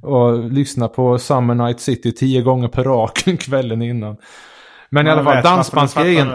Och 0.03 0.51
lyssna 0.51 0.89
på 0.89 1.19
Summer 1.19 1.55
Night 1.55 1.81
City 1.81 2.13
tio 2.13 2.43
gånger 2.43 2.69
per 2.69 2.85
raken 2.85 3.37
kvällen 3.47 3.83
innan. 3.83 4.17
Men 4.91 5.07
i 5.07 5.11
alla 5.11 5.23
Jag 5.23 5.33
fall, 5.33 5.43
dansbandsgrejen. 5.43 6.31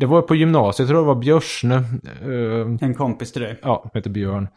Det 0.00 0.06
var 0.06 0.22
på 0.22 0.34
gymnasiet, 0.34 0.78
jag 0.78 0.88
tror 0.88 0.98
det 1.00 1.06
var 1.06 1.14
Björsne. 1.14 1.74
Eh, 2.22 2.76
En 2.80 2.94
kompis 2.94 3.32
till 3.32 3.42
dig. 3.42 3.58
ja, 3.62 3.80
som 3.82 3.90
heter 3.94 4.10
Björn. 4.10 4.48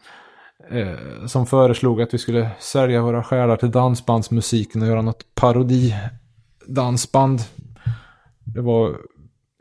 Eh, 0.70 1.26
som 1.26 1.46
föreslog 1.46 2.02
att 2.02 2.14
vi 2.14 2.18
skulle 2.18 2.50
sälja 2.58 3.02
våra 3.02 3.24
själar 3.24 3.56
till 3.56 3.70
dansbandsmusiken 3.70 4.82
och 4.82 4.88
göra 4.88 5.02
något 5.02 5.24
parodi-dansband. 5.34 7.40
Det 8.44 8.60
var 8.60 8.96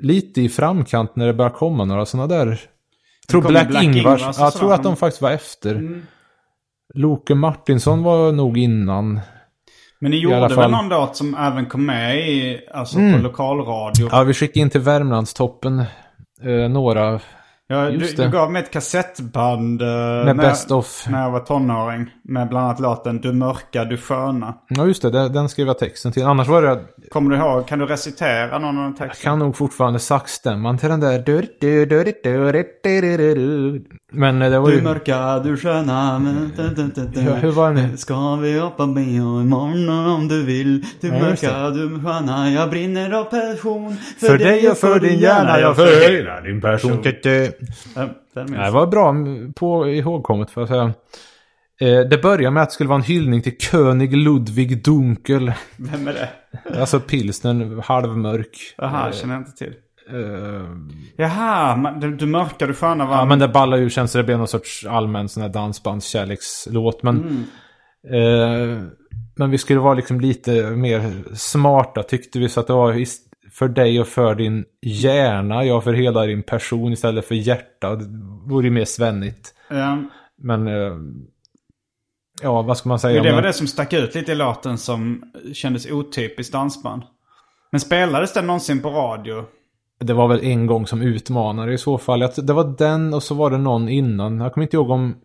lite 0.02 0.42
i 0.42 0.50
framkant 0.50 1.16
när 1.16 1.28
det 1.28 1.34
började 1.34 1.56
komma 1.56 1.86
några 1.86 2.06
sådana 2.06 2.28
där. 2.28 2.48
Jag 2.48 2.58
tror 3.30 3.42
Black, 3.42 3.68
Black 3.68 3.84
Ingvars, 3.84 4.22
Ingvars 4.22 4.40
jag 4.40 4.54
tror 4.54 4.74
att 4.74 4.84
de 4.84 4.96
faktiskt 4.96 5.22
var 5.22 5.32
efter. 5.32 6.02
Loke 6.94 7.36
Martinsson 7.36 8.04
var 8.04 8.32
nog 8.32 8.58
innan. 8.58 9.20
Men 10.04 10.12
ni 10.12 10.18
gjorde 10.18 10.40
väl 10.40 10.52
fall. 10.52 10.72
någon 10.72 10.90
låt 10.90 11.16
som 11.16 11.36
även 11.36 11.66
kom 11.66 11.86
med 11.86 12.20
i, 12.30 12.60
alltså 12.74 12.98
Mm. 13.00 13.14
på 13.14 13.24
lokalradio? 13.24 14.10
Ja, 14.12 14.24
vi 14.24 14.34
skickade 14.34 14.60
in 14.60 14.70
till 14.70 14.82
Värmlandstoppen 14.82 15.80
eh, 16.44 16.70
några 16.70 17.20
Ja, 17.68 17.90
du, 17.90 17.98
du 18.18 18.30
gav 18.30 18.52
mig 18.52 18.62
ett 18.64 18.72
kassettband 18.72 19.82
eh, 19.82 19.88
med 19.88 20.26
när, 20.26 20.44
Best 20.44 20.72
of. 20.72 21.06
när 21.10 21.22
jag 21.24 21.32
var 21.32 21.40
tonåring. 21.40 22.10
Med 22.24 22.50
bland 22.50 22.66
annat 22.66 22.80
låten 22.80 23.22
Du 23.22 23.34
mörka, 23.34 23.86
du 23.86 23.98
sköna. 23.98 24.54
Ja, 24.70 24.86
just 24.86 25.02
det, 25.02 25.10
den, 25.10 25.34
den 25.34 25.50
skrev 25.50 25.68
jag 25.68 25.80
texten 25.80 26.12
till. 26.12 26.24
Annars 26.26 26.48
var 26.48 26.62
det 26.62 26.80
Kommer 27.12 27.30
du 27.30 27.38
ihåg? 27.44 27.68
Kan 27.68 27.80
du 27.80 27.86
recitera 27.86 28.60
någon 28.60 28.78
av 28.78 28.84
de 28.84 28.96
Jag 29.00 29.10
texterna? 29.10 29.32
kan 29.32 29.40
nog 29.40 29.56
fortfarande 29.58 30.00
saxstämman 30.00 30.78
till 30.78 30.90
den 30.90 31.00
där. 31.00 31.20
Men 34.14 34.42
eh, 34.42 34.52
det 34.52 34.60
var 34.60 34.70
ju... 34.70 34.76
Du 34.76 34.82
mörka, 34.82 35.40
du 35.40 35.58
sköna, 35.58 36.20
men... 36.20 36.52
Mm. 36.58 37.26
Ja, 37.26 37.34
hur 37.34 37.52
var 37.52 37.74
den? 37.74 37.98
Ska 37.98 38.36
vi 38.36 38.60
hoppa 38.60 38.86
med 38.86 39.08
imorgon 39.08 39.90
om 39.90 40.28
du 40.28 40.44
vill? 40.44 40.86
Du 41.02 41.08
ja, 41.08 41.20
mörka, 41.20 41.70
du 41.70 42.02
sköna, 42.02 42.52
jag 42.52 42.70
brinner 42.70 43.12
av 43.12 43.24
passion. 43.24 43.98
För, 44.20 44.28
för 44.28 44.38
dig 44.38 44.70
och 44.70 44.78
för 44.78 45.00
din 45.00 45.20
hjärna, 45.20 45.60
jag 45.60 45.76
förenar 45.76 46.42
din 46.42 46.62
person. 46.62 47.02
Det 48.34 48.72
var 48.72 48.88
bra 48.88 49.16
på 49.56 49.90
ihågkommet 49.90 50.52
för 50.52 50.62
att 50.62 50.70
säga. 50.70 50.94
Eh, 51.82 52.00
det 52.10 52.22
börjar 52.22 52.52
med 52.52 52.64
att 52.64 52.70
det 52.70 52.74
skulle 52.74 52.90
vara 52.90 53.00
en 53.00 53.04
hyllning 53.04 53.42
till 53.42 53.58
König 53.58 54.18
Ludvig 54.18 54.84
Dunkel. 54.84 55.52
Vem 55.78 56.08
är 56.08 56.14
det? 56.14 56.30
Alltså 56.80 57.00
pilsnern, 57.00 57.82
halvmörk. 57.86 58.74
Jaha, 58.78 59.12
känner 59.12 59.34
jag 59.34 59.42
inte 59.42 59.52
till. 59.52 59.74
Eh, 60.10 60.68
Jaha, 61.16 61.76
men 61.76 62.00
du, 62.00 62.16
du 62.16 62.26
mörka, 62.26 62.68
du 62.68 62.74
sköna 62.74 63.06
var... 63.06 63.16
Ja, 63.16 63.26
men 63.26 63.40
det 63.40 63.48
ballar 63.48 63.78
ur 63.78 63.90
sen 63.90 64.08
så 64.08 64.18
det 64.18 64.24
blev 64.24 64.38
någon 64.38 64.48
sorts 64.48 64.86
allmän 64.86 65.30
sån 65.30 65.44
här 65.44 65.50
dansbandskärlekslåt. 65.50 67.04
Men, 67.04 67.46
eh, 68.12 68.84
men 69.36 69.52
vi 69.52 69.58
skulle 69.58 69.80
vara 69.80 69.94
liksom 69.94 70.22
lite 70.22 70.52
mer 70.72 71.14
smarta 71.36 72.04
tyckte 72.04 72.40
vi. 72.40 72.50
Så 72.50 72.60
att 72.60 72.68
det 72.68 72.74
var 72.74 73.06
för 73.52 73.68
dig 73.68 74.02
och 74.02 74.08
för 74.08 74.36
din 74.36 74.66
hjärna, 74.82 75.66
ja 75.66 75.82
för 75.82 75.94
hela 75.94 76.26
din 76.26 76.44
person 76.44 76.94
istället 76.94 77.28
för 77.28 77.36
hjärta. 77.36 77.96
Det 77.96 78.06
vore 78.46 78.66
ju 78.66 78.72
mer 78.72 78.86
svennigt. 78.86 79.54
Ja. 79.70 80.04
Men, 80.38 80.68
eh, 80.68 80.98
ja 82.42 82.62
vad 82.62 82.78
ska 82.78 82.90
man 82.90 83.00
säga? 83.00 83.14
Men 83.14 83.24
det 83.24 83.36
var 83.36 83.42
det 83.42 83.54
som 83.54 83.68
stack 83.68 83.94
ut 83.94 84.16
lite 84.16 84.32
i 84.32 84.36
låten 84.36 84.78
som 84.78 85.24
kändes 85.54 85.92
otypiskt 85.92 86.54
dansband. 86.54 87.04
Men 87.72 87.80
spelades 87.80 88.34
den 88.34 88.48
någonsin 88.48 88.82
på 88.82 88.90
radio? 88.90 89.46
Det 90.00 90.14
var 90.14 90.28
väl 90.28 90.44
en 90.44 90.68
gång 90.68 90.88
som 90.88 91.02
utmanare 91.02 91.74
i 91.74 91.78
så 91.78 91.98
fall. 91.98 92.20
Det 92.20 92.54
var 92.54 92.78
den 92.78 93.14
och 93.14 93.24
så 93.24 93.36
var 93.36 93.50
det 93.50 93.58
någon 93.58 93.90
innan. 93.90 94.40
Jag 94.40 94.54
kommer 94.54 94.66
inte 94.66 94.78
ihåg 94.78 94.90
om 94.90 95.16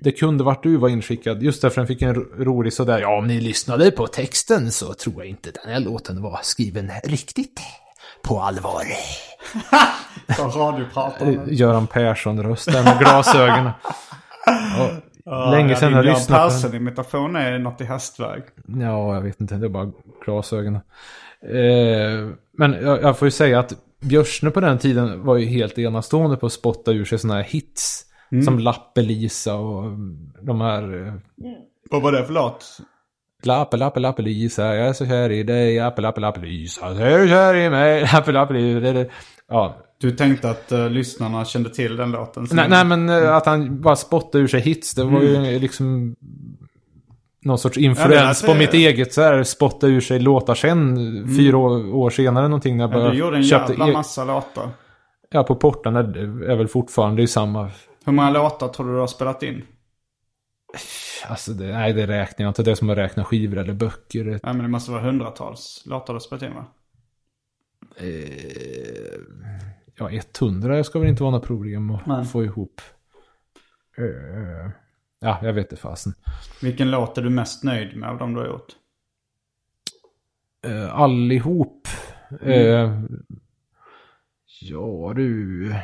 det 0.00 0.12
kunde 0.12 0.44
varit 0.44 0.62
du 0.62 0.76
var 0.76 0.88
inskickad. 0.88 1.42
Just 1.42 1.62
därför 1.62 1.80
den 1.80 1.86
fick 1.88 2.02
en 2.02 2.14
ro- 2.14 2.26
rolig 2.44 2.72
sådär. 2.72 3.00
Ja, 3.00 3.18
om 3.18 3.26
ni 3.26 3.40
lyssnade 3.40 3.90
på 3.90 4.06
texten 4.06 4.70
så 4.72 4.94
tror 4.94 5.14
jag 5.18 5.26
inte 5.26 5.50
den 5.50 5.72
här 5.72 5.80
låten 5.80 6.22
var 6.22 6.40
skriven 6.42 6.90
riktigt 7.04 7.60
på 8.22 8.40
allvar. 8.40 8.82
Från 10.36 10.50
radiopratar. 10.50 11.26
Eh, 11.26 11.38
Göran 11.46 11.86
Persson-rösten 11.86 12.84
med 12.84 12.98
glasögonen. 12.98 13.70
Och 14.80 14.90
länge 15.26 15.76
sedan 15.76 15.92
jag 15.92 16.04
Din 16.04 16.12
lyssnade 16.12 16.42
på 16.42 16.48
den. 16.48 16.60
Persson-imitation 16.60 17.36
är 17.36 17.58
något 17.58 17.80
i 17.80 17.84
hästväg. 17.84 18.42
Ja, 18.66 19.14
jag 19.14 19.20
vet 19.20 19.40
inte. 19.40 19.54
Det 19.54 19.66
är 19.66 19.70
bara 19.70 19.90
glasögonen. 20.24 20.80
Eh, 21.42 22.28
men 22.58 22.72
jag, 22.72 23.02
jag 23.02 23.18
får 23.18 23.26
ju 23.26 23.32
säga 23.32 23.58
att 23.58 23.72
Björsne 24.00 24.50
på 24.50 24.60
den 24.60 24.78
tiden 24.78 25.24
var 25.24 25.36
ju 25.36 25.46
helt 25.46 25.78
enastående 25.78 26.36
på 26.36 26.46
att 26.46 26.52
spotta 26.52 26.92
ur 26.92 27.04
sig 27.04 27.18
sådana 27.18 27.40
här 27.42 27.48
hits. 27.48 28.04
Som 28.44 28.58
Lappelisa 28.58 29.54
och 29.54 29.90
de 30.42 30.60
här... 30.60 31.06
eh, 31.06 31.12
Vad 31.90 32.02
var 32.02 32.12
det 32.12 32.24
för 32.24 32.32
låt? 32.32 32.78
Lappe, 33.44 33.76
lappe, 33.76 34.00
lappe, 34.00 34.22
Lisa, 34.22 34.74
jag 34.74 34.88
är 34.88 34.92
så 34.92 35.06
kär 35.06 35.30
i 35.30 35.42
dig. 35.42 35.78
Lappe, 35.78 36.00
lappe, 36.02 36.20
lappe, 36.20 36.40
Lisa, 36.40 36.86
är 36.86 37.18
du 37.18 37.28
kär 37.28 37.54
i 37.54 37.70
mig? 37.70 38.00
Lappe, 38.12 38.32
lappe, 38.32 38.54
Lisa. 38.54 39.10
Ja. 39.48 39.76
Du 40.02 40.10
tänkte 40.10 40.50
att 40.50 40.72
uh, 40.72 40.90
lyssnarna 40.90 41.44
kände 41.44 41.70
till 41.70 41.96
den 41.96 42.10
låten? 42.10 42.46
Nej, 42.52 42.68
nej, 42.68 42.84
men 42.84 43.08
eh, 43.08 43.36
att 43.36 43.46
han 43.46 43.80
bara 43.80 43.96
spottade 43.96 44.44
ur 44.44 44.48
sig 44.48 44.60
hits, 44.60 44.94
det 44.94 45.04
var 45.04 45.20
ju 45.22 45.58
liksom 45.58 46.16
någon 47.44 47.58
sorts 47.58 47.78
influens 47.78 48.42
lät- 48.42 48.52
på 48.52 48.58
mitt 48.58 48.74
eget 48.74 49.12
så 49.12 49.22
här, 49.22 49.42
spotta 49.42 49.86
ur 49.86 50.00
sig 50.00 50.18
låtar 50.18 50.54
sen, 50.54 50.96
fyra 51.36 51.56
år, 51.56 51.94
år 51.94 52.10
senare 52.10 52.48
någonting 52.48 52.76
när 52.76 52.84
jag 52.84 52.90
Ja, 52.90 52.94
började 52.94 53.12
du 53.12 53.18
gjorde 53.18 53.36
en 53.36 53.44
köpte 53.44 53.72
jävla 53.72 53.88
e- 53.88 53.92
massa 53.92 54.24
låtar. 54.24 54.70
Ja, 55.30 55.42
på 55.44 55.56
portarna 55.56 55.98
är 56.00 56.56
väl 56.56 56.68
fortfarande 56.68 57.22
i 57.22 57.26
samma... 57.26 57.70
Hur 58.04 58.12
många 58.12 58.30
låtar 58.30 58.68
tror 58.68 58.86
du 58.86 58.92
du 58.92 58.98
har 59.00 59.06
spelat 59.06 59.42
in? 59.42 59.62
Alltså, 61.28 61.52
det, 61.52 61.66
nej, 61.66 61.92
det 61.92 62.06
räknar 62.06 62.44
jag 62.44 62.50
inte. 62.50 62.62
Det 62.62 62.70
är 62.70 62.74
som 62.74 62.90
att 62.90 62.98
räkna 62.98 63.24
skivor 63.24 63.58
eller 63.58 63.74
böcker. 63.74 64.24
Nej 64.24 64.40
men 64.42 64.58
det 64.58 64.68
måste 64.68 64.90
vara 64.90 65.02
hundratals 65.02 65.82
låtar 65.86 66.06
du 66.06 66.12
har 66.12 66.20
spelat 66.20 66.42
in 66.42 66.54
va? 66.54 66.64
Ja, 69.98 70.10
100 70.40 70.84
ska 70.84 70.98
väl 70.98 71.08
inte 71.08 71.22
vara 71.22 71.32
något 71.32 71.46
problem 71.46 71.90
att 71.90 72.06
Nej. 72.06 72.24
få 72.24 72.44
ihop. 72.44 72.80
Eh, 73.98 74.70
ja, 75.20 75.38
jag 75.42 75.52
vet 75.52 75.64
inte 75.72 75.82
fasen. 75.82 76.14
Vilken 76.62 76.90
låt 76.90 77.18
är 77.18 77.22
du 77.22 77.30
mest 77.30 77.64
nöjd 77.64 77.96
med 77.96 78.08
av 78.08 78.18
de 78.18 78.34
du 78.34 78.40
har 78.40 78.46
gjort? 78.46 78.76
Eh, 80.66 80.94
allihop. 80.94 81.88
Eh, 82.42 83.00
ja 84.60 85.12
du. 85.16 85.74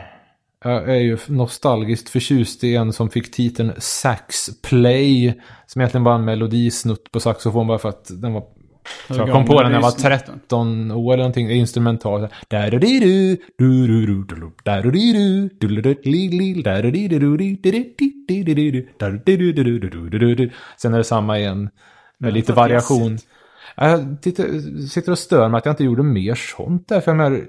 Jag 0.65 0.89
är 0.89 1.01
ju 1.01 1.19
nostalgiskt 1.29 2.09
förtjust 2.09 2.65
i 2.65 2.77
en 2.77 2.93
som 2.93 3.11
fick 3.11 3.31
titeln 3.31 3.73
Sax 3.79 4.63
Play. 4.63 5.41
Som 5.67 5.81
egentligen 5.81 6.05
var 6.05 6.15
en 6.15 6.25
melodisnutt 6.25 7.13
på 7.13 7.21
saxofon 7.21 7.67
bara 7.67 7.79
för 7.79 7.89
att 7.89 8.11
den 8.21 8.33
var... 8.33 8.45
Så 9.09 9.15
jag 9.15 9.33
kom 9.33 9.45
på 9.45 9.63
den 9.63 9.73
när 9.73 9.79
jag 9.79 9.83
var 9.83 10.03
melodisnutten? 10.03 10.41
13 10.49 10.91
år 10.91 11.13
eller 11.13 11.23
någonting. 11.23 11.51
Instrumental. 11.51 12.29
Sen 20.77 20.95
är 20.95 20.99
det 20.99 21.05
samma 21.05 21.39
igen. 21.39 21.71
Med 22.19 22.35
lite 22.35 22.53
variation. 22.53 23.19
Jag 23.77 24.19
sitter 24.91 25.11
och 25.11 25.19
stör 25.19 25.49
mig 25.49 25.59
att 25.59 25.65
jag 25.65 25.73
inte 25.73 25.85
gjorde 25.85 26.03
mer 26.03 26.35
sånt 26.35 26.89
där. 26.89 27.01
För 27.01 27.17
jag, 27.17 27.41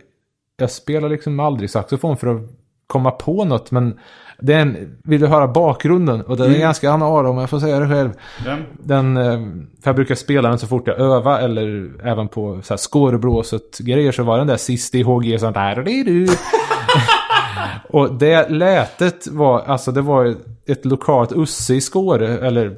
jag 0.57 0.71
spelar 0.71 1.09
liksom 1.09 1.39
aldrig 1.39 1.69
saxofon 1.69 2.17
för 2.17 2.27
att 2.27 2.41
komma 2.87 3.11
på 3.11 3.45
något. 3.45 3.71
Men 3.71 3.99
det 4.41 4.53
är 4.53 4.59
en, 4.61 4.97
vill 5.03 5.21
du 5.21 5.27
höra 5.27 5.47
bakgrunden? 5.47 6.21
Och 6.21 6.37
den 6.37 6.55
är 6.55 6.59
ganska 6.59 6.91
anal 6.91 7.25
om 7.25 7.37
jag 7.37 7.49
får 7.49 7.59
säga 7.59 7.79
det 7.79 7.87
själv. 7.87 8.09
Den? 8.45 8.63
Den, 8.83 9.17
eh, 9.17 9.39
för 9.83 9.89
jag 9.89 9.95
brukar 9.95 10.15
spela 10.15 10.49
den 10.49 10.59
så 10.59 10.67
fort 10.67 10.87
jag 10.87 10.99
övar 10.99 11.39
eller 11.39 11.91
även 12.03 12.27
på 12.27 12.59
så 12.63 12.73
här 12.73 12.77
skåreblåset 12.77 13.77
grejer 13.79 14.11
så 14.11 14.23
var 14.23 14.37
den 14.37 14.47
där 14.47 14.57
sist 14.57 14.95
i 14.95 15.01
HG 15.01 15.39
sånt 15.39 15.55
där. 15.55 15.75
du 16.05 16.27
Och 17.89 18.13
det 18.13 18.49
lätet 18.49 19.27
var, 19.27 19.61
alltså 19.61 19.91
det 19.91 20.01
var 20.01 20.35
ett 20.67 20.85
lokalt 20.85 21.31
usse 21.31 21.73
i 21.75 21.81
Skåre, 21.81 22.37
eller 22.37 22.75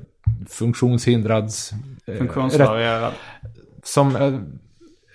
funktionshindrads... 0.50 1.72
eh, 2.08 2.16
Funktionsvarierad. 2.18 3.12
som... 3.84 4.16
eh, 4.16 4.34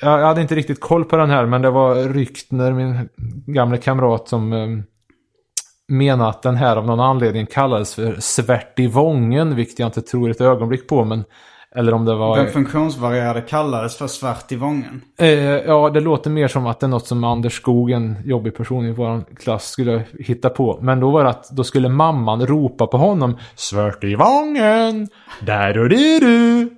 Jag 0.00 0.26
hade 0.26 0.40
inte 0.42 0.54
riktigt 0.54 0.80
koll 0.80 1.04
på 1.04 1.16
den 1.16 1.30
här, 1.30 1.46
men 1.46 1.62
det 1.62 1.70
var 1.70 1.94
Ryktner, 1.94 2.72
min 2.72 3.08
gamla 3.46 3.76
kamrat, 3.76 4.28
som 4.28 4.52
menade 5.88 6.30
att 6.30 6.42
den 6.42 6.56
här 6.56 6.76
av 6.76 6.86
någon 6.86 7.00
anledning 7.00 7.46
kallades 7.46 7.94
för 7.94 8.16
Svärt 8.20 8.78
i 8.78 8.86
Vången, 8.86 9.56
vilket 9.56 9.78
jag 9.78 9.88
inte 9.88 10.02
tror 10.02 10.30
ett 10.30 10.40
ögonblick 10.40 10.88
på, 10.88 11.04
men... 11.04 11.24
Eller 11.74 11.94
om 11.94 12.04
det 12.04 12.14
var... 12.14 12.36
Den 12.36 12.52
funktionsvarierade 12.52 13.40
kallades 13.40 13.96
för 13.96 14.06
svart 14.06 14.52
i 14.52 14.56
Vången. 14.56 15.02
Eh, 15.18 15.28
ja, 15.40 15.90
det 15.90 16.00
låter 16.00 16.30
mer 16.30 16.48
som 16.48 16.66
att 16.66 16.80
det 16.80 16.86
är 16.86 16.88
något 16.88 17.06
som 17.06 17.24
Anders 17.24 17.56
Skog, 17.56 17.90
en 17.90 18.16
jobbig 18.24 18.56
person 18.56 18.86
i 18.86 18.92
vår 18.92 19.24
klass, 19.36 19.70
skulle 19.70 20.02
hitta 20.18 20.50
på. 20.50 20.78
Men 20.82 21.00
då 21.00 21.10
var 21.10 21.24
det 21.24 21.30
att 21.30 21.50
då 21.50 21.64
skulle 21.64 21.88
mamman 21.88 22.46
ropa 22.46 22.86
på 22.86 22.96
honom. 22.96 23.38
Svart 23.54 24.04
i 24.04 24.14
vången, 24.14 25.08
där 25.40 25.78
och 25.78 25.88
det 25.88 26.18
du. 26.20 26.62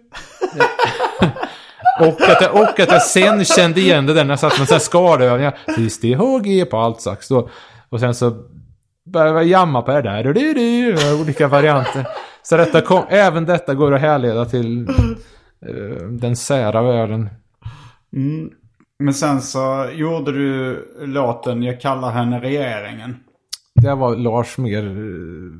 och, 2.00 2.20
att 2.30 2.40
jag, 2.40 2.54
och 2.54 2.80
att 2.80 2.92
jag 2.92 3.02
sen 3.02 3.44
kände 3.44 3.80
igen 3.80 4.06
det 4.06 4.14
där 4.14 4.24
när 4.24 4.32
jag 4.32 4.38
satt 4.38 4.70
med 4.70 4.82
skadeövningar. 4.82 5.58
Sist 5.76 6.04
i 6.04 6.14
HG 6.14 6.70
på 6.70 6.78
allt 6.78 7.00
sax 7.00 7.28
då. 7.28 7.48
Och 7.88 8.00
sen 8.00 8.14
så 8.14 8.32
började 9.12 9.42
jamma 9.42 9.82
på 9.82 9.92
det 9.92 10.02
där 10.02 10.26
och 10.26 10.34
det 10.34 10.54
du. 10.54 10.96
Olika 11.20 11.48
varianter. 11.48 12.06
Så 12.42 12.56
detta 12.56 12.80
kom, 12.80 13.04
även 13.08 13.44
detta 13.44 13.74
går 13.74 13.94
att 13.94 14.00
härleda 14.00 14.44
till 14.44 14.88
eh, 15.66 16.06
den 16.10 16.36
sära 16.36 16.82
världen. 16.82 17.30
Mm. 18.16 18.50
Men 18.98 19.14
sen 19.14 19.40
så 19.40 19.88
gjorde 19.92 20.32
du 20.32 20.84
låten 21.00 21.62
Jag 21.62 21.80
kallar 21.80 22.10
henne 22.10 22.40
regeringen. 22.40 23.16
Det 23.82 23.94
var 23.94 24.16
Lars 24.16 24.58
mer 24.58 24.84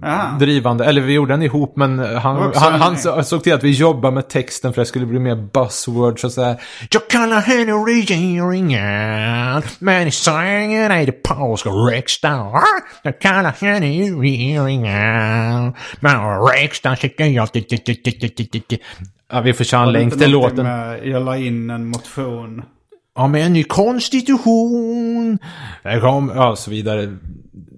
eh, 0.05 0.11
Aha. 0.15 0.39
drivande. 0.39 0.85
Eller 0.85 1.01
vi 1.01 1.13
gjorde 1.13 1.33
den 1.33 1.43
ihop 1.43 1.77
men 1.77 1.99
han, 1.99 2.53
han, 2.55 2.81
han 2.81 2.97
så- 2.97 3.23
såg 3.23 3.43
till 3.43 3.55
att 3.55 3.65
vi 3.65 3.71
jobbade 3.71 4.15
med 4.15 4.29
texten 4.29 4.73
för 4.73 4.81
det 4.83 4.87
skulle 4.87 5.07
bli 5.07 5.19
mer 5.19 5.35
buzzwords 5.53 6.25
och 6.25 6.33
sådär. 6.33 6.57
Jag 6.91 7.09
kallar 7.09 7.41
henne 7.41 7.73
regeringen. 7.73 9.63
Men 9.79 10.07
i 10.09 10.11
sängen 10.11 10.91
är 10.91 11.07
det 11.07 11.13
polska 11.23 11.71
riksdagen. 11.71 12.63
Jag 13.03 13.19
kallar 13.21 13.53
henne 13.61 13.87
regeringen. 14.23 15.75
Men 16.01 16.41
riksdagen 16.43 16.97
tycker 16.97 17.25
jag... 17.25 17.49
Ja, 19.33 19.41
vi 19.41 19.53
får 19.53 19.65
köra 19.65 19.83
en 19.83 19.93
länk 19.93 20.19
till 20.19 20.31
låten. 20.31 20.65
Med, 20.67 21.07
jag 21.07 21.23
la 21.25 21.37
in 21.37 21.71
en 21.71 21.87
motion. 21.89 22.63
Ja, 23.19 23.27
med 23.27 23.47
en 23.47 23.53
ny 23.53 23.65
konstitution. 23.65 25.39
Det 25.83 26.01
kom, 26.01 26.33
ja, 26.35 26.57
så 26.57 26.71
vidare. 26.71 27.17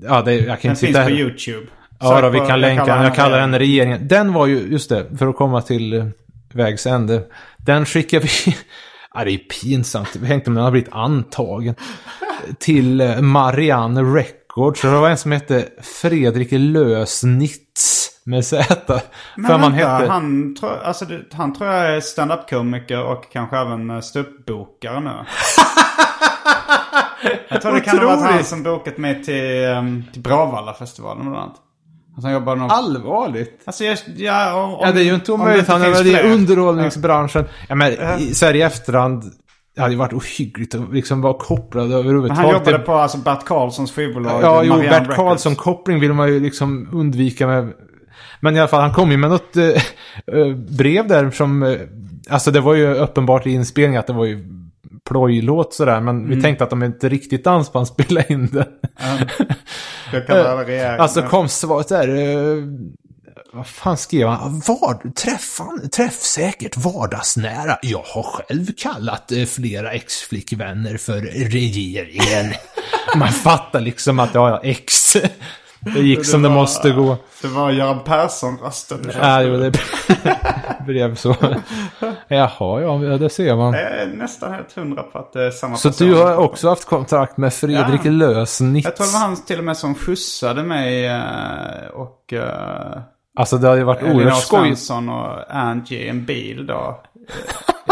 Ja, 0.03 0.23
det, 0.23 0.35
jag 0.35 0.45
kan 0.45 0.47
Den 0.47 0.53
inte 0.53 0.67
finns 0.69 0.79
sitta 0.79 1.03
på 1.03 1.09
här. 1.09 1.11
YouTube. 1.11 1.67
Ja, 2.01 2.21
då, 2.21 2.29
vi 2.29 2.39
på 2.39 2.47
kan 2.47 2.61
länka 2.61 2.85
den. 2.85 3.03
Jag 3.03 3.15
kallar 3.15 3.39
den 3.39 3.59
regeringen. 3.59 4.09
Den 4.09 4.33
var 4.33 4.47
ju, 4.47 4.59
just 4.59 4.89
det, 4.89 5.07
för 5.19 5.27
att 5.27 5.37
komma 5.37 5.63
till 5.63 5.93
eh, 5.93 6.07
vägs 6.53 6.87
ände. 6.87 7.23
Den 7.57 7.87
skickar 7.87 8.21
vi... 8.21 8.57
Ja, 9.15 9.25
det 9.25 9.31
är 9.31 9.39
pinsamt. 9.39 10.17
Vi 10.17 10.29
tänkte 10.29 10.51
om 10.51 10.55
den 10.55 10.65
har 10.65 10.71
blivit 10.71 10.93
antagen. 10.93 11.75
Till 12.59 13.01
eh, 13.01 13.21
Marianne 13.21 14.03
Records. 14.03 14.83
Det 14.83 14.89
var 14.89 15.11
en 15.11 15.17
som 15.17 15.33
hette 15.33 15.69
Fredrik 15.83 16.49
Lösnitz. 16.51 18.10
Med 18.25 18.45
Z. 18.45 19.01
Men 19.37 19.47
För 19.47 19.59
vänta, 19.59 19.69
hette... 19.69 20.13
han, 20.13 20.55
tror, 20.55 20.79
alltså, 20.79 21.05
han 21.33 21.53
tror 21.53 21.71
jag 21.71 21.97
är 21.97 22.01
stand-up-komiker 22.01 23.05
och 23.05 23.33
kanske 23.33 23.59
även 23.59 23.91
eh, 23.91 24.01
ståuppbokare 24.01 25.01
nu. 25.01 25.11
jag 27.49 27.63
tror 27.63 27.75
det 27.75 27.81
kan 27.81 27.99
ha 27.99 28.07
varit 28.07 28.31
han 28.31 28.45
som 28.45 28.63
bokat 28.63 28.99
mig 28.99 29.25
till, 29.25 29.65
um, 29.65 30.05
till 30.13 30.23
Bravalla-festivalen 30.23 31.23
bland 31.23 31.37
annat. 31.37 31.57
Alltså 32.15 32.27
han 32.27 32.33
jobbar 32.33 32.57
någon... 32.57 32.71
Allvarligt? 32.71 33.63
Alltså 33.65 33.85
jag, 33.85 33.99
ja, 34.17 34.55
om, 34.55 34.75
om, 34.75 34.81
Ja, 34.83 34.93
det 34.93 35.01
är 35.01 35.05
ju 35.05 35.15
inte 35.15 35.33
om 35.33 35.41
omöjligt. 35.41 35.67
det 35.67 35.73
Han 35.73 35.83
är 35.83 35.91
väl 35.91 36.07
i 36.07 36.33
underhållningsbranschen. 36.33 37.45
Ja, 37.69 37.75
men 37.75 37.93
i, 38.19 38.35
så 38.35 38.47
här 38.47 38.57
i 38.57 38.63
efterhand. 38.63 39.25
Det 39.75 39.81
hade 39.81 39.93
ju 39.93 39.99
varit 39.99 40.13
ohyggligt 40.13 40.75
att 40.75 40.93
liksom 40.93 41.21
vara 41.21 41.35
kopplad 41.35 41.93
överhuvudtaget. 41.93 42.45
han 42.45 42.53
jobbade 42.53 42.79
på 42.79 42.95
alltså 42.95 43.19
Bert 43.19 43.45
Karlssons 43.45 43.93
skivbolag. 43.93 44.43
Ja, 44.43 44.63
jo, 44.63 44.77
Marianne 44.77 45.07
Bert. 45.07 45.17
Karlsson-koppling 45.17 46.01
vill 46.01 46.13
man 46.13 46.29
ju 46.29 46.41
liksom 46.41 46.89
undvika 46.93 47.47
med... 47.47 47.73
Men 48.41 48.57
i 48.57 48.59
alla 48.59 48.69
fall, 48.69 48.81
han 48.81 48.93
kom 48.93 49.11
ju 49.11 49.17
med 49.17 49.31
något 49.31 49.57
eh, 49.57 49.67
eh, 49.67 50.55
brev 50.55 51.07
där 51.07 51.31
som... 51.31 51.63
Eh, 51.63 51.79
alltså 52.29 52.51
det 52.51 52.61
var 52.61 52.75
ju 52.75 52.95
uppenbart 52.95 53.47
i 53.47 53.51
inspelningen 53.51 54.01
att 54.01 54.07
det 54.07 54.13
var 54.13 54.25
ju 54.25 54.45
plojlåt 55.09 55.75
sådär. 55.75 56.01
Men 56.01 56.29
vi 56.29 56.43
tänkte 56.43 56.65
att 56.65 56.71
de 56.71 56.83
inte 56.83 57.09
riktigt 57.09 57.45
dansband 57.45 57.89
spelade 57.89 58.33
in 58.33 58.47
det 58.47 58.67
regering. 60.65 61.01
Alltså 61.01 61.23
kom 61.23 61.49
svaret 61.49 61.89
där. 61.89 62.09
Eh, 62.09 62.65
vad 63.53 63.67
fan 63.67 63.97
skrev 63.97 64.29
han? 64.29 64.63
Vard, 64.67 65.15
träffan, 65.17 65.89
träffsäkert, 65.91 66.77
vardagsnära. 66.77 67.79
Jag 67.83 68.03
har 68.03 68.23
själv 68.23 68.67
kallat 68.77 69.33
eh, 69.33 69.45
flera 69.45 69.93
ex-flickvänner 69.93 70.97
för 70.97 71.21
regeringen. 71.51 72.55
Man 73.17 73.29
fattar 73.29 73.81
liksom 73.81 74.19
att 74.19 74.35
jag 74.35 74.41
har 74.41 74.61
ex. 74.63 75.17
Det 75.81 76.01
gick 76.01 76.27
som 76.27 76.43
det 76.43 76.49
var- 76.49 76.55
måste 76.57 76.91
gå. 76.91 77.17
Det 77.43 77.49
var 77.49 77.71
Göran 77.71 77.99
Persson-rösten. 78.05 79.11
Ja, 79.21 79.43
jo, 79.43 79.57
det 79.57 79.73
blev 80.87 81.15
så. 81.15 81.37
Jaha, 82.29 82.81
ja, 82.81 83.19
det 83.19 83.31
ser 83.31 83.57
man. 83.57 83.73
Jag 83.75 83.83
är 83.83 84.07
nästan 84.07 84.53
helt 84.55 84.73
hundra 84.73 85.03
på 85.03 85.19
att 85.19 85.33
det 85.33 85.43
är 85.47 85.51
samma 85.51 85.77
Så 85.77 85.89
person. 85.89 86.07
du 86.09 86.15
har 86.15 86.37
också 86.37 86.69
haft 86.69 86.85
kontakt 86.85 87.37
med 87.37 87.55
Fredrik 87.55 88.01
Ja. 88.05 88.11
Lösnitz? 88.11 88.85
Jag 88.85 88.97
tror 88.97 89.07
det 89.07 89.13
var 89.13 89.21
han 89.21 89.37
till 89.45 89.59
och 89.59 89.65
med 89.65 89.77
som 89.77 89.95
skjutsade 89.95 90.63
mig 90.63 91.07
eh, 91.07 91.21
och 91.95 92.33
uh, 92.33 92.41
Alltså 93.37 93.59
det 93.59 93.69
har 93.69 93.77
ju 93.77 93.83
varit 93.85 94.03
oerhört 94.03 94.37
skojigt. 94.43 94.79
Svensson 94.79 95.09
och 95.09 95.55
Angie 95.57 95.99
i 95.99 96.09
en 96.09 96.25
bil 96.25 96.67
då. 96.67 97.01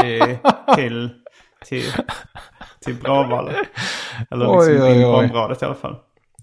eh, 0.02 0.04
I, 0.04 0.38
till, 0.74 1.10
till, 1.66 1.92
till 2.84 2.94
Bråvalla. 2.94 3.52
Eller 4.30 4.46
Oj, 4.58 4.68
liksom 4.72 4.86
oj, 4.88 4.96
in 4.96 5.02
på 5.02 5.08
oj. 5.18 5.24
området 5.24 5.62
i 5.62 5.64
alla 5.64 5.74
fall. 5.74 5.96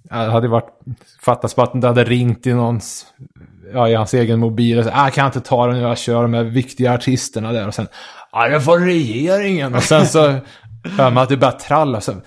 Hade 0.09 0.47
varit... 0.47 0.69
Fattas 1.21 1.55
bara 1.55 1.67
att 1.67 1.81
det 1.81 1.87
hade 1.87 2.03
ringt 2.03 2.47
i 2.47 2.53
någons... 2.53 3.05
Ja, 3.73 3.89
i 3.89 3.93
hans 3.93 4.13
egen 4.13 4.39
mobil. 4.39 4.79
Och 4.79 4.83
så, 4.83 4.91
ah, 4.93 5.09
kan 5.09 5.21
jag 5.21 5.27
inte 5.27 5.41
ta 5.41 5.67
den, 5.67 5.79
jag 5.79 5.97
kör 5.97 6.21
de 6.21 6.33
här 6.33 6.43
viktiga 6.43 6.93
artisterna 6.93 7.51
där. 7.51 7.67
Och 7.67 7.73
sen... 7.73 7.87
Ja, 8.31 8.47
det 8.47 8.61
får 8.61 8.79
regeringen. 8.79 9.75
Och 9.75 9.83
sen 9.83 10.07
så... 10.07 10.19
Hör 10.97 11.11
man 11.11 11.23
att 11.23 11.29
det 11.29 11.37
börjar 11.37 11.51
tralla. 11.51 12.01
Så, 12.01 12.13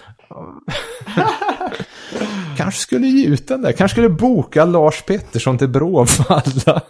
kanske 2.57 2.81
skulle 2.81 3.07
ge 3.07 3.27
ut 3.27 3.49
den 3.49 3.63
där. 3.63 3.73
Kanske 3.73 3.95
skulle 3.95 4.09
boka 4.09 4.65
Lars 4.65 5.03
Pettersson 5.03 5.59
till 5.59 5.69
Bråvalla. 5.69 6.83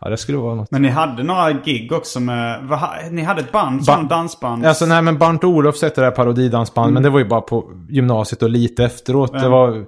Ja, 0.00 0.10
det 0.10 0.16
skulle 0.16 0.38
vara 0.38 0.54
något. 0.54 0.70
Men 0.70 0.82
ni 0.82 0.88
hade 0.88 1.22
några 1.22 1.52
gig 1.52 1.92
också 1.92 2.20
med, 2.20 2.68
ha- 2.68 2.94
ni 3.10 3.22
hade 3.22 3.40
ett 3.40 3.52
band, 3.52 3.84
som 3.84 4.08
dansband. 4.08 4.66
Alltså 4.66 4.86
nej 4.86 5.02
men 5.02 5.18
Barnt 5.18 5.44
Olof 5.44 5.82
heter 5.82 6.02
det 6.02 6.08
här 6.08 6.14
parodidansband, 6.16 6.92
men 6.94 7.02
det 7.02 7.10
var 7.10 7.18
ju 7.18 7.24
bara 7.28 7.40
på 7.40 7.72
gymnasiet 7.88 8.42
och 8.42 8.50
lite 8.50 8.84
efteråt. 8.84 9.32
Det 9.32 9.38
Mm. 9.38 9.50
var... 9.50 9.68
var 9.68 9.84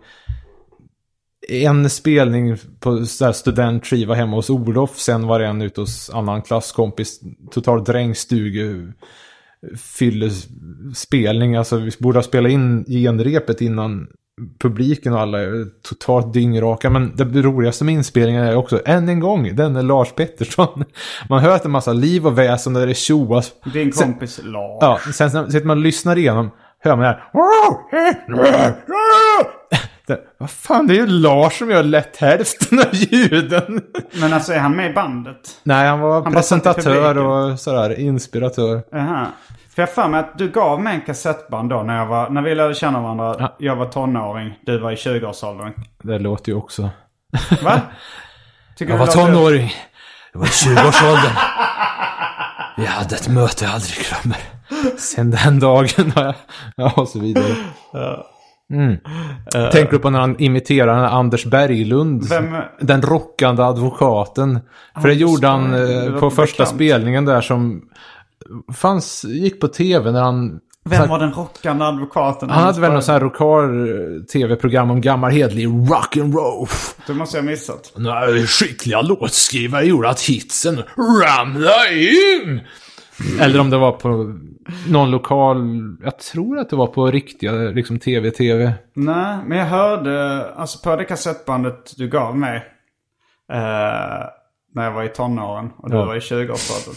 en 1.52 1.90
spelning 1.90 2.56
på 2.80 3.06
studentskiva 3.34 4.14
hemma 4.14 4.36
hos 4.36 4.50
Olof, 4.50 4.98
sen 4.98 5.26
var 5.26 5.38
det 5.38 5.46
en 5.46 5.62
ute 5.62 5.80
hos 5.80 6.10
annan 6.10 6.42
klasskompis. 6.42 7.20
Total 7.50 7.84
drängstuge 7.84 8.92
fyllespelning. 9.76 11.56
Alltså 11.56 11.76
vi 11.76 11.90
borde 11.98 12.18
ha 12.18 12.22
spelat 12.22 12.52
in 12.52 12.84
genrepet 12.84 13.60
innan 13.60 14.06
publiken 14.58 15.12
och 15.12 15.20
alla 15.20 15.40
är 15.40 15.82
totalt 15.88 16.32
dyngraka. 16.32 16.90
Men 16.90 17.16
det 17.16 17.42
roligaste 17.42 17.84
med 17.84 17.94
inspelningen 17.94 18.44
är 18.44 18.56
också, 18.56 18.80
än 18.86 19.08
en 19.08 19.20
gång, 19.20 19.56
den 19.56 19.76
är 19.76 19.82
Lars 19.82 20.12
Pettersson. 20.12 20.84
Man 21.28 21.40
hör 21.40 21.54
att 21.56 21.62
det 21.62 21.66
är 21.66 21.70
massa 21.70 21.92
liv 21.92 22.26
och 22.26 22.38
väsen 22.38 22.72
där 22.72 22.86
det 22.86 22.94
tjoas. 22.94 23.52
Din 23.72 23.92
Sen- 23.92 24.06
kompis 24.12 24.40
Lars. 24.44 24.78
Ja, 24.80 24.98
sen 25.12 25.30
sitter 25.52 25.66
man 25.66 25.78
och 25.78 25.84
lyssnar 25.84 26.18
igenom, 26.18 26.50
hör 26.78 26.96
man 26.96 27.00
det 27.00 27.06
här. 27.06 27.24
Vad 30.38 30.50
fan, 30.50 30.86
det 30.86 30.94
är 30.94 30.96
ju 30.96 31.06
Lars 31.06 31.58
som 31.58 31.70
gör 31.70 31.82
lätt 31.82 32.16
hälften 32.16 32.78
av 32.78 32.94
ljuden. 32.94 33.82
Men 34.20 34.32
alltså 34.32 34.52
är 34.52 34.58
han 34.58 34.76
med 34.76 34.90
i 34.90 34.94
bandet? 34.94 35.60
Nej, 35.62 35.88
han 35.88 36.00
var 36.00 36.22
Han 36.22 36.32
presentatör 36.32 37.18
och 37.18 37.60
sådär, 37.60 37.98
inspiratör. 38.00 38.82
Aha. 38.94 39.26
För 39.80 39.82
jag 39.82 39.94
för 39.94 40.08
mig 40.08 40.20
att 40.20 40.38
du 40.38 40.48
gav 40.48 40.80
mig 40.80 40.94
en 40.94 41.00
kassettband 41.00 41.70
då 41.70 41.82
när, 41.82 41.96
jag 41.96 42.06
var, 42.06 42.30
när 42.30 42.42
vi 42.42 42.54
lärde 42.54 42.74
känna 42.74 43.00
varandra. 43.00 43.36
Ja. 43.38 43.56
Jag 43.58 43.76
var 43.76 43.86
tonåring, 43.86 44.58
du 44.66 44.78
var 44.78 44.92
i 44.92 44.94
20-årsåldern. 44.94 45.72
Det 46.02 46.18
låter 46.18 46.52
ju 46.52 46.58
också. 46.58 46.90
Va? 47.62 47.80
Tycker 48.76 48.92
Jag 48.92 48.98
var 48.98 49.06
tonåring. 49.06 49.72
Det 50.32 50.38
var 50.38 50.46
i 50.46 50.48
20-årsåldern. 50.48 51.32
Vi 52.76 52.86
hade 52.86 53.14
ett 53.14 53.28
möte 53.28 53.64
jag 53.64 53.74
aldrig 53.74 53.94
glömmer. 54.06 54.38
Sen 54.98 55.30
den 55.30 55.60
dagen 55.60 56.12
har 56.14 56.24
jag... 56.24 56.34
Ja, 56.76 56.92
och 56.96 57.08
så 57.08 57.18
vidare. 57.20 57.54
Mm. 58.72 58.96
Tänker 59.72 59.90
du 59.90 59.98
på 59.98 60.10
när 60.10 60.20
han 60.20 60.36
imiterar 60.40 61.04
Anders 61.04 61.44
Berglund? 61.44 62.28
Vem- 62.28 62.56
Den 62.80 63.02
rockande 63.02 63.62
advokaten. 63.62 64.60
För 65.00 65.08
det 65.08 65.14
gjorde 65.14 65.46
han 65.46 65.74
eh, 65.74 66.20
på 66.20 66.30
första 66.30 66.62
bekant. 66.62 66.76
spelningen 66.76 67.24
där 67.24 67.40
som... 67.40 67.82
Fanns, 68.74 69.24
gick 69.24 69.60
på 69.60 69.68
tv 69.68 70.10
när 70.12 70.22
han... 70.22 70.60
Vem 70.84 70.98
här- 71.00 71.08
var 71.08 71.18
den 71.18 71.32
rockande 71.32 71.84
advokaten? 71.84 72.50
han 72.50 72.62
hade 72.64 72.80
väl 72.80 72.92
något 72.92 73.04
så 73.04 73.12
här 73.12 73.20
rokar-tv-program 73.20 74.90
om 74.90 75.00
gammal 75.00 75.30
hedlig 75.30 75.66
rock'n'roll. 75.66 76.68
Det 77.06 77.14
måste 77.14 77.36
jag 77.36 77.42
ha 77.44 77.50
missat. 77.50 77.92
Några 77.96 78.26
skickliga 78.46 79.02
låtskrivare 79.02 79.84
gjorde 79.84 80.08
att 80.08 80.20
hitsen 80.20 80.82
ramlade 80.96 81.94
in. 82.00 82.60
Eller 83.40 83.60
om 83.60 83.70
det 83.70 83.76
var 83.78 83.92
på 83.92 84.08
någon 84.88 85.10
lokal, 85.10 85.58
jag 86.02 86.18
tror 86.18 86.58
att 86.58 86.70
det 86.70 86.76
var 86.76 86.86
på 86.86 87.06
riktiga 87.06 87.52
liksom 87.52 87.98
tv-tv. 87.98 88.72
Nej, 88.94 89.38
men 89.46 89.58
jag 89.58 89.66
hörde, 89.66 90.44
alltså 90.56 90.78
på 90.90 90.96
det 90.96 91.04
kassettbandet 91.04 91.94
du 91.96 92.08
gav 92.08 92.36
mig. 92.38 92.56
Eh, 93.52 94.26
när 94.74 94.84
jag 94.84 94.92
var 94.92 95.04
i 95.04 95.08
tonåren 95.08 95.70
och 95.78 95.90
du 95.90 95.96
Ja. 95.96 96.04
var 96.04 96.16
i 96.16 96.20
20-årsåldern. 96.20 96.94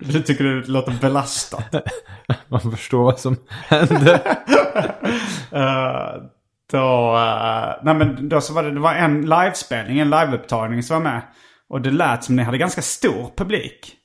Du 0.00 0.22
tycker 0.22 0.44
det 0.44 0.68
låter 0.68 0.92
belastat. 1.00 1.74
Man 2.48 2.60
förstår 2.60 3.04
vad 3.04 3.20
som 3.20 3.36
hände. 3.68 4.20
Eh, 5.52 6.22
då, 6.72 7.16
eh, 7.16 7.74
nej 7.82 7.94
men 7.94 8.28
då 8.28 8.40
så 8.40 8.54
var 8.54 8.62
det, 8.62 8.70
det 8.70 8.80
var 8.80 8.94
en 8.94 9.20
livespelning, 9.20 9.98
en 9.98 10.10
liveupptagning 10.10 10.82
som 10.82 10.96
var 10.96 11.12
med. 11.12 11.22
Och 11.68 11.80
det 11.80 11.90
lät 11.90 12.24
som 12.24 12.36
ni 12.36 12.42
hade 12.42 12.58
ganska 12.58 12.82
stor 12.82 13.30
publik. 13.36 13.96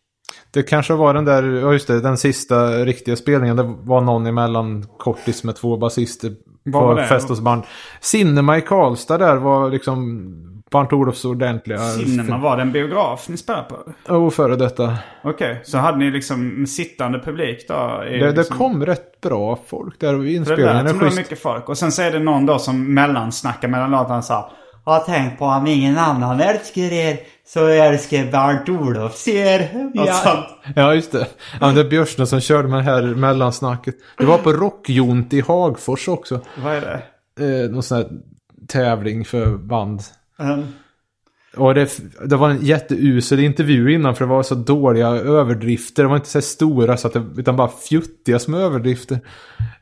Det 0.52 0.64
kanske 0.64 0.93
var 0.93 1.14
den 1.14 1.26
där, 1.26 1.43
ja 1.43 1.74
just 1.74 1.88
det, 1.88 2.02
den 2.02 2.18
sista 2.18 2.70
riktiga 2.70 3.16
spelningen. 3.16 3.56
Det 3.56 3.64
var 3.64 4.02
någon 4.02 4.26
emellan 4.26 4.88
kortis 4.98 5.43
med 5.43 5.56
två 5.56 5.78
basister 5.78 6.32
på 6.72 7.06
fest 7.10 7.30
hos 7.30 7.41
band. 7.41 7.64
Cinema 8.02 8.58
i 8.58 8.62
Karlstad 8.62 9.18
där 9.18 9.36
var 9.36 9.70
liksom 9.70 10.55
Bernt 10.72 10.93
Olofs 10.93 11.26
ordentliga... 11.26 11.80
Cinema, 11.80 12.38
var 12.38 12.55
det 12.55 12.61
en 12.61 12.72
biograf 12.72 13.30
ni 13.30 13.38
spelade 13.38 13.63
på? 13.70 13.76
Oh, 14.13 14.30
före 14.30 14.55
detta. 14.55 14.97
Okej, 15.24 15.61
så 15.63 15.78
hade 15.78 15.97
ni 15.97 16.11
liksom 16.11 16.66
sittande 16.68 17.20
publik 17.20 17.68
då? 17.68 18.03
Det, 18.03 18.18
det 18.18 18.32
liksom... 18.32 18.57
kom 18.57 18.86
rätt 18.86 19.22
bra 19.22 19.59
folk 19.68 19.99
där 19.99 20.16
och 20.16 20.24
För 20.24 20.55
det 20.57 20.84
det 20.84 20.93
var 20.93 21.16
mycket 21.16 21.41
folk. 21.41 21.70
Och 21.70 21.78
sen 21.78 21.91
så 21.91 22.01
är 22.01 22.11
det 22.11 22.20
någon 22.20 22.45
då 22.45 22.59
som 22.59 22.93
mellansnackar 22.93 23.68
mellan 23.68 23.91
låtarna 23.91 24.22
så 24.22 24.34
här. 24.34 24.45
Har 24.84 24.99
tänkt 24.99 25.39
på 25.39 25.45
om 25.45 25.68
ingen 25.68 25.97
annan 25.97 26.39
älskar 26.39 26.82
er 26.82 27.18
så 27.47 27.68
älskar 27.68 28.32
Bernt 28.32 28.70
Olof 28.70 29.28
er. 29.28 29.70
Sånt. 30.24 30.45
Ja, 30.76 30.93
just 30.93 31.11
det. 31.11 31.28
Ja, 31.61 31.72
det 31.72 31.82
är 31.82 31.89
Björsne 31.89 32.26
som 32.26 32.41
körde 32.41 32.68
med 32.68 32.80
det 32.80 32.91
här 32.91 33.01
mellansnacket. 33.01 33.95
Det 34.18 34.26
var 34.26 34.38
på 34.38 34.51
Rockjont 34.51 35.34
i 35.34 35.41
Hagfors 35.41 36.07
också. 36.07 36.39
Vad 36.63 36.76
är 36.76 36.82
det? 36.82 37.63
Eh, 37.63 37.72
någon 37.72 37.84
sån 37.84 37.97
här 37.97 38.07
tävling 38.68 39.26
för 39.26 39.57
band. 39.57 40.01
Um, 40.40 40.66
Och 41.58 41.74
det, 41.74 41.90
det 42.26 42.36
var 42.36 42.50
en 42.50 42.62
jätteusel 42.62 43.40
intervju 43.40 43.94
innan 43.94 44.16
för 44.16 44.26
det 44.26 44.30
var 44.30 44.44
så 44.44 44.56
dåliga 44.56 45.08
överdrifter. 45.08 46.04
Det 46.04 46.10
var 46.10 46.16
inte 46.16 46.30
så 46.30 46.42
stora 46.42 46.98
så 46.98 47.08
att 47.08 47.14
det, 47.14 47.26
utan 47.38 47.56
bara 47.56 47.68
fjuttiga 47.68 48.40
små 48.40 48.58
överdrifter. 48.58 49.20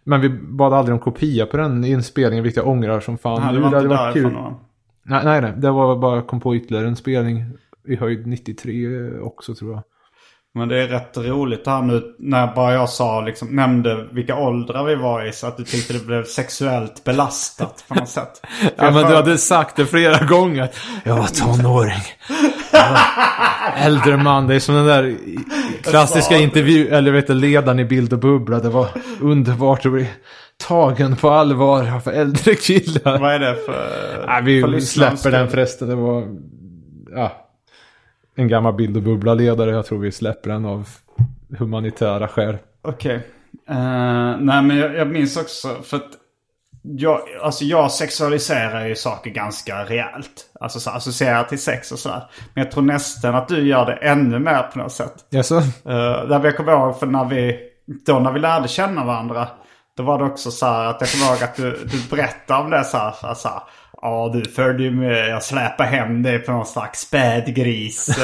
Men 0.04 0.22
vi 0.22 0.30
bad 0.30 0.74
aldrig 0.74 0.94
om 0.94 1.00
kopia 1.00 1.46
på 1.46 1.58
den 1.58 1.84
inspelningen, 1.86 2.44
vilket 2.44 2.58
jag 2.58 2.68
ångrar 2.68 3.00
som 3.00 3.18
fan. 3.18 3.42
nej, 3.42 3.54
det 3.54 3.60
var 3.60 3.68
inte 3.68 3.78
hade 3.78 3.88
varit 3.88 4.14
därifrån 4.14 4.34
va? 4.34 4.56
Nej, 5.04 5.22
nej, 5.26 5.42
nej. 5.42 5.54
Det 5.58 5.72
var 5.72 5.98
bara 5.98 6.22
kom 6.22 6.40
på 6.40 6.56
ytterligare 6.56 6.88
en 6.88 6.96
spelning 6.96 7.46
i 7.88 7.96
höjd 7.96 8.28
93 8.28 9.20
också 9.20 9.56
tror 9.56 9.72
jag. 9.72 9.84
Men 10.56 10.68
det 10.70 10.84
är 10.84 10.88
rätt 10.88 11.18
roligt 11.18 11.68
här 11.68 11.82
nu 11.82 12.16
när 12.20 12.56
bara 12.56 12.74
jag 12.74 12.90
sa 12.90 13.22
liksom, 13.22 13.56
nämnde 13.56 14.08
vilka 14.12 14.36
åldrar 14.36 14.84
vi 14.84 14.96
var 14.96 15.26
i 15.26 15.32
så 15.32 15.48
att 15.48 15.58
du 15.58 15.64
tyckte 15.64 15.94
det 15.94 16.06
blev 16.06 16.24
sexuellt 16.24 17.04
belastat 17.04 17.84
på 17.88 17.96
något 17.96 18.10
sätt. 18.10 18.42
För 18.60 18.70
Ja, 18.86 18.92
men 18.92 19.02
för- 19.02 19.10
du 19.10 19.16
hade 19.16 19.38
sagt 19.38 19.76
det 19.76 19.86
flera 19.86 20.26
gånger. 20.26 20.70
Jag 21.04 21.16
var 21.16 21.28
tonåring. 21.28 22.02
Jag 22.72 22.90
var 22.92 23.00
äldre 23.78 24.18
man. 24.18 24.48
Det 24.48 24.56
är 24.56 24.60
som 24.60 24.76
den 24.76 24.86
där 24.86 25.16
klassiska 25.84 26.38
intervju, 26.38 26.88
eller 26.88 27.12
vet 27.12 27.28
du, 27.28 27.34
ledaren 27.34 27.80
i 27.80 27.86
Bild 27.86 28.14
och 28.14 28.20
Bubbla. 28.20 28.60
Det 28.60 28.70
var 28.70 28.88
underbart 29.22 29.86
att 29.86 29.92
bli 29.92 30.10
tagen 30.68 31.16
på 31.16 31.30
allvar 31.30 31.92
av 31.96 32.14
äldre 32.14 32.56
killar. 32.56 33.20
Vad 33.20 33.34
är 33.34 33.40
det 33.40 33.56
för... 33.66 34.24
För 34.28 34.42
vi 34.42 34.62
lyssnarens 34.62 35.22
släpper 35.22 35.38
den 35.38 35.50
förresten. 35.50 35.90
Det 35.90 35.96
var 35.96 36.24
ja, 37.16 37.43
en 38.36 38.48
gammal 38.48 38.74
Bild 38.74 38.98
och 38.98 39.04
Bubbla-ledare. 39.04 39.72
Jag 39.72 39.86
tror 39.86 40.00
vi 40.00 40.12
släpper 40.12 40.50
den 40.50 40.66
av 40.66 40.90
humanitära 41.58 42.28
skäl. 42.28 42.58
Okej. 42.82 43.16
Eh, 43.70 44.38
nej 44.40 44.62
men 44.62 44.78
jag, 44.78 44.96
jag 44.96 45.08
minns 45.08 45.38
också 45.38 45.68
för 45.84 45.98
att 45.98 46.10
jag, 46.82 47.22
alltså 47.42 47.66
jag 47.66 47.92
sexualiserar 47.92 48.88
ju 48.88 48.96
saker 48.96 49.30
ganska 49.32 49.86
rejält. 49.86 50.46
Alltså 50.60 50.80
så 50.80 50.90
associerar 50.90 51.44
till 51.44 51.62
sex 51.62 51.92
och 51.92 52.00
sådär. 52.00 52.24
Men 52.54 52.64
jag 52.64 52.72
tror 52.72 52.84
nästan 52.84 53.36
att 53.36 53.48
du 53.48 53.68
gör 53.68 53.86
det 53.86 53.94
ännu 53.94 54.40
mer 54.40 54.64
på 54.64 54.80
något 54.80 54.92
sätt. 54.92 55.14
Jaså? 55.30 55.56
Uh, 55.56 55.64
där 56.28 56.44
jag 56.44 56.58
kommer 56.58 56.72
ihåg 56.72 57.00
för 57.00 57.08
när 57.08 57.26
vi, 57.26 57.60
då 58.06 58.20
när 58.20 58.32
vi 58.32 58.40
lärde 58.40 58.68
känna 58.68 59.06
varandra. 59.06 59.48
Då 59.98 60.04
var 60.04 60.18
det 60.18 60.26
också 60.26 60.52
så 60.52 60.66
här 60.66 60.86
att 60.86 61.02
jag 61.02 61.12
kommer 61.12 61.26
ihåg 61.26 61.44
att 61.44 61.56
du, 61.56 61.86
du 61.86 62.16
berättade 62.16 62.64
om 62.64 62.70
det 62.70 62.84
så 62.84 62.98
här. 62.98 63.34
Så 63.34 63.48
här 63.48 63.62
ja, 64.04 64.32
du 64.34 64.50
följde 64.50 64.84
ju 64.84 64.92
med. 64.92 65.30
Jag 65.30 65.44
släpade 65.44 65.90
hem 65.90 66.24
dig 66.24 66.40
på 66.40 66.52
någon 66.52 66.66
slags 66.66 67.00
spädgris. 67.00 68.20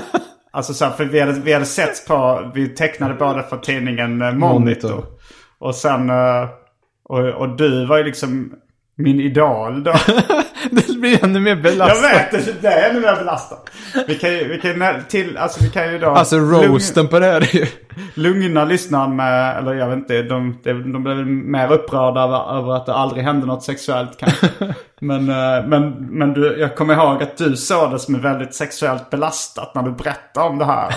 alltså 0.50 0.74
så 0.74 0.84
här, 0.84 0.92
för 0.92 1.04
vi 1.04 1.20
hade, 1.20 1.32
vi 1.32 1.52
hade 1.52 1.64
sett 1.64 2.06
på, 2.06 2.50
vi 2.54 2.68
tecknade 2.68 3.14
båda 3.14 3.42
för 3.42 3.56
tidningen 3.56 4.22
eh, 4.22 4.32
Monitor. 4.32 4.88
Monitor. 4.88 5.04
Och 5.58 5.74
sen, 5.74 6.10
eh, 6.10 6.48
och, 7.04 7.18
och 7.18 7.56
du 7.56 7.86
var 7.86 7.98
ju 7.98 8.04
liksom 8.04 8.52
min 8.96 9.20
idol 9.20 9.84
då. 9.84 9.92
blir 11.04 11.24
ännu 11.24 11.40
mer 11.40 11.50
Jag 11.50 11.62
belastat. 11.62 12.34
vet, 12.34 12.62
det 12.62 12.68
är 12.68 12.90
ännu 12.90 13.00
mer 13.00 13.16
belastat. 13.16 13.70
Vi 14.08 14.14
kan 14.14 14.30
ju, 14.30 14.48
vi 14.48 14.60
kan 14.60 15.04
till, 15.08 15.36
alltså 15.36 15.64
vi 15.64 15.70
kan 15.70 15.92
ju 15.92 15.98
då... 15.98 16.10
Alltså 16.10 16.36
roasten 16.36 17.08
på 17.08 17.18
det 17.18 17.26
här 17.26 17.40
är 17.40 17.56
ju... 17.56 17.66
lugna 18.14 18.64
lyssnaren 18.64 19.16
med, 19.16 19.58
eller 19.58 19.74
jag 19.74 19.88
vet 19.88 19.96
inte, 19.96 20.22
de, 20.22 20.58
de, 20.64 20.92
de 20.92 21.04
blev 21.04 21.26
mer 21.26 21.72
upprörda 21.72 22.20
över, 22.20 22.58
över 22.58 22.76
att 22.76 22.86
det 22.86 22.94
aldrig 22.94 23.24
hände 23.24 23.46
något 23.46 23.62
sexuellt 23.62 24.18
kanske. 24.18 24.48
men, 25.00 25.28
eh, 25.28 25.66
men, 25.66 25.90
men 25.90 26.32
du, 26.34 26.56
jag 26.58 26.76
kommer 26.76 26.94
ihåg 26.94 27.22
att 27.22 27.36
du 27.36 27.56
såg 27.56 27.90
det 27.90 27.98
som 27.98 28.20
väldigt 28.20 28.54
sexuellt 28.54 29.10
belastat 29.10 29.74
när 29.74 29.82
du 29.82 29.90
berättade 29.90 30.48
om 30.48 30.58
det 30.58 30.64
här. 30.64 30.94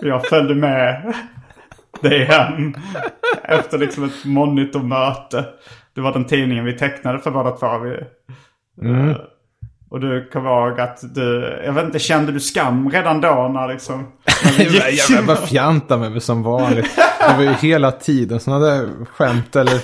jag 0.00 0.26
följde 0.26 0.54
med 0.54 1.14
dig 2.00 2.24
hem 2.24 2.74
efter 3.42 3.78
liksom 3.78 4.04
ett 4.04 4.24
monitormöte. 4.24 5.44
Det 5.94 6.00
var 6.00 6.12
den 6.12 6.24
tidningen 6.24 6.64
vi 6.64 6.78
tecknade 6.78 7.18
för 7.18 7.30
båda 7.30 7.50
två. 7.50 7.78
Vi, 7.78 7.96
eh, 8.82 9.16
och 9.90 10.00
du 10.00 10.28
kommer 10.32 10.50
ihåg 10.68 10.80
att 10.80 11.14
du, 11.14 11.60
jag 11.64 11.72
vet 11.72 11.84
inte, 11.84 11.98
kände 11.98 12.32
du 12.32 12.40
skam 12.40 12.90
redan 12.90 13.20
då 13.20 13.50
när 13.54 13.68
liksom... 13.68 14.06
När 14.58 14.64
gick- 14.64 15.10
Jag 15.10 15.26
bara 15.26 15.36
fjantade 15.36 16.10
mig 16.10 16.20
som 16.20 16.42
vanligt. 16.42 16.96
Det 17.28 17.34
var 17.36 17.42
ju 17.42 17.52
hela 17.52 17.92
tiden 17.92 18.40
sådana 18.40 18.66
där 18.66 18.88
skämt 19.04 19.56
eller... 19.56 19.80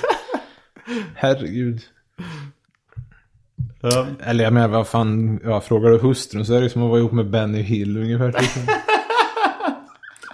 Herregud. 1.15 1.81
Ja. 3.81 4.07
Eller 4.25 4.45
jag 4.45 4.53
menar 4.53 4.69
vad 4.69 4.87
fan, 4.89 5.41
ja, 5.45 5.61
frågar 5.61 5.91
du 5.91 5.99
hustrun 5.99 6.47
så 6.47 6.55
är 6.55 6.61
det 6.61 6.71
som 6.71 6.83
att 6.83 6.89
vara 6.91 6.99
ihop 7.01 7.13
med 7.13 7.31
Benny 7.31 7.63
Hill 7.63 7.97
ungefär. 7.97 8.33
Liksom. 8.41 8.63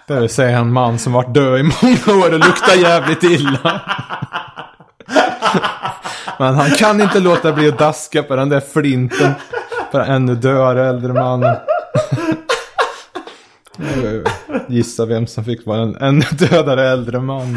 Det 0.07 0.21
vill 0.21 0.29
säga 0.29 0.59
en 0.59 0.73
man 0.73 0.99
som 0.99 1.13
varit 1.13 1.35
död 1.35 1.61
i 1.61 1.63
många 1.63 2.21
år 2.25 2.33
och 2.33 2.39
luktar 2.39 2.75
jävligt 2.83 3.23
illa. 3.23 3.81
Men 6.39 6.55
han 6.55 6.71
kan 6.71 7.01
inte 7.01 7.21
låta 7.21 7.53
bli 7.53 7.69
att 7.69 7.79
daska 7.79 8.23
på 8.23 8.37
den 8.37 8.49
där 8.49 8.61
flinten. 8.61 9.33
På 9.93 9.99
den 9.99 10.11
ännu 10.11 10.35
dödare 10.35 10.89
äldre 10.89 11.13
mannen. 11.13 11.57
Gissa 14.69 15.07
vem 15.07 15.27
som 15.27 15.45
fick 15.45 15.67
vara 15.67 15.83
en 15.83 15.97
ännu 15.97 16.25
dödare 16.33 16.89
äldre 16.89 17.21
man. 17.21 17.57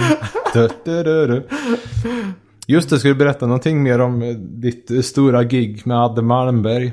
Just 2.68 2.89
det, 2.89 2.99
ska 2.99 3.08
du 3.08 3.16
berätta 3.16 3.45
någonting 3.45 3.84
mer 3.84 4.01
om 4.01 4.22
eh, 4.22 4.36
ditt 4.36 4.91
eh, 4.91 5.01
stora 5.01 5.43
gig 5.43 5.82
med 5.88 5.97
Adde 5.97 6.22
Malmberg? 6.22 6.86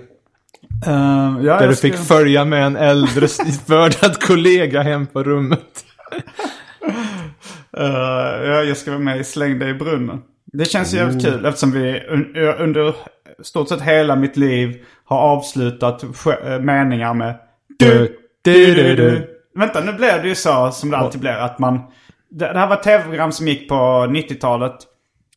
Eh, 0.87 1.37
ja, 1.43 1.59
Där 1.61 1.69
du 1.69 1.75
ska- 1.77 1.89
fick 1.89 1.97
följa 1.97 2.45
med 2.45 2.67
en 2.67 2.77
äldre 2.77 3.29
mördad 3.67 4.23
kollega 4.23 4.83
hem 4.83 5.07
på 5.07 5.23
rummet. 5.23 5.85
Eh, 7.77 7.85
ja, 8.45 8.63
jag 8.63 8.77
ska 8.77 8.91
vara 8.91 9.01
med 9.03 9.21
i 9.21 9.25
Släng 9.25 9.59
dig 9.59 9.71
i 9.71 9.75
brunnen. 9.75 10.23
Det 10.53 10.65
känns 10.65 10.95
jävligt 10.95 11.25
kul 11.25 11.45
eftersom 11.47 11.73
vi 11.73 12.01
un- 12.11 12.57
under 12.63 12.95
stort 13.43 13.69
sett 13.69 13.83
hela 13.83 14.17
mitt 14.17 14.37
liv 14.37 14.85
har 15.05 15.19
avslutat 15.19 16.03
eh, 16.03 16.61
meningar 16.61 17.15
med 17.15 17.35
Du, 17.79 18.17
du, 18.43 18.75
du, 18.75 18.97
du. 18.97 19.37
Vänta, 19.55 19.81
nu 19.81 19.93
blev 19.93 20.23
det 20.23 20.29
ju 20.29 20.35
så 20.35 20.71
som 20.71 20.91
det 20.91 20.97
alltid 20.97 21.21
blir 21.21 21.31
att 21.33 21.59
man... 21.59 21.81
Det, 22.31 22.53
det 22.53 22.59
här 22.59 22.67
var 22.67 22.77
ett 22.77 22.83
tv-program 22.83 23.33
som 23.33 23.49
gick 23.49 23.69
på 23.69 23.75
90-talet. 24.11 24.75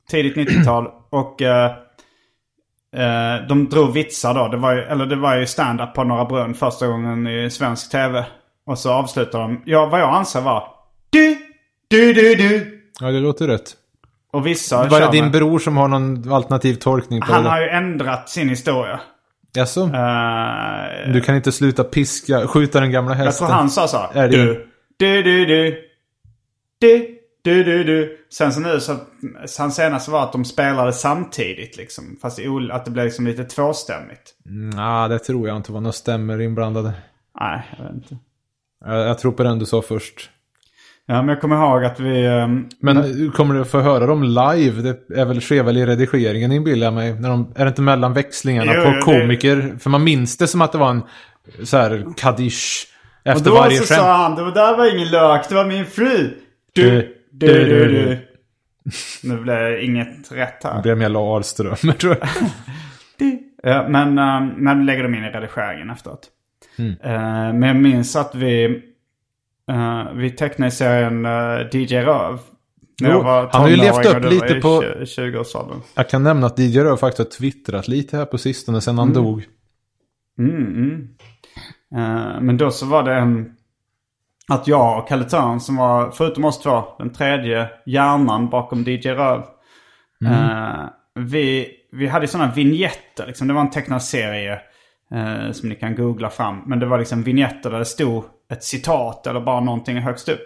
Tidigt 0.10 0.36
90-tal. 0.36 0.88
Och 1.10 1.42
eh, 1.42 1.66
eh, 2.96 3.48
de 3.50 3.70
drog 3.70 3.94
vitsar 3.94 4.34
då. 4.34 4.48
Det 4.48 4.58
var 4.58 4.74
ju, 4.74 4.82
eller 4.82 5.06
det 5.06 5.16
var 5.16 5.36
ju 5.36 5.46
stand-up 5.46 5.94
på 5.94 6.04
Norra 6.04 6.26
Brunn 6.26 6.54
första 6.54 6.88
gången 6.88 7.28
i 7.28 7.50
svensk 7.50 7.92
tv. 7.92 8.26
Och 8.66 8.80
så 8.80 8.92
avslutade 8.92 9.44
de, 9.44 9.62
ja 9.66 9.86
vad 9.86 10.00
jag 10.02 10.10
anser 10.16 10.42
var 10.42 10.68
du, 11.10 11.38
du, 11.88 12.14
du, 12.14 12.36
du. 12.36 12.82
Ja, 13.00 13.08
det 13.08 13.20
låter 13.20 13.48
rätt. 13.48 13.76
Och 14.34 14.48
vissa 14.48 14.88
Var 14.88 15.00
det 15.02 15.12
din 15.12 15.32
bror 15.32 15.60
som 15.60 15.78
har 15.78 15.88
någon 15.88 16.32
alternativ 16.32 16.74
tolkning 16.76 17.22
på 17.22 17.34
Han 17.34 17.44
det? 17.44 17.50
har 17.50 17.62
ju 17.62 17.68
ändrat 17.70 18.30
sin 18.30 18.50
historia. 18.50 19.00
Jaså? 19.56 19.82
Eh, 19.82 21.12
Du 21.14 21.22
kan 21.22 21.36
inte 21.36 21.52
sluta 21.52 21.84
piska, 21.84 22.48
skjuta 22.48 22.80
den 22.80 22.92
gamla 22.92 23.12
jag 23.12 23.18
hästen? 23.26 23.48
tror 23.48 23.56
han 23.56 23.70
sa 23.70 23.88
så. 23.88 23.98
Är 24.14 24.28
det- 24.30 24.38
Du, 24.38 24.68
du, 24.98 25.24
du, 25.24 25.46
du. 25.46 25.78
Du, 26.80 27.18
du, 27.44 27.64
du, 27.64 27.84
du. 27.84 28.18
Sen 28.34 28.54
så 28.54 28.60
nu 28.60 28.80
så, 28.80 28.98
han 29.58 29.72
senaste 29.72 30.12
var 30.12 30.24
att 30.24 30.32
de 30.32 30.46
spelade 30.46 30.94
samtidigt 30.94 31.78
liksom. 31.78 32.18
Fast 32.22 32.40
att 32.72 32.86
det 32.86 32.92
blev 32.92 33.06
liksom 33.06 33.28
lite 33.28 33.44
tvåstämmigt. 33.44 34.34
Nej, 34.76 35.10
det 35.10 35.20
tror 35.20 35.48
jag 35.48 35.58
inte 35.58 35.72
var 35.72 35.82
några 35.82 35.94
stämmer 35.94 36.42
inblandade. 36.42 36.92
Nej, 37.40 37.62
jag 37.78 37.84
vet 37.86 37.94
inte. 37.94 38.18
Jag, 38.86 39.08
jag 39.08 39.20
tror 39.20 39.32
på 39.32 39.44
den 39.44 39.60
du 39.60 39.66
sa 39.66 39.82
först. 39.82 40.30
Ja, 41.06 41.14
men 41.22 41.28
jag 41.30 41.42
kommer 41.42 41.56
ihåg 41.56 41.86
att 41.86 42.00
vi... 42.00 42.26
ehm, 42.26 42.70
Men 42.80 43.32
kommer 43.32 43.56
du 43.56 43.66
få 43.66 43.80
höra 43.80 44.06
dem 44.06 44.24
live? 44.24 44.82
Det 44.82 45.20
är 45.22 45.26
väl 45.26 45.42
sker 45.42 45.64
väl 45.64 45.78
i 45.78 45.86
redigeringen 45.86 46.52
inbillar 46.52 46.88
jag 46.88 46.94
mig. 46.94 47.14
När 47.20 47.30
de, 47.30 47.54
är 47.56 47.66
det 47.66 47.70
inte 47.70 47.82
mellan 47.82 48.14
växlingarna 48.14 48.72
Jo, 48.76 48.82
på 48.84 48.88
jo, 48.90 48.96
det- 48.96 49.02
komiker? 49.22 49.76
För 49.80 49.90
man 49.90 50.04
minns 50.04 50.38
det 50.38 50.48
som 50.48 50.62
att 50.62 50.72
det 50.72 50.78
var 50.78 50.90
en 50.90 51.04
så 51.64 51.78
här 51.78 52.06
kaddish 52.18 52.86
och 53.26 53.28
efter 53.32 53.50
då 53.50 53.56
varje 53.56 53.78
så 53.78 53.84
skämt. 53.94 54.00
sa 54.02 54.14
han, 54.18 54.36
det 54.36 54.52
där 54.52 54.78
var 54.78 54.96
ingen 54.96 55.08
lök, 55.12 55.50
det 55.50 55.56
var 55.56 55.66
min 55.66 55.86
fru. 55.86 56.30
Du, 56.74 56.90
Du, 57.32 57.48
du, 57.48 57.66
du, 57.66 57.88
du. 57.88 58.18
Nu 59.24 59.38
blev 59.38 59.58
det 59.60 59.84
inget 59.84 60.32
rätt 60.32 60.64
här. 60.64 60.76
Det 60.76 60.82
blev 60.82 60.98
mer 60.98 61.34
Ahlström, 61.36 61.76
tror 61.76 62.18
jag. 62.20 62.30
Ja, 63.66 63.86
men, 63.90 64.20
um, 64.20 64.48
men 64.58 64.86
lägger 64.86 65.04
de 65.04 65.16
in 65.16 65.24
i 65.24 65.30
redigeringen 65.30 65.90
efteråt. 65.90 66.28
Mm. 66.78 66.92
Eh, 67.04 67.54
men 67.54 67.64
jag 67.64 67.76
minns 67.76 68.16
att 68.16 68.36
vi, 68.36 68.82
eh, 69.72 70.14
vi 70.14 70.32
tecknade 70.32 70.72
serien 70.72 71.26
uh, 71.26 71.68
DJ 71.72 71.96
Röv. 71.98 72.40
När 73.02 73.10
Jo, 73.10 73.18
jag 73.18 73.24
var 73.24 73.50
han 73.52 73.62
har 73.62 73.70
ju 73.70 73.76
levt 73.76 74.06
upp 74.06 74.32
lite 74.32 74.54
på- 74.56 74.84
i 74.84 75.04
20-årsåldern. 75.04 75.82
Jag 75.96 76.10
kan 76.10 76.24
nämna 76.24 76.48
att 76.48 76.60
DJ 76.60 76.80
Röv 76.80 76.98
faktiskt 76.98 77.18
har 77.20 77.38
twittrat 77.38 77.88
lite 77.88 78.18
här 78.18 78.26
på 78.26 78.38
sistone 78.38 78.82
sen 78.82 78.98
han 78.98 79.14
dog. 79.14 79.46
Mm, 80.40 80.56
mm. 80.66 81.08
Eh, 81.96 82.42
men 82.42 82.58
då 82.58 82.72
så 82.72 82.86
var 82.86 83.04
det 83.04 83.14
en... 83.14 83.52
Att 84.48 84.68
jag 84.68 85.00
och 85.00 85.08
Kalle 85.08 85.24
Törn 85.24 85.60
som 85.60 85.76
var, 85.76 86.12
förutom 86.12 86.46
oss 86.46 86.60
två, 86.62 86.84
den 86.98 87.14
tredje 87.14 87.70
hjärnan 87.86 88.50
bakom 88.50 88.84
DJ 88.84 89.10
Röv. 89.10 89.44
eh, 90.26 90.86
vi, 91.16 91.68
vi 91.92 92.08
hade 92.08 92.28
sådana 92.28 92.52
vignetter, 92.52 93.28
liksom. 93.28 93.48
det 93.48 93.54
var 93.54 93.62
en 93.62 93.70
tecknad 93.70 94.04
serie 94.04 94.54
eh, 95.14 95.52
som 95.52 95.70
ni 95.70 95.76
kan 95.76 95.96
googla 95.96 96.30
fram. 96.30 96.62
Men 96.66 96.80
det 96.80 96.86
var 96.86 97.00
liksom 97.00 97.24
vignetter 97.24 97.72
där 97.72 97.80
det 97.80 97.86
stod 97.86 98.24
ett 98.54 98.64
citat 98.64 99.28
eller 99.28 99.42
bara 99.42 99.60
någonting 99.60 99.98
högst 99.98 100.30
upp. 100.30 100.46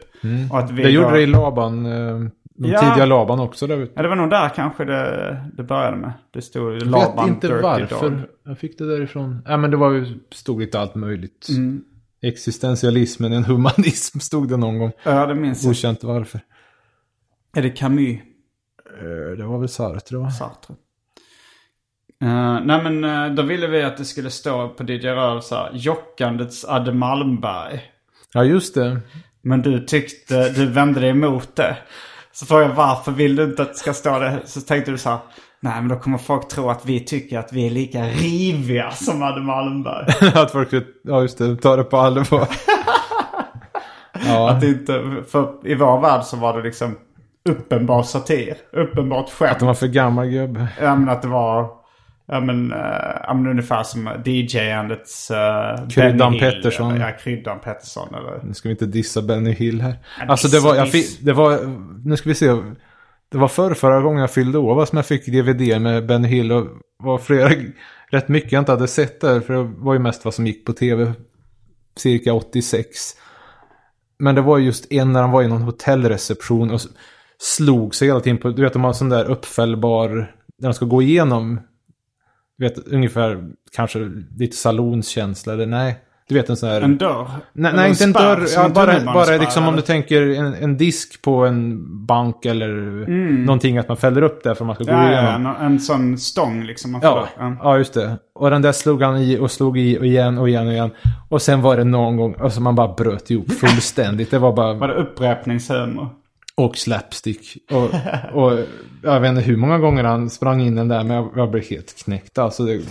Och 0.52 0.60
att 0.60 0.72
vi 0.72 0.84
Det 0.84 0.90
gjorde 0.90 1.08
då- 1.10 1.14
det 1.16 1.22
i 1.22 1.26
Laban, 1.26 1.86
eh, 1.86 2.30
de 2.60 2.70
Ja. 2.70 2.80
tidiga 2.80 3.06
Laban 3.06 3.40
också 3.40 3.68
där. 3.68 3.88
Ja, 3.96 4.02
det 4.02 4.08
var 4.08 4.16
nog 4.16 4.30
där 4.30 4.50
kanske 4.50 4.86
det, 4.86 5.38
det 5.54 5.64
började 5.64 5.98
med. 5.98 6.14
Det 6.34 6.42
stod 6.42 6.76
Jag 6.76 6.88
Laban 6.88 7.26
vet 7.26 7.36
inte 7.36 7.48
Dirty 7.48 7.62
varför 7.62 8.10
Dog. 8.10 8.20
jag 8.46 8.58
fick 8.60 8.78
det 8.78 8.86
därifrån. 8.98 9.42
Ja 9.46 9.58
men 9.58 9.72
det 9.72 9.78
var 9.78 9.92
ju, 9.92 10.20
stod 10.32 10.60
lite 10.62 10.80
allt 10.80 10.96
möjligt. 10.96 11.48
Mm. 11.50 11.84
Existentialismen, 12.22 13.34
en 13.34 13.44
humanism 13.46 14.20
stod 14.20 14.50
det 14.50 14.58
någon 14.58 14.80
gång. 14.80 14.92
Ja, 15.04 15.26
det 15.26 15.36
minns 15.36 15.64
jag. 15.64 15.72
Okänt 15.72 16.04
varför. 16.04 16.40
Är 17.58 17.62
det 17.62 17.70
Camus? 17.70 18.20
Eh, 19.02 19.38
Det 19.38 19.44
var 19.46 19.60
väl 19.60 19.70
Sartre 19.70 20.18
va? 20.18 20.32
Sartre. 20.32 20.74
Eh, 22.22 22.60
nej 22.66 22.84
men 22.92 23.36
då 23.36 23.42
ville 23.44 23.68
vi 23.68 23.84
att 23.84 23.98
det 23.98 24.06
skulle 24.06 24.30
stå 24.30 24.70
på 24.70 24.84
DJ 24.84 25.08
Röv 25.08 25.40
så 25.42 25.56
här, 25.56 25.70
Jockandets 25.74 26.66
Adde 26.66 26.94
Malmberg. 26.94 27.82
Ja 28.38 28.44
just 28.44 28.76
det. 28.76 29.00
Men 29.42 29.62
du 29.62 29.80
tyckte, 29.86 30.50
du 30.50 30.66
vände 30.66 31.00
dig 31.00 31.10
emot 31.10 31.56
det. 31.56 31.78
Så 32.32 32.46
frågade 32.46 32.70
jag 32.70 32.76
varför 32.76 33.12
vill 33.12 33.36
du 33.36 33.44
inte 33.44 33.62
att 33.62 33.74
det 33.74 33.78
ska 33.78 33.94
stå 33.94 34.20
det? 34.20 34.42
Så 34.46 34.62
tänkte 34.62 34.92
du 34.92 34.98
så 34.98 35.10
här, 35.10 35.20
nej 35.60 35.74
men 35.82 35.88
då 35.88 35.96
kommer 35.96 36.18
folk 36.18 36.48
tro 36.48 36.70
att 36.70 36.86
vi 36.86 37.00
tycker 37.00 37.40
att 37.40 37.54
vi 37.54 37.66
är 37.66 37.70
lika 37.70 38.04
riviga 38.04 38.92
som 38.92 39.24
Adde 39.24 39.42
Malmberg. 39.42 40.06
att 40.36 40.52
folk, 40.52 40.70
ja 41.04 41.22
just 41.22 41.38
det, 41.38 41.56
tar 41.56 41.78
det 41.78 41.84
på 41.84 41.98
allvar. 41.98 42.48
ja, 44.26 44.50
Att 44.50 44.64
inte, 44.64 45.24
för 45.30 45.68
i 45.68 45.76
vår 45.76 46.02
värld 46.02 46.24
så 46.24 46.38
var 46.38 46.58
det 46.58 46.64
liksom 46.64 46.96
uppenbar 47.50 48.04
satir. 48.04 48.58
Uppenbart 48.72 49.30
skämt. 49.30 49.52
att 49.52 49.60
de 49.60 49.66
var 49.66 49.74
för 49.74 49.88
gammal 49.88 50.28
gubbe. 50.28 50.68
Ja 50.82 50.96
men 50.96 51.10
att 51.10 51.22
det 51.22 51.28
var, 51.28 51.70
ja 52.28 52.40
men, 52.40 52.74
uh, 52.74 52.78
ja, 53.24 53.34
men 53.34 53.48
ungefär 53.48 53.84
som 53.84 54.10
DJ-andets 54.26 55.32
uh, 55.32 55.88
Kryddan 55.90 56.40
Pettersson. 56.40 56.92
Eller, 56.92 57.06
ja, 57.06 57.18
Kryddan 57.24 57.60
Pettersson 57.60 58.16
eller. 58.16 58.44
Nu 58.44 58.54
ska 58.54 58.70
vi 58.70 58.74
inte 58.74 58.86
dissa 58.86 59.22
Benny 59.22 59.52
Hill 59.52 59.82
här. 59.82 60.00
Ja, 60.20 60.26
Alltså 60.28 60.48
det 60.48 60.60
var, 60.60 60.76
jag 60.76 60.92
fick, 60.92 61.20
det 61.22 61.34
var, 61.34 61.60
nu 62.06 62.18
ska 62.18 62.30
vi 62.30 62.36
se. 62.36 62.48
Det 63.32 63.38
var 63.38 63.48
förra, 63.48 63.76
förra 63.76 64.02
gången 64.02 64.22
jag 64.22 64.32
fyllde 64.32 64.58
år 64.58 64.86
som 64.86 64.98
jag 64.98 65.06
fick 65.06 65.26
DVD 65.26 65.82
med 65.82 66.06
Benny 66.06 66.28
Hill 66.28 66.52
och 66.52 66.68
var 67.04 67.18
flera, 67.18 67.52
rätt 68.10 68.28
mycket 68.28 68.52
jag 68.52 68.62
inte 68.62 68.72
hade 68.72 68.88
sett 68.88 69.22
där. 69.22 69.40
För 69.40 69.54
det 69.54 69.64
var 69.64 69.94
ju 69.94 70.00
mest 70.00 70.26
vad 70.26 70.34
som 70.34 70.48
gick 70.48 70.66
på 70.66 70.74
tv 70.74 71.14
cirka 72.00 72.34
86. 72.34 72.90
Men 74.20 74.36
det 74.36 74.42
var 74.42 74.58
just 74.58 74.92
en 74.92 75.14
när 75.14 75.22
han 75.22 75.32
var 75.32 75.44
i 75.44 75.48
någon 75.48 75.62
hotellreception 75.62 76.72
och 76.72 76.82
slog 77.38 77.96
sig 77.96 78.08
hela 78.08 78.20
tiden 78.20 78.38
på, 78.38 78.50
du 78.50 78.62
vet 78.62 78.74
de 78.74 78.82
har 78.82 78.90
en 78.90 78.96
sån 78.96 79.10
där 79.10 79.26
uppfällbar, 79.26 80.10
där 80.58 80.68
de 80.68 80.74
ska 80.74 80.86
gå 80.86 81.02
igenom, 81.02 81.60
du 82.58 82.68
vet 82.68 82.88
ungefär 82.88 83.44
kanske 83.76 84.00
lite 84.38 84.56
salonskänsla 84.58 85.54
eller 85.54 85.66
nej. 85.66 85.98
Du 86.30 86.36
vet 86.36 86.50
en 86.50 86.58
sån 86.58 86.70
här... 86.70 86.82
En 86.82 86.98
dörr? 86.98 87.28
Nej, 87.54 87.72
nej 87.76 87.90
inte 87.90 88.04
en 88.04 88.12
dörr. 88.12 88.46
Ja, 88.56 88.70
bara, 88.70 89.00
bara 89.14 89.38
liksom 89.38 89.68
om 89.68 89.76
du 89.76 89.82
tänker 89.82 90.30
en, 90.30 90.54
en 90.54 90.78
disk 90.78 91.22
på 91.22 91.46
en 91.46 91.84
bank 92.06 92.46
eller 92.46 92.68
någonting 93.46 93.78
att 93.78 93.88
man 93.88 93.98
fäller 93.98 94.22
upp 94.22 94.44
där 94.44 94.54
för 94.54 94.64
att 94.64 94.68
man 94.68 94.76
ska 94.76 94.84
gå 94.84 94.92
Mm. 94.92 95.12
Ja, 95.12 95.22
igenom. 95.22 95.46
ja, 95.46 95.66
en, 95.66 95.72
en 95.72 95.80
sån 95.80 96.18
stång 96.18 96.64
liksom. 96.64 97.00
Ja, 97.04 97.28
ja. 97.38 97.56
ja, 97.64 97.78
just 97.78 97.94
det. 97.94 98.18
Och 98.36 98.50
den 98.50 98.62
där 98.62 98.72
slog 98.72 99.02
han 99.02 99.18
i 99.18 99.38
och 99.40 99.52
slog 99.52 99.78
i 99.80 99.98
och 100.00 100.06
igen 100.06 100.38
och 100.38 100.50
igen 100.50 100.68
och 100.68 100.74
igen. 100.74 100.92
Och 101.30 101.42
sen 101.42 101.62
var 101.62 101.78
det 101.78 101.84
någon 101.84 102.18
gång, 102.18 102.36
alltså 102.40 102.62
man 102.62 102.76
bara 102.76 102.94
bröt 102.94 103.32
ihop 103.32 103.52
fullständigt. 103.52 104.32
Det 104.32 104.40
var 104.40 104.54
bara... 104.54 104.74
Var 104.74 104.88
det 104.88 104.94
upprepningshumor? 104.94 106.10
Och 106.58 106.78
slapstick. 106.78 107.58
Och, 107.72 107.84
och 108.34 108.60
jag 109.04 109.20
vet 109.20 109.30
inte 109.30 109.42
hur 109.42 109.58
många 109.58 109.78
gånger 109.78 110.04
han 110.04 110.30
sprang 110.30 110.62
in 110.62 110.76
den 110.76 110.88
där, 110.88 111.04
men 111.04 111.18
jag, 111.18 111.30
jag 111.36 111.52
blev 111.52 111.64
helt 111.70 112.04
knäckt. 112.04 112.38
Alltså 112.38 112.64
det, 112.66 112.82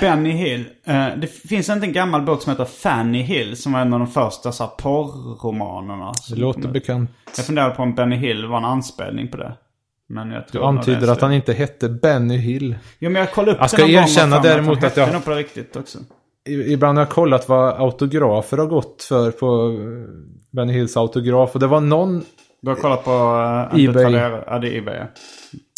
Benny 0.00 0.30
Hill. 0.30 0.64
Eh, 0.84 1.06
det 1.16 1.26
finns 1.26 1.68
inte 1.68 1.86
en 1.86 1.92
gammal 1.92 2.22
bok 2.22 2.42
som 2.42 2.50
heter 2.50 2.64
Fanny 2.64 3.22
Hill 3.22 3.56
som 3.56 3.72
var 3.72 3.80
en 3.80 3.92
av 3.92 3.98
de 3.98 4.08
första 4.08 4.52
så 4.52 4.64
här, 4.64 4.70
porrromanerna. 4.78 6.12
det 6.30 6.36
låter 6.36 6.68
bekant. 6.68 7.10
Jag 7.36 7.46
funderar 7.46 7.70
på 7.70 7.82
om 7.82 7.94
Benny 7.94 8.16
Hill 8.16 8.46
var 8.46 8.58
en 8.58 8.64
anspelning 8.64 9.28
på 9.28 9.36
det. 9.36 9.52
Men 10.08 10.30
jag 10.30 10.42
Du 10.42 10.50
tror 10.50 10.62
är 10.64 10.66
antyder 10.68 11.08
att 11.12 11.20
han 11.20 11.32
inte 11.32 11.52
hette 11.52 11.88
Benny 11.88 12.36
Hill. 12.36 12.76
Jo 12.98 13.10
men 13.10 13.20
jag 13.20 13.32
kollade 13.32 13.52
upp 13.52 13.58
Jag 13.58 13.64
det 13.64 13.68
ska 13.68 13.82
någon 13.82 13.90
erkänna 13.90 14.40
däremot 14.40 14.78
han 14.78 14.86
att 14.86 14.96
jag- 14.96 15.04
hette 15.04 15.16
nog 15.16 15.24
på 15.24 15.30
det 15.30 15.36
riktigt 15.36 15.76
också. 15.76 15.98
Ibland 16.50 16.98
har 16.98 17.04
jag 17.04 17.12
kollat 17.12 17.48
vad 17.48 17.80
autografer 17.80 18.58
har 18.58 18.66
gått 18.66 19.02
för 19.02 19.30
på 19.30 19.46
eh, 19.46 20.30
Benny 20.50 20.72
Hills 20.72 20.96
autograf. 20.96 21.54
Och 21.54 21.60
det 21.60 21.66
var 21.66 21.80
någon, 21.80 22.24
Du 22.60 22.68
har 22.68 22.76
kollat 22.76 23.04
på... 23.04 23.10
Uh, 23.10 23.84
eBay. 23.84 24.12
Ja, 24.46 24.58
det 24.58 24.68
är 24.68 24.78
Ebay. 24.78 24.96
ja. 24.96 25.06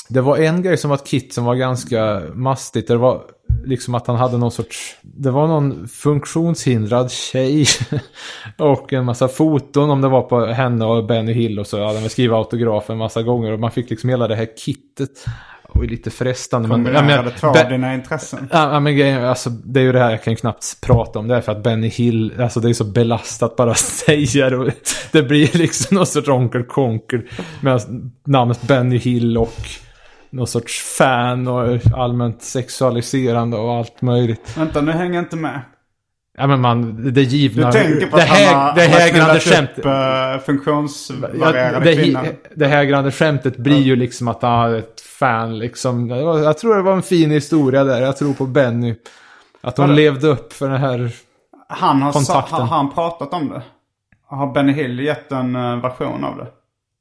det 0.09 0.21
var 0.21 0.37
en 0.37 0.63
grej 0.63 0.77
som 0.77 0.91
var 0.91 0.97
ett 0.97 1.07
kit 1.07 1.35
som 1.35 1.45
var 1.45 1.55
ganska 1.55 2.23
mastigt. 2.35 2.89
Det 2.89 2.97
var 2.97 3.23
liksom 3.65 3.95
att 3.95 4.07
han 4.07 4.17
hade 4.17 4.39
någon 4.39 4.51
sorts, 4.51 4.97
det 5.03 5.31
var 5.31 5.47
någon 5.47 5.89
funktionshindrad 5.89 7.11
tjej. 7.11 7.67
och 8.59 8.93
en 8.93 9.05
massa 9.05 9.29
foton 9.29 9.91
om 9.91 10.01
det 10.01 10.09
var 10.09 10.23
på 10.23 10.47
henne 10.47 10.85
och 10.85 11.07
Benny 11.07 11.33
Hill 11.33 11.59
och 11.59 11.67
så. 11.67 11.79
Ja, 11.79 11.93
de 11.93 12.09
skrivit 12.09 12.35
autografer 12.35 12.93
en 12.93 12.99
massa 12.99 13.23
gånger 13.23 13.53
och 13.53 13.61
man 13.61 13.71
fick 13.71 13.91
liksom 13.91 14.11
hela 14.11 14.29
det 14.29 14.37
här 14.37 14.49
kittet. 14.57 15.25
Och 15.75 15.85
lite 15.85 16.11
frestande. 16.11 16.69
men- 16.69 16.85
ja, 16.87 16.93
Kombinerade 16.93 17.23
men- 17.29 17.39
två 17.39 17.47
av 17.47 17.53
Be- 17.55 17.69
dina 17.69 17.95
intressen. 17.95 18.49
Ja, 18.53 18.81
men 18.81 19.25
alltså, 19.25 19.51
det 19.51 19.81
är 19.81 19.85
ju 19.85 19.93
det 19.93 19.99
här 19.99 20.11
jag 20.11 20.23
kan 20.25 20.37
knappt 20.37 20.81
prata 20.81 21.19
om. 21.19 21.29
Det 21.29 21.37
är 21.37 21.41
för 21.41 21.53
att 21.53 21.63
Benny 21.63 21.89
Hill, 21.89 22.33
alltså 22.41 22.61
det 22.61 22.69
är 22.69 22.73
så 22.75 22.85
belastat 22.85 23.57
bara 23.57 23.71
att 23.71 23.79
säga 24.07 24.51
det. 24.51 24.57
Och 24.57 24.71
Det 25.13 25.23
blir 25.23 25.59
liksom 25.59 25.95
någon 25.97 26.07
sorts 26.07 26.29
Onkel 26.29 26.63
Konker 26.65 27.25
med 27.61 27.81
namnet 28.27 28.63
Benny 28.63 28.99
Hill 28.99 29.39
och 29.39 29.55
någon 30.31 30.47
sorts 30.47 30.83
fan 30.99 31.49
och 31.49 31.79
allmänt 31.97 32.43
sexualiserande 32.43 33.57
och 33.57 33.73
allt 33.73 34.03
möjligt. 34.03 34.53
Vänta, 34.57 34.81
nu 34.81 34.93
hänger 34.93 35.15
jag 35.15 35.23
inte 35.23 35.37
med. 35.37 35.61
Ja 36.43 36.47
men 36.49 36.61
man, 36.61 37.13
det 37.13 37.23
givna... 37.23 37.71
Du 37.71 37.73
tänker 37.73 38.07
på 38.07 38.17
det 38.17 38.23
att 38.23 38.29
han 38.29 38.55
har, 38.59 38.75
det 38.75 38.81
han 38.83 38.93
har 38.93 38.99
hägrande 39.01 39.41
knullat 39.41 39.43
skämt. 39.43 39.71
upp 39.77 39.87
uh, 39.87 39.93
Ja, 39.93 40.39
funktionsvarierade 40.47 41.85
det, 41.85 41.95
kvinnan. 41.95 42.27
det 42.55 42.67
hägrande 42.67 43.11
skämtet 43.13 43.57
blir 43.57 43.81
ju 43.81 43.97
liksom 43.97 44.29
att 44.29 44.43
han 44.43 44.53
har 44.59 44.75
ett 44.75 45.01
fan 45.01 45.59
liksom. 45.59 46.09
Det 46.09 46.17
Jag 46.21 46.59
tror 46.59 46.77
det 46.77 46.83
var 46.83 46.93
en 46.93 47.03
fin 47.03 47.31
historia 47.31 47.85
där. 47.85 48.01
Jag 48.03 48.17
tror 48.17 48.33
på 48.35 48.47
Benny. 48.47 48.95
Att 49.61 49.79
hon 49.79 49.95
levde 49.95 50.27
upp 50.27 50.53
för 50.53 50.69
den 50.69 50.81
här... 50.81 51.11
Han 51.69 52.03
har, 52.03 52.13
kontakten. 52.13 52.59
har 52.59 52.77
han 52.77 52.93
pratat 52.95 53.35
om 53.35 53.49
det? 53.49 53.63
Har 54.27 54.53
Benny 54.53 54.73
Hill 54.73 55.01
gett 55.01 55.33
en 55.33 55.57
eh, 55.57 55.77
version 55.77 56.25
av 56.25 56.37
det? 56.37 56.47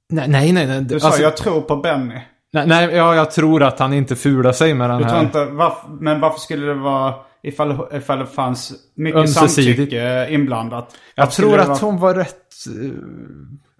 Nej, 0.10 0.28
nej, 0.28 0.54
nej. 0.54 0.68
nej. 0.68 0.82
Du 0.82 1.00
sa 1.00 1.08
Alltså, 1.08 1.22
jag 1.22 1.38
tror 1.38 1.62
på 1.62 1.76
Benny. 1.76 2.20
nej, 2.54 2.68
nej 2.68 2.96
ja, 2.96 3.16
jag 3.16 3.32
tror 3.32 3.64
att 3.64 3.80
han 3.80 3.94
inte 3.94 4.16
fular 4.16 4.52
sig 4.52 4.74
med 4.74 4.90
den 4.90 4.98
Du 4.98 5.04
här. 5.04 5.12
tror 5.12 5.24
inte, 5.24 5.46
varf, 5.46 5.74
men 6.00 6.20
varför 6.20 6.40
skulle 6.40 6.66
det 6.66 6.74
vara, 6.74 7.14
ifall, 7.44 7.88
ifall 7.94 8.20
det 8.20 8.26
fanns 8.26 8.74
mycket 8.96 9.20
Ömsesidigt. 9.20 9.78
samtycke 9.78 10.28
inblandat? 10.30 10.96
jag 11.16 11.32
tror 11.32 11.60
att 11.60 11.68
vara- 11.68 11.78
hon 11.82 12.00
var 12.00 12.16
rätt... 12.16 12.36
eh, 12.84 12.92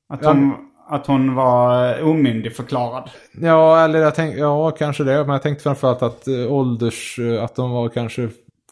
Att 0.10 0.26
hon, 0.26 0.54
att 0.90 1.08
hon 1.08 1.36
var 1.36 1.98
eh, 2.00 2.08
omyndigförklarad. 2.08 3.10
Ja, 3.42 3.80
eller 3.84 4.00
jag 4.00 4.16
tänkte... 4.16 4.40
Ja, 4.40 4.72
kanske 4.72 5.04
det. 5.04 5.18
Men 5.18 5.30
jag 5.30 5.42
tänkte 5.42 5.64
framförallt 5.64 6.02
att 6.02 6.28
äh, 6.28 6.52
ålders... 6.54 7.20
eh, 7.20 7.44
Att 7.44 7.56
de 7.56 7.72
var 7.72 7.90
kanske 7.90 8.30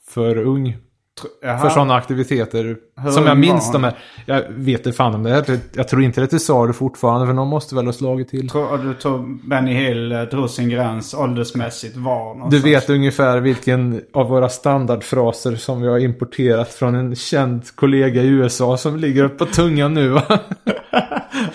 för 0.10 0.38
ung. 0.38 0.78
Jaha. 1.42 1.60
För 1.60 1.70
sådana 1.70 1.96
aktiviteter. 1.96 2.76
Hur 3.04 3.12
som 3.12 3.26
jag 3.26 3.38
minns 3.38 3.72
de 3.72 3.84
här. 3.84 3.98
Jag 4.26 4.44
vet 4.50 4.80
inte 4.86 4.92
fan 4.98 5.16
om 5.16 5.24
det 5.24 5.32
är. 5.36 5.60
Jag 5.76 5.88
tror 5.88 6.04
inte 6.04 6.22
det 6.22 6.26
är 6.26 6.28
till 6.28 6.40
salu 6.40 6.74
fortfarande. 6.74 7.28
För 7.28 7.34
någon 7.34 7.48
måste 7.48 7.76
väl 7.76 7.86
ha 7.86 7.94
slagit 7.94 8.30
till. 8.30 8.50
Tror, 8.50 8.78
du 8.78 8.94
tror 8.94 9.48
Benny 9.50 9.74
Hill 9.74 10.12
eh, 10.12 10.22
drog 10.22 10.50
sin 10.50 10.70
gräns 10.70 11.14
åldersmässigt 11.14 11.98
var 11.98 12.34
Du 12.34 12.40
någonstans? 12.40 12.66
vet 12.66 12.90
ungefär 12.90 13.40
vilken 13.40 14.02
av 14.14 14.30
våra 14.30 14.50
standardfraser 14.50 15.56
som 15.56 15.82
vi 15.82 15.88
har 15.88 16.00
importerat 16.00 16.74
från 16.74 16.96
en 16.96 17.16
känd 17.16 17.76
kollega 17.76 18.22
i 18.22 18.28
USA 18.28 18.78
som 18.78 18.98
ligger 18.98 19.28
på 19.28 19.46
tungan 19.46 19.94
nu 19.94 20.10
va? 20.10 20.24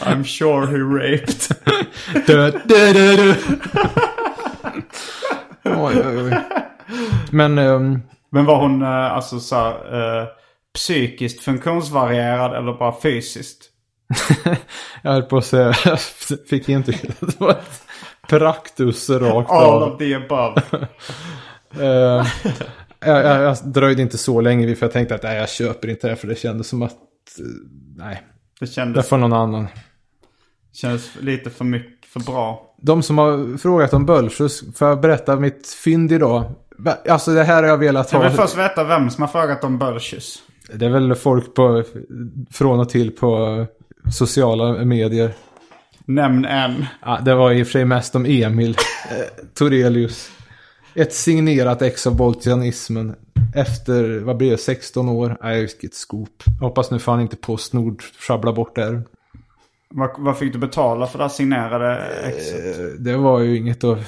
I'm 0.01 0.25
sure 0.25 0.67
he 0.67 0.77
raped. 0.79 1.57
Dö, 2.27 2.51
dö, 2.51 2.93
dö, 2.93 3.17
dö. 3.17 3.35
oj, 5.65 6.03
oj, 6.07 6.23
oj. 6.23 6.33
Men 7.31 7.59
ehm, 7.59 8.01
Men 8.35 8.45
var 8.45 8.57
hon 8.61 8.83
eh, 8.83 8.89
alltså 8.89 9.41
så 9.41 9.57
här, 9.57 9.73
eh, 10.23 10.27
psykiskt 10.75 11.43
funktionsvarierad 11.45 12.57
eller 12.57 12.73
bara 12.73 13.01
fysiskt? 13.01 13.71
jag 15.03 15.13
höll 15.13 15.23
på 15.23 15.37
att 15.37 15.45
säga, 15.45 15.75
jag 15.85 16.01
fick 16.49 16.69
intrycket 16.69 17.23
att 17.23 17.39
det 17.39 17.41
var 17.41 17.51
ett 17.51 17.83
praktus 18.29 19.11
rakt 19.11 19.51
All 19.51 19.83
av. 19.83 19.93
of 19.93 19.99
the 19.99 20.15
above. 20.15 20.63
Ehm, 21.81 22.25
jag, 23.01 23.25
jag, 23.25 23.43
jag 23.43 23.57
dröjde 23.65 24.03
inte 24.03 24.19
så 24.19 24.41
länge 24.41 24.75
för 24.75 24.87
jag 24.87 24.93
tänkte 24.93 25.15
att 25.15 25.23
nej, 25.23 25.37
jag 25.39 25.49
köper 25.51 25.89
inte 25.91 26.09
det 26.09 26.17
för 26.17 26.29
det 26.29 26.35
kändes 26.37 26.69
som 26.69 26.83
att 26.83 26.93
eh, 27.39 27.45
nej, 27.97 28.23
Det 28.61 28.67
det 28.67 28.73
kändes, 28.73 29.09
får 29.09 29.19
någon 29.19 29.33
annan. 29.33 29.69
kändes 30.73 31.11
lite 31.21 31.51
för 31.51 31.65
mycket, 31.65 32.07
för 32.07 32.21
bra. 32.21 32.75
De 32.83 33.03
som 33.03 33.19
har 33.19 33.59
frågat 33.59 33.93
om 33.95 34.07
Bölsjus, 34.07 34.77
får 34.79 34.89
jag 34.89 35.01
berätta 35.01 35.37
mitt 35.37 35.69
fynd 35.85 36.13
idag? 36.13 36.45
Alltså 37.09 37.31
det 37.35 37.45
här 37.45 37.63
har 37.63 37.71
jag 37.71 37.79
velat 37.79 38.13
Jag 38.13 38.19
ha. 38.19 38.29
vill 38.29 38.37
först 38.37 38.57
veta 38.57 38.85
vem 38.85 39.11
som 39.11 39.23
har 39.23 39.29
frågat 39.29 39.65
om 39.65 39.79
Bölsjus. 39.79 40.43
Det 40.73 40.87
är 40.87 40.91
väl 40.91 41.15
folk 41.15 41.55
på, 41.55 41.85
från 42.51 42.81
och 42.81 42.89
till 42.89 43.11
på 43.11 43.67
sociala 44.13 44.85
medier. 44.85 45.31
Nämn 46.07 46.45
en. 46.45 46.87
Ja, 47.03 47.19
det 47.25 47.35
var 47.35 47.53
i 47.53 47.63
och 47.63 47.67
för 47.67 47.73
sig 47.73 47.85
mest 47.85 48.15
om 48.15 48.27
Emil 48.27 48.71
eh, 49.11 49.45
Torelius. 49.55 50.31
Ett 50.95 51.13
signerat 51.13 51.83
ex 51.83 52.07
av 52.07 52.17
boltianismen. 52.17 53.15
Efter, 53.55 54.21
vad 54.21 54.37
blir 54.37 54.51
det, 54.51 54.59
16 54.59 55.09
år? 55.09 55.37
Nej, 55.43 55.61
vilket 55.61 55.95
skop. 55.95 56.43
Jag 56.61 56.69
hoppas 56.69 56.91
nu 56.91 56.99
fan 56.99 57.21
inte 57.21 57.37
Postnord 57.37 58.03
sjabblar 58.29 58.53
bort 58.53 58.75
det 58.75 58.83
här. 58.85 59.03
Vad, 59.97 60.11
vad 60.19 60.39
fick 60.39 60.53
du 60.53 60.59
betala 60.59 61.07
för 61.07 61.19
det 61.19 61.25
här 61.25 61.29
signerade 61.29 61.97
exet? 62.25 62.79
Eh, 62.79 62.85
Det 62.99 63.17
var 63.17 63.41
ju 63.41 63.57
inget 63.57 63.85
av 63.85 64.05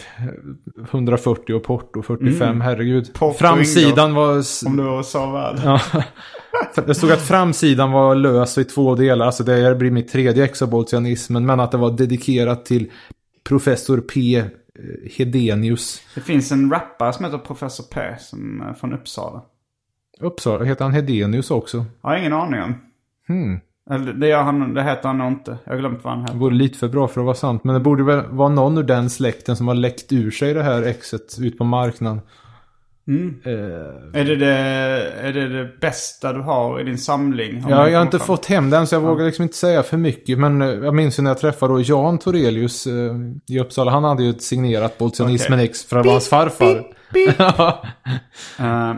140 0.91 1.55
och 1.55 1.62
porto 1.64 2.03
45, 2.03 2.61
herregud. 2.61 3.03
Mm. 3.05 3.12
Porto 3.14 3.39
Framsidan 3.39 4.14
var... 4.14 4.39
s- 4.39 4.62
Om 4.66 4.76
du 4.76 4.82
var 4.82 5.03
så 5.03 5.30
väl. 5.32 5.61
Ja. 5.64 5.80
Det 6.87 6.95
stod 6.95 7.11
att 7.12 7.22
framsidan 7.22 7.93
var 7.93 8.14
lös 8.14 8.59
i 8.59 8.64
två 8.64 8.95
delar. 8.95 9.26
Alltså 9.26 9.45
det 9.45 9.74
blir 9.74 9.91
mitt 9.91 10.09
tredje 10.12 10.45
ex 10.45 10.62
av 10.62 10.70
boltianismen. 10.70 11.47
Men 11.47 11.61
att 11.61 11.70
det 11.72 11.78
var 11.78 11.91
dedikerat 11.91 12.64
till 12.66 12.91
professor 13.45 14.01
P. 14.01 14.37
eh, 14.37 14.45
Hedenius. 15.16 16.01
Det 16.14 16.20
finns 16.20 16.53
en 16.53 16.70
rappare 16.70 17.12
som 17.12 17.24
heter 17.24 17.39
Professor 17.39 17.84
P. 17.95 18.01
Som 18.18 18.61
är 18.61 18.72
från 18.74 18.93
Uppsala. 18.93 19.43
Uppsala, 20.20 20.64
heter 20.64 20.84
han 20.84 20.95
Hedenius 20.95 21.51
också? 21.51 21.84
Jag 22.03 22.09
har 22.11 22.16
ingen 22.16 22.32
aning 22.32 22.61
om. 22.62 22.74
Hmm. 23.28 23.61
Eller 23.91 24.12
det, 24.12 24.28
gör 24.28 24.43
han, 24.43 24.74
det 24.74 24.82
heter 24.82 25.09
han 25.09 25.18
nog 25.18 25.28
inte. 25.32 25.59
Jag 25.64 25.72
har 25.72 25.78
glömt 25.78 26.05
vad 26.05 26.12
han 26.12 26.22
Det 26.22 26.28
heter. 26.28 26.39
vore 26.39 26.55
lite 26.55 26.78
för 26.78 26.89
bra 26.89 27.09
för 27.09 27.20
att 27.20 27.24
vara 27.24 27.34
sant. 27.37 27.64
Men 27.64 27.74
det 27.74 27.80
borde 27.80 28.03
väl 28.05 28.22
vara 28.30 28.49
någon 28.49 28.78
ur 28.78 28.82
den 28.82 29.11
släkten 29.11 29.57
som 29.57 29.68
har 29.68 29.74
läckt 29.74 30.12
ur 30.12 30.30
sig 30.30 30.55
det 30.55 30.62
här 30.62 30.82
exet 30.82 31.37
ut 31.41 31.59
på 31.59 31.64
marknaden. 31.64 32.20
Mm. 33.09 33.34
Eh, 33.45 34.20
Är, 34.20 34.24
det 34.24 34.37
det, 34.37 34.47
är 35.20 35.32
det 35.32 35.49
det 35.49 35.80
bästa 35.80 36.32
du 36.32 36.41
har 36.41 36.80
i 36.80 36.84
din 36.84 36.99
samling? 36.99 37.64
Ja, 37.68 37.84
det 37.84 37.91
jag 37.91 37.99
har 37.99 38.03
inte 38.07 38.18
fram? 38.18 38.26
fått 38.26 38.47
hem 38.47 38.70
den 38.70 38.87
så 38.87 38.95
jag 38.95 39.01
vågar 39.01 39.24
liksom 39.24 39.43
inte 39.43 39.57
säga 39.57 39.82
för 39.82 39.97
mycket. 39.97 40.39
Men 40.39 40.62
eh, 40.62 40.68
jag 40.68 40.95
minns 40.95 41.18
ju 41.18 41.22
när 41.22 41.30
jag 41.30 41.39
träffade 41.39 41.72
då 41.72 41.80
Jan 41.80 42.18
Torelius 42.18 42.87
eh, 42.87 42.93
i 43.49 43.61
Uppsala. 43.61 43.91
Han 43.91 44.05
hade 44.05 44.22
ju 44.22 44.30
ett 44.30 44.43
signerat 44.43 44.99
Boltianismen 44.99 45.59
Okej. 45.59 45.66
X 45.70 45.93
vara 45.93 46.11
hans 46.11 46.28
farfar. 46.28 46.82
Ja. 47.39 47.82
Uh, 48.61 48.93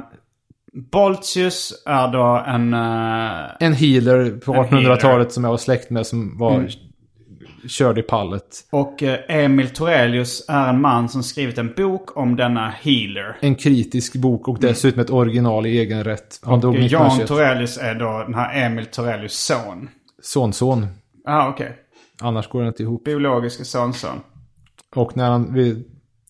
Boltius 0.73 1.83
är 1.87 2.09
då 2.13 2.45
en... 2.47 2.75
eh, 2.75 3.51
en 3.61 3.73
healer 3.75 4.31
på 4.45 4.55
En 4.55 4.65
1800-talet 4.65 5.03
healer. 5.03 5.29
som 5.29 5.45
jag 5.45 5.51
var 5.51 5.59
släkt 5.59 5.91
med 5.91 6.07
som 6.07 6.39
var 6.39 6.55
Mm. 6.55 6.69
körd 7.69 7.99
i 7.99 8.03
pallet. 8.03 8.45
och 8.71 9.03
eh, 9.03 9.19
Emil 9.29 9.69
Torelius 9.71 10.45
är 10.49 10.69
en 10.69 10.81
man 10.81 11.09
som 11.09 11.23
skrivit 11.23 11.59
en 11.59 11.73
bok 11.77 12.17
om 12.17 12.37
denna 12.37 12.71
healer. 12.71 13.37
En 13.41 13.55
kritisk 13.55 14.17
bok 14.17 14.49
och 14.49 14.59
dessutom 14.61 15.01
ett 15.01 15.11
original 15.11 15.67
i 15.67 15.79
egen 15.79 16.05
rätt. 16.05 16.41
Han 16.43 16.61
dog 16.61 16.71
Och 16.75 16.77
Jan 16.81 17.07
1921. 17.07 17.29
Torelius 17.29 17.79
är 17.79 17.95
då 17.95 18.23
den 18.27 18.35
här 18.35 18.67
Emil 18.67 18.87
Torelius 18.87 19.33
son. 19.35 19.89
Sonson. 20.23 20.87
Ja, 21.25 21.49
okej. 21.49 21.77
Annars 22.21 22.49
går 22.49 22.63
det 22.63 22.69
inte 22.69 22.83
ihop. 22.83 23.05
Biologiska 23.05 23.65
sonson. 23.65 24.21
Och 24.97 25.17
när 25.17 25.31
han, 25.31 25.55
vi 25.55 25.85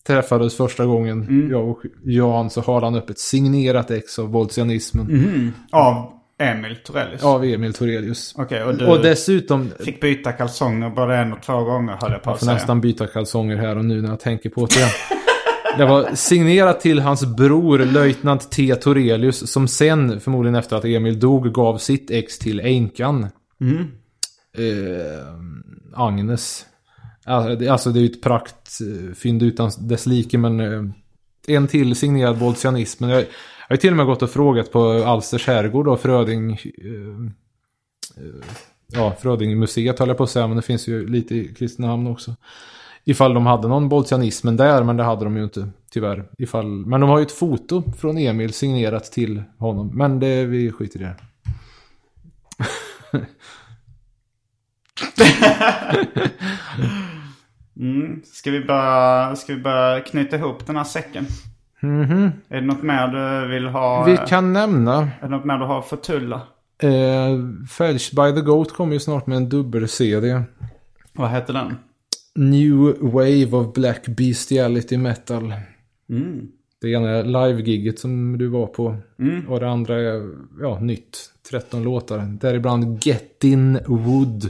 träffades 0.07 0.57
första 0.57 0.85
gången, 0.85 1.21
Mm. 1.21 1.51
jag 1.51 1.69
och 1.69 1.81
Jan, 2.03 2.49
så 2.49 2.61
har 2.61 2.81
han 2.81 2.95
upp 2.95 3.09
ett 3.09 3.19
signerat 3.19 3.91
ex 3.91 4.19
av 4.19 4.31
våldsianismen. 4.31 5.09
Mm. 5.09 5.51
Av 5.71 6.11
Emil 6.41 6.75
Torellius. 6.85 7.23
Av 7.23 7.43
Emil 7.45 7.73
Torelius. 7.73 8.35
Okej, 8.37 8.63
och 8.63 8.75
du 8.75 8.87
Och 8.87 9.01
dessutom, 9.01 9.69
fick 9.79 10.01
byta 10.01 10.31
kalsonger 10.31 10.89
både 10.89 11.15
en 11.15 11.33
och 11.33 11.41
två 11.41 11.63
gånger 11.63 11.97
höll 12.01 12.11
jag 12.11 12.23
på 12.23 12.29
jag 12.29 12.33
att 12.33 12.39
får 12.39 12.45
säga. 12.45 12.53
nästan 12.55 12.81
byta 12.81 13.07
kalsonger 13.07 13.57
här 13.57 13.77
och 13.77 13.85
nu 13.85 14.01
när 14.01 14.09
jag 14.09 14.19
tänker 14.19 14.49
på 14.49 14.65
det. 14.65 14.91
Det 15.77 15.85
var 15.85 16.09
signerat 16.15 16.79
till 16.81 16.99
hans 16.99 17.25
bror, 17.25 17.79
löjtnant 17.79 18.51
T. 18.51 18.75
Torelius, 18.75 19.51
som 19.51 19.67
sen, 19.67 20.19
förmodligen 20.19 20.55
efter 20.55 20.75
att 20.75 20.85
Emil 20.85 21.19
dog, 21.19 21.53
gav 21.53 21.77
sitt 21.77 22.11
ex 22.11 22.39
till 22.39 22.59
änkan. 22.59 23.27
Mm. 23.61 23.77
Eh, 24.57 25.25
Agnes. 25.93 26.65
Alltså, 27.25 27.71
alltså 27.71 27.89
det 27.91 27.99
är 27.99 28.01
ju 28.01 28.09
ett 28.09 28.21
praktfynd 28.21 29.41
eh, 29.41 29.47
utan 29.47 29.71
dess 29.79 30.05
like, 30.05 30.37
men 30.37 30.59
eh, 30.59 30.83
en 31.47 31.67
till 31.67 31.95
signerad 31.95 32.37
våldsianismen. 32.37 33.09
Jag, 33.09 33.19
jag 33.69 33.75
har 33.75 33.77
till 33.77 33.91
och 33.91 33.97
med 33.97 34.05
gått 34.05 34.21
och 34.21 34.29
frågat 34.29 34.71
på 34.71 34.91
Alsters 34.91 35.47
herrgård 35.47 35.87
och 35.87 35.99
Fröding... 35.99 36.51
Eh, 36.51 37.31
ja, 38.87 39.15
Frödingmuseet 39.19 39.99
höll 39.99 40.07
jag 40.07 40.17
på 40.17 40.23
att 40.23 40.29
säga, 40.29 40.47
men 40.47 40.55
det 40.55 40.63
finns 40.63 40.87
ju 40.87 41.07
lite 41.07 41.35
i 41.35 41.53
Kristinehamn 41.53 42.07
också. 42.07 42.35
Ifall 43.03 43.33
de 43.33 43.45
hade 43.45 43.67
någon 43.67 43.89
bolsianismen 43.89 44.57
där, 44.57 44.83
men 44.83 44.97
det 44.97 45.03
hade 45.03 45.23
de 45.23 45.37
ju 45.37 45.43
inte 45.43 45.69
tyvärr. 45.91 46.29
Ifall, 46.37 46.67
men 46.67 47.01
de 47.01 47.09
har 47.09 47.19
ju 47.19 47.25
ett 47.25 47.31
foto 47.31 47.83
från 47.97 48.17
Emil 48.17 48.53
signerat 48.53 49.03
till 49.03 49.43
honom. 49.57 49.91
Men 49.93 50.19
det, 50.19 50.45
vi 50.45 50.71
skiter 50.71 50.99
i 50.99 51.03
det. 51.03 51.15
Mm. 57.79 58.21
Ska, 58.25 58.51
vi 58.51 58.65
bara, 58.65 59.35
ska 59.35 59.53
vi 59.53 59.61
börja 59.61 60.01
knyta 60.01 60.35
ihop 60.35 60.65
den 60.67 60.75
här 60.75 60.83
säcken? 60.83 61.25
Mhm. 61.79 62.31
Är 62.49 62.61
det 62.61 62.67
något 62.67 62.83
mer 62.83 63.07
du 63.07 63.47
vill 63.47 63.67
ha? 63.67 64.03
Vi 64.03 64.17
kan 64.27 64.53
nämna 64.53 64.97
Är 65.01 65.09
det 65.21 65.29
något 65.29 65.45
mer 65.45 65.57
du 65.57 65.65
har 65.65 65.81
för 65.81 65.97
tulla? 65.97 66.41
Eh, 66.83 67.37
Fetched 67.69 68.15
by 68.15 68.39
the 68.39 68.45
Goat 68.45 68.73
kommer 68.73 68.93
ju 68.93 68.99
snart 68.99 69.27
med 69.27 69.37
en 69.37 69.49
dubbel-CD. 69.49 70.41
Vad 71.13 71.29
heter 71.29 71.53
den? 71.53 71.75
New 72.35 72.95
Wave 73.01 73.51
of 73.51 73.73
Black 73.73 74.07
Bestiality 74.07 74.97
Metal. 74.97 75.53
Mm. 76.09 76.47
Det 76.81 76.89
ena 76.89 77.09
är 77.09 77.23
live-giget 77.23 77.99
som 77.99 78.37
du 78.37 78.47
var 78.47 78.67
på. 78.67 78.97
Mm. 79.19 79.49
Och 79.49 79.59
det 79.59 79.69
andra 79.69 79.95
är, 79.95 80.29
ja, 80.61 80.79
nytt. 80.79 81.17
13 81.49 81.83
låtar. 81.83 82.37
Däribland 82.41 83.05
Get 83.05 83.43
In 83.43 83.79
Wood. 83.87 84.49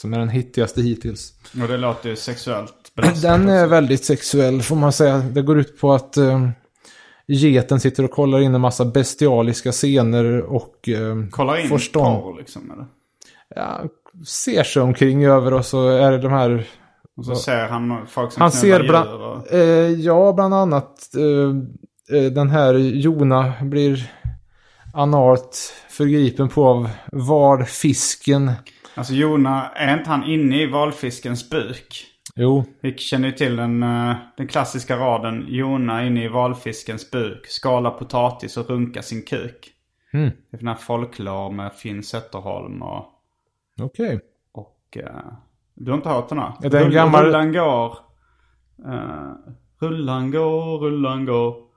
Som 0.00 0.14
är 0.14 0.18
den 0.18 0.28
hittigaste 0.28 0.82
hittills. 0.82 1.32
Och 1.62 1.68
det 1.68 1.76
låter 1.76 2.08
ju 2.08 2.16
sexuellt. 2.16 2.74
Den 3.22 3.48
är 3.48 3.62
också. 3.64 3.70
väldigt 3.70 4.04
sexuell 4.04 4.62
får 4.62 4.76
man 4.76 4.92
säga. 4.92 5.18
Det 5.18 5.42
går 5.42 5.58
ut 5.58 5.80
på 5.80 5.92
att 5.92 6.16
eh, 6.16 6.48
geten 7.26 7.80
sitter 7.80 8.04
och 8.04 8.10
kollar 8.10 8.40
in 8.40 8.54
en 8.54 8.60
massa 8.60 8.84
bestialiska 8.84 9.72
scener 9.72 10.40
och 10.42 10.88
eh, 10.88 11.28
Kollar 11.30 11.56
in 11.60 11.68
får 11.68 11.78
stånd. 11.78 12.22
porr 12.22 12.38
liksom 12.38 12.70
eller? 12.70 12.86
ja, 13.54 13.84
ser 14.26 14.62
sig 14.62 14.82
omkring 14.82 15.24
över 15.24 15.54
och 15.54 15.64
så 15.66 15.88
är 15.88 16.10
det 16.12 16.18
de 16.18 16.32
här 16.32 16.66
Och 17.16 17.24
så 17.24 17.34
ser 17.36 17.68
han 17.68 18.06
folk 18.06 18.32
som 18.32 18.42
Han 18.42 18.52
ser 18.52 18.82
bland, 18.82 19.08
och... 19.10 19.52
eh, 19.52 19.90
ja, 19.90 20.32
bland 20.32 20.54
annat 20.54 21.14
eh, 21.16 22.16
eh, 22.18 22.24
den 22.32 22.50
här 22.50 22.74
Jona 22.74 23.52
blir 23.62 24.12
analt 24.94 25.72
förgripen 25.90 26.48
på 26.48 26.64
av 26.66 26.88
valfisken. 27.12 28.52
Alltså 28.98 29.12
Jona, 29.12 29.68
är 29.68 29.98
inte 29.98 30.10
han 30.10 30.24
inne 30.24 30.62
i 30.62 30.66
valfiskens 30.66 31.50
buk? 31.50 32.06
Jo, 32.36 32.64
Vi 32.80 32.98
känner 32.98 33.28
ju 33.28 33.34
till 33.34 33.56
den, 33.56 33.82
eh, 33.82 34.16
den 34.36 34.46
klassiska 34.46 34.96
raden 34.96 35.44
Jona 35.48 36.06
inne 36.06 36.24
i 36.24 36.28
valfiskens 36.28 37.10
buk, 37.10 37.46
skala 37.46 37.90
potatis 37.90 38.56
och 38.56 38.70
runka 38.70 39.02
sin 39.02 39.22
kuk. 39.22 39.70
Mm. 40.12 40.30
Det 40.50 40.56
är 40.56 40.58
den 40.58 40.68
här 40.68 40.74
folklore 40.74 41.52
med 41.52 41.72
Finn 41.72 42.02
Zetterholm 42.02 42.82
och... 42.82 43.04
okej. 43.80 44.20
och 44.52 44.96
eh, 44.96 45.32
du 45.74 45.90
har 45.90 45.96
inte 45.96 46.08
hört 46.08 46.28
den 46.28 46.38
här? 46.38 46.52
Är 46.62 46.70
det 46.70 46.80
en 46.80 46.90
gammal- 46.90 47.24
Rullan 47.24 47.52
går. 47.52 47.98
Uh, 48.86 49.32
rullan 49.80 50.30
går, 50.30 50.78
rullan 50.78 51.24
går. 51.24 51.67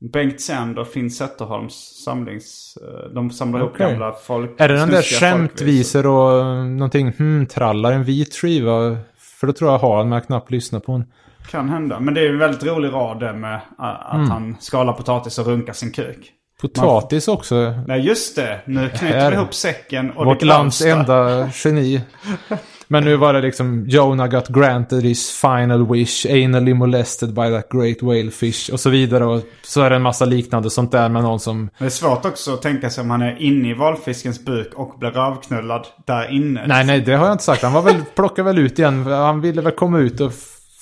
Bengt 0.00 0.40
Sänder 0.40 0.82
och 0.82 0.88
Finn 0.88 1.10
Zetterholms 1.10 2.02
samlings... 2.04 2.78
eh, 2.82 3.10
de 3.14 3.30
samlar 3.30 3.60
ihop 3.60 3.70
Okej. 3.74 3.90
gamla 3.90 4.12
folk... 4.12 4.60
Är 4.60 4.68
det 4.68 4.76
den 4.76 4.90
där 4.90 5.02
skämtvisor 5.02 6.06
och 6.06 6.40
eh, 6.40 6.64
någonting 6.64 7.12
hmm, 7.12 7.46
trallar 7.46 7.92
en 7.92 8.04
vit 8.04 8.34
skiva? 8.34 8.96
För 9.18 9.46
då 9.46 9.52
tror 9.52 9.70
jag 9.70 9.78
har 9.78 10.04
men 10.04 10.12
jag 10.12 10.20
har 10.20 10.26
knappt 10.26 10.50
lyssnat 10.50 10.84
på 10.84 10.92
den. 10.92 11.04
Kan 11.50 11.68
hända. 11.68 12.00
Men 12.00 12.14
det 12.14 12.20
är 12.20 12.28
en 12.30 12.38
väldigt 12.38 12.64
rolig 12.64 12.92
rad 12.92 13.20
det 13.20 13.32
med 13.32 13.54
uh, 13.54 13.60
att 13.78 14.14
Mm. 14.14 14.30
han 14.30 14.56
skalar 14.60 14.92
potatis 14.92 15.38
och 15.38 15.46
runkar 15.46 15.72
sin 15.72 15.92
kuk. 15.92 16.32
Potatis 16.60 17.28
också. 17.28 17.74
Nej 17.86 18.00
just 18.00 18.36
det. 18.36 18.60
Nu 18.64 18.88
knyter 18.88 19.30
vi 19.30 19.36
ihop 19.36 19.54
säcken 19.54 20.10
och 20.10 20.24
Vårt 20.26 20.40
det 20.40 20.46
lands 20.46 20.82
enda 20.84 21.50
geni. 21.64 22.00
Men 22.88 23.04
nu 23.04 23.16
var 23.16 23.32
det 23.32 23.40
liksom 23.40 23.84
Jonah 23.88 24.30
got 24.30 24.48
granted 24.48 25.02
his 25.02 25.40
final 25.40 25.92
wish, 25.92 26.26
anally 26.26 26.74
molested 26.74 27.34
by 27.34 27.50
that 27.50 27.68
great 27.68 28.02
whale 28.02 28.30
fish 28.30 28.70
och 28.72 28.80
så 28.80 28.90
vidare. 28.90 29.24
Och 29.24 29.42
så 29.62 29.80
är 29.82 29.90
det 29.90 29.96
en 29.96 30.02
massa 30.02 30.24
liknande 30.24 30.70
sånt 30.70 30.92
där 30.92 31.08
med 31.08 31.22
någon 31.22 31.40
som... 31.40 31.70
Det 31.78 31.84
är 31.84 31.88
svårt 31.88 32.24
också 32.24 32.54
att 32.54 32.62
tänka 32.62 32.90
sig 32.90 33.02
om 33.02 33.10
han 33.10 33.22
är 33.22 33.42
inne 33.42 33.70
i 33.70 33.74
valfiskens 33.74 34.44
buk 34.44 34.74
och 34.74 34.98
blir 34.98 35.10
rövknullad 35.10 35.86
där 36.06 36.32
inne. 36.32 36.66
Nej, 36.66 36.86
nej, 36.86 37.00
det 37.00 37.14
har 37.14 37.26
jag 37.26 37.34
inte 37.34 37.44
sagt. 37.44 37.62
Han 37.62 37.72
var 37.72 37.82
väl, 37.82 38.02
plockade 38.14 38.42
väl 38.42 38.58
ut 38.58 38.78
igen. 38.78 39.06
Han 39.06 39.40
ville 39.40 39.62
väl 39.62 39.72
komma 39.72 39.98
ut 39.98 40.20
och 40.20 40.32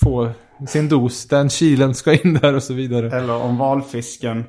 få 0.02 0.30
sin 0.68 0.88
dos. 0.88 1.28
Den 1.28 1.50
kilen 1.50 1.94
ska 1.94 2.12
in 2.12 2.38
där 2.42 2.55
och 2.55 2.62
så 2.62 2.74
vidare. 2.74 3.18
Eller 3.18 3.34
om 3.34 3.59
valfisken 3.59 4.44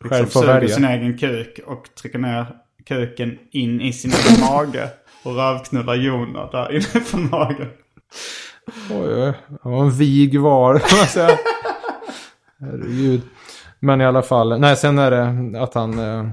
Själv 0.00 0.24
liksom 0.24 0.42
suger 0.42 0.68
sin 0.68 0.84
egen 0.84 1.18
kuk 1.18 1.60
och 1.66 1.94
trycker 2.00 2.18
ner 2.18 2.46
kuken 2.86 3.38
in 3.50 3.80
i 3.80 3.92
sin 3.92 4.12
egen 4.12 4.40
mage. 4.40 4.88
Och 5.26 5.36
rövknullar 5.36 5.94
Jona 5.94 6.46
där 6.46 6.72
inifrån 6.72 7.30
magen. 7.30 7.68
Oj, 8.90 9.24
oj. 9.24 9.32
Han 9.62 9.72
var 9.72 9.82
en 9.82 9.90
vig 9.90 10.40
var, 10.40 10.78
kan 10.88 10.98
man 10.98 11.06
säga. 11.06 11.38
Herregud. 12.60 13.20
Men 13.80 14.00
i 14.00 14.04
alla 14.04 14.22
fall. 14.22 14.60
Nej, 14.60 14.76
sen 14.76 14.98
är 14.98 15.10
det 15.10 15.62
att 15.62 15.74
han... 15.74 15.98
Uh, 15.98 16.28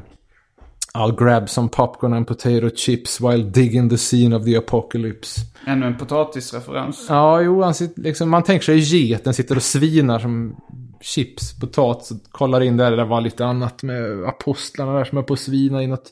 I'll 0.95 1.15
grab 1.23 1.49
some 1.49 1.69
popcorn 1.69 2.13
and 2.13 2.27
potato 2.27 2.69
chips 2.75 3.21
while 3.21 3.43
digging 3.43 3.89
the 3.89 3.97
scene 3.97 4.35
of 4.35 4.45
the 4.45 4.57
apocalypse. 4.57 5.41
Ännu 5.67 5.85
en 5.85 5.97
potatisreferens. 5.97 7.05
Ja, 7.09 7.41
jo, 7.41 7.61
han 7.61 7.73
sitter, 7.73 8.01
liksom, 8.01 8.29
man 8.29 8.43
tänker 8.43 8.65
sig 8.65 8.79
geten 8.79 9.33
sitter 9.33 9.55
och 9.55 9.63
svinar 9.63 10.19
som 10.19 10.55
chips, 11.01 11.59
potatis. 11.59 12.11
Kollar 12.31 12.61
in 12.61 12.77
där, 12.77 12.91
det 12.91 13.05
var 13.05 13.21
lite 13.21 13.45
annat 13.45 13.83
med 13.83 14.25
apostlarna 14.25 14.93
där 14.93 15.05
som 15.05 15.17
är 15.17 15.21
på 15.21 15.33
att 15.33 15.39
svina 15.39 15.83
i 15.83 15.87
något 15.87 16.11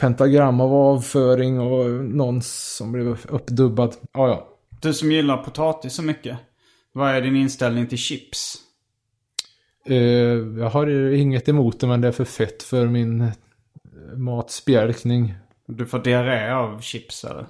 pentagram 0.00 0.60
av 0.60 0.74
avföring 0.74 1.60
och 1.60 1.90
någon 2.04 2.42
som 2.42 2.92
blev 2.92 3.26
uppdubbad. 3.28 3.94
Ja, 4.12 4.28
ja. 4.28 4.48
Du 4.80 4.94
som 4.94 5.12
gillar 5.12 5.36
potatis 5.36 5.92
så 5.92 6.02
mycket. 6.02 6.38
Vad 6.92 7.10
är 7.10 7.20
din 7.20 7.36
inställning 7.36 7.86
till 7.86 7.98
chips? 7.98 8.56
Eh, 9.86 9.96
jag 10.58 10.70
har 10.70 10.86
inget 11.14 11.48
emot 11.48 11.80
det, 11.80 11.86
men 11.86 12.00
det 12.00 12.08
är 12.08 12.12
för 12.12 12.24
fett 12.24 12.62
för 12.62 12.86
min 12.86 13.20
eh, 13.20 13.30
matspjälkning. 14.16 15.34
Du 15.66 15.86
får 15.86 15.98
diarré 15.98 16.52
av 16.52 16.80
chips 16.80 17.24
eller? 17.24 17.46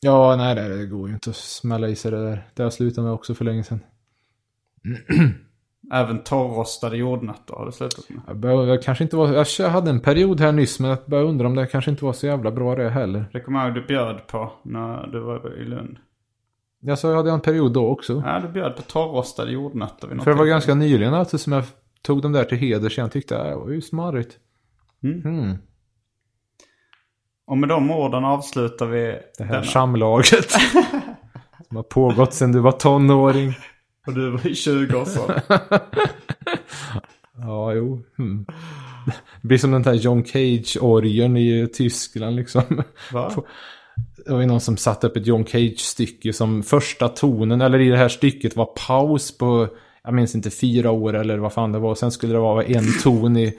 Ja, 0.00 0.36
nej, 0.36 0.54
det 0.54 0.86
går 0.86 1.08
ju 1.08 1.14
inte 1.14 1.30
att 1.30 1.36
smälla 1.36 1.88
i 1.88 1.96
sig 1.96 2.10
det 2.10 2.24
där. 2.24 2.48
Det 2.54 2.62
har 2.62 2.66
jag 2.66 2.72
slutat 2.72 3.04
med 3.04 3.12
också 3.12 3.34
för 3.34 3.44
länge 3.44 3.64
sedan. 3.64 3.80
Även 5.92 6.22
torrrostade 6.24 6.96
jordnötter 6.96 7.54
har 7.54 7.66
du 7.66 7.72
slutat 7.72 8.10
med. 8.10 8.20
Jag, 8.26 8.36
bör, 8.36 8.66
jag 8.66 8.82
kanske 8.82 9.04
inte 9.04 9.16
var... 9.16 9.46
Jag 9.58 9.68
hade 9.70 9.90
en 9.90 10.00
period 10.00 10.40
här 10.40 10.52
nyss, 10.52 10.80
men 10.80 10.90
jag 10.90 10.98
börjar 11.06 11.24
undra 11.24 11.46
om 11.46 11.54
det 11.54 11.66
kanske 11.66 11.90
inte 11.90 12.04
var 12.04 12.12
så 12.12 12.26
jävla 12.26 12.50
bra 12.50 12.74
det 12.76 12.90
heller. 12.90 13.24
Det 13.32 13.40
kommer 13.40 13.58
jag 13.58 13.68
ihåg 13.68 13.74
du 13.74 13.86
bjöd 13.86 14.26
på 14.26 14.52
när 14.62 15.06
du 15.06 15.20
var 15.20 15.58
i 15.58 15.64
Lund. 15.64 15.96
Jag 16.80 16.98
sa 16.98 17.08
jag 17.08 17.16
hade 17.16 17.30
en 17.30 17.40
period 17.40 17.72
då 17.72 17.88
också. 17.88 18.22
Ja, 18.26 18.40
du 18.40 18.48
bjöd 18.48 18.76
på 18.76 18.82
torrrostade 18.82 19.52
jordnötter 19.52 20.08
vid 20.08 20.16
något 20.16 20.24
För 20.24 20.30
det 20.30 20.36
var 20.36 20.44
ganska 20.46 20.74
nyligen 20.74 21.14
alltså 21.14 21.38
som 21.38 21.52
jag 21.52 21.64
tog 22.02 22.22
dem 22.22 22.32
där 22.32 22.44
till 22.44 22.58
heders. 22.58 22.98
Jag 22.98 23.12
tyckte 23.12 23.44
det 23.48 23.56
var 23.56 23.70
ju 23.70 23.80
smarrigt. 23.80 24.36
Mm. 25.02 25.20
Mm. 25.20 25.56
Och 27.46 27.58
med 27.58 27.68
de 27.68 27.90
orden 27.90 28.24
avslutar 28.24 28.86
vi 28.86 29.18
Det 29.38 29.44
här 29.44 29.52
denna. 29.52 29.64
samlaget. 29.64 30.50
som 31.68 31.76
har 31.76 31.82
pågått 31.82 32.34
sedan 32.34 32.52
du 32.52 32.58
var 32.58 32.72
tonåring. 32.72 33.54
Och 34.08 34.14
du 34.14 34.30
var 34.30 34.46
i 34.46 34.52
20-årsåldern. 34.52 35.40
Ja, 37.40 37.74
jo. 37.74 38.02
Mm. 38.18 38.46
Det 39.42 39.48
blir 39.48 39.58
som 39.58 39.70
den 39.70 39.82
där 39.82 39.94
John 39.94 40.24
Cage-orgeln 40.24 41.36
i 41.36 41.68
Tyskland 41.72 42.36
liksom. 42.36 42.62
Va? 43.12 43.44
Det 44.26 44.32
var 44.32 44.40
ju 44.40 44.46
någon 44.46 44.60
som 44.60 44.76
satte 44.76 45.06
upp 45.06 45.16
ett 45.16 45.26
John 45.26 45.44
Cage-stycke 45.44 46.32
som 46.32 46.62
första 46.62 47.08
tonen, 47.08 47.60
eller 47.60 47.78
i 47.78 47.88
det 47.88 47.96
här 47.96 48.08
stycket 48.08 48.56
var 48.56 48.64
paus 48.86 49.38
på, 49.38 49.68
jag 50.02 50.14
minns 50.14 50.34
inte, 50.34 50.50
fyra 50.50 50.90
år 50.90 51.14
eller 51.14 51.38
vad 51.38 51.52
fan 51.52 51.72
det 51.72 51.78
var. 51.78 51.94
Sen 51.94 52.10
skulle 52.10 52.32
det 52.32 52.38
vara 52.38 52.64
en 52.64 52.84
ton 53.02 53.36
i, 53.36 53.58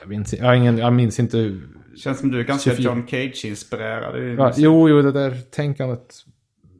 Jag 0.00 0.08
minns, 0.08 0.32
jag, 0.32 0.56
ingen, 0.56 0.78
jag 0.78 0.92
minns 0.92 1.20
inte. 1.20 1.60
Känns 1.96 2.18
som 2.18 2.30
du 2.30 2.40
är 2.40 2.44
ganska 2.44 2.70
24. 2.70 2.90
John 2.90 3.06
Cage-inspirerad. 3.06 4.38
Ja, 4.38 4.52
jo, 4.56 4.88
jo, 4.88 5.02
det 5.02 5.12
där 5.12 5.36
tänkandet 5.50 6.24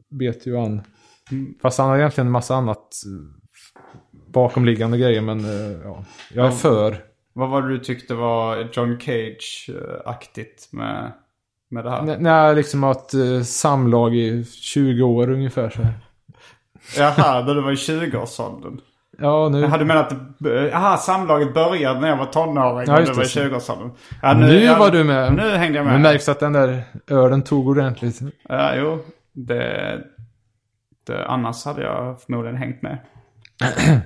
bet 0.09 0.47
ju 0.47 0.57
an. 0.57 0.81
Fast 1.61 1.79
han 1.79 1.89
har 1.89 1.97
egentligen 1.97 2.27
en 2.27 2.31
massa 2.31 2.55
annat 2.55 2.77
eh, 3.05 4.31
bakomliggande 4.33 4.97
grejer. 4.97 5.21
Men 5.21 5.39
eh, 5.39 5.77
ja, 5.83 6.03
jag 6.33 6.45
är 6.47 6.51
för. 6.51 6.97
Vad 7.33 7.49
var 7.49 7.61
det 7.61 7.69
du 7.69 7.77
tyckte 7.79 8.13
var 8.13 8.67
John 8.73 8.97
Cage-aktigt 8.99 10.67
med, 10.71 11.11
med 11.69 11.83
det 11.85 11.89
här? 11.91 11.99
N- 12.01 12.17
Nej, 12.19 12.55
liksom 12.55 12.83
att 12.83 13.11
uh, 13.15 13.41
samlag 13.43 14.15
i 14.15 14.45
20 14.45 15.03
år 15.03 15.29
ungefär 15.31 15.69
så 15.69 15.81
här. 15.81 15.93
Jaha, 16.97 17.43
när 17.45 17.55
du 17.55 17.61
var 17.61 17.71
i 17.71 17.75
20-årsåldern. 17.75 18.79
Ja, 19.17 19.49
nu... 19.49 19.59
Jag 19.59 19.67
hade 19.67 19.85
menat 19.85 20.11
att 20.11 20.17
jaha, 20.71 20.97
samlaget 20.97 21.53
började 21.53 21.99
när 21.99 22.07
jag 22.07 22.17
var 22.17 22.25
tonåring 22.25 22.87
Ja, 22.87 22.99
och 22.99 23.05
du 23.05 23.13
var 23.13 23.23
i 23.23 23.25
det. 23.25 23.49
20-årsåldern. 23.49 23.91
Ja, 24.21 24.33
Nu 24.33 24.59
ja, 24.63 24.79
var 24.79 24.89
du 24.91 25.03
med. 25.03 25.33
Nu 25.33 25.49
hängde 25.49 25.77
jag 25.77 25.85
med. 25.85 25.95
Det 25.95 25.99
märks 25.99 26.29
att 26.29 26.39
den 26.39 26.53
där 26.53 26.83
ölen 27.07 27.41
tog 27.41 27.67
ordentligt. 27.67 28.19
Ja, 28.49 28.75
jo. 28.75 28.99
Det, 29.33 29.99
annars 31.09 31.65
hade 31.65 31.81
jag 31.83 32.21
förmodligen 32.21 32.57
hängt 32.57 32.81
med. 32.81 32.97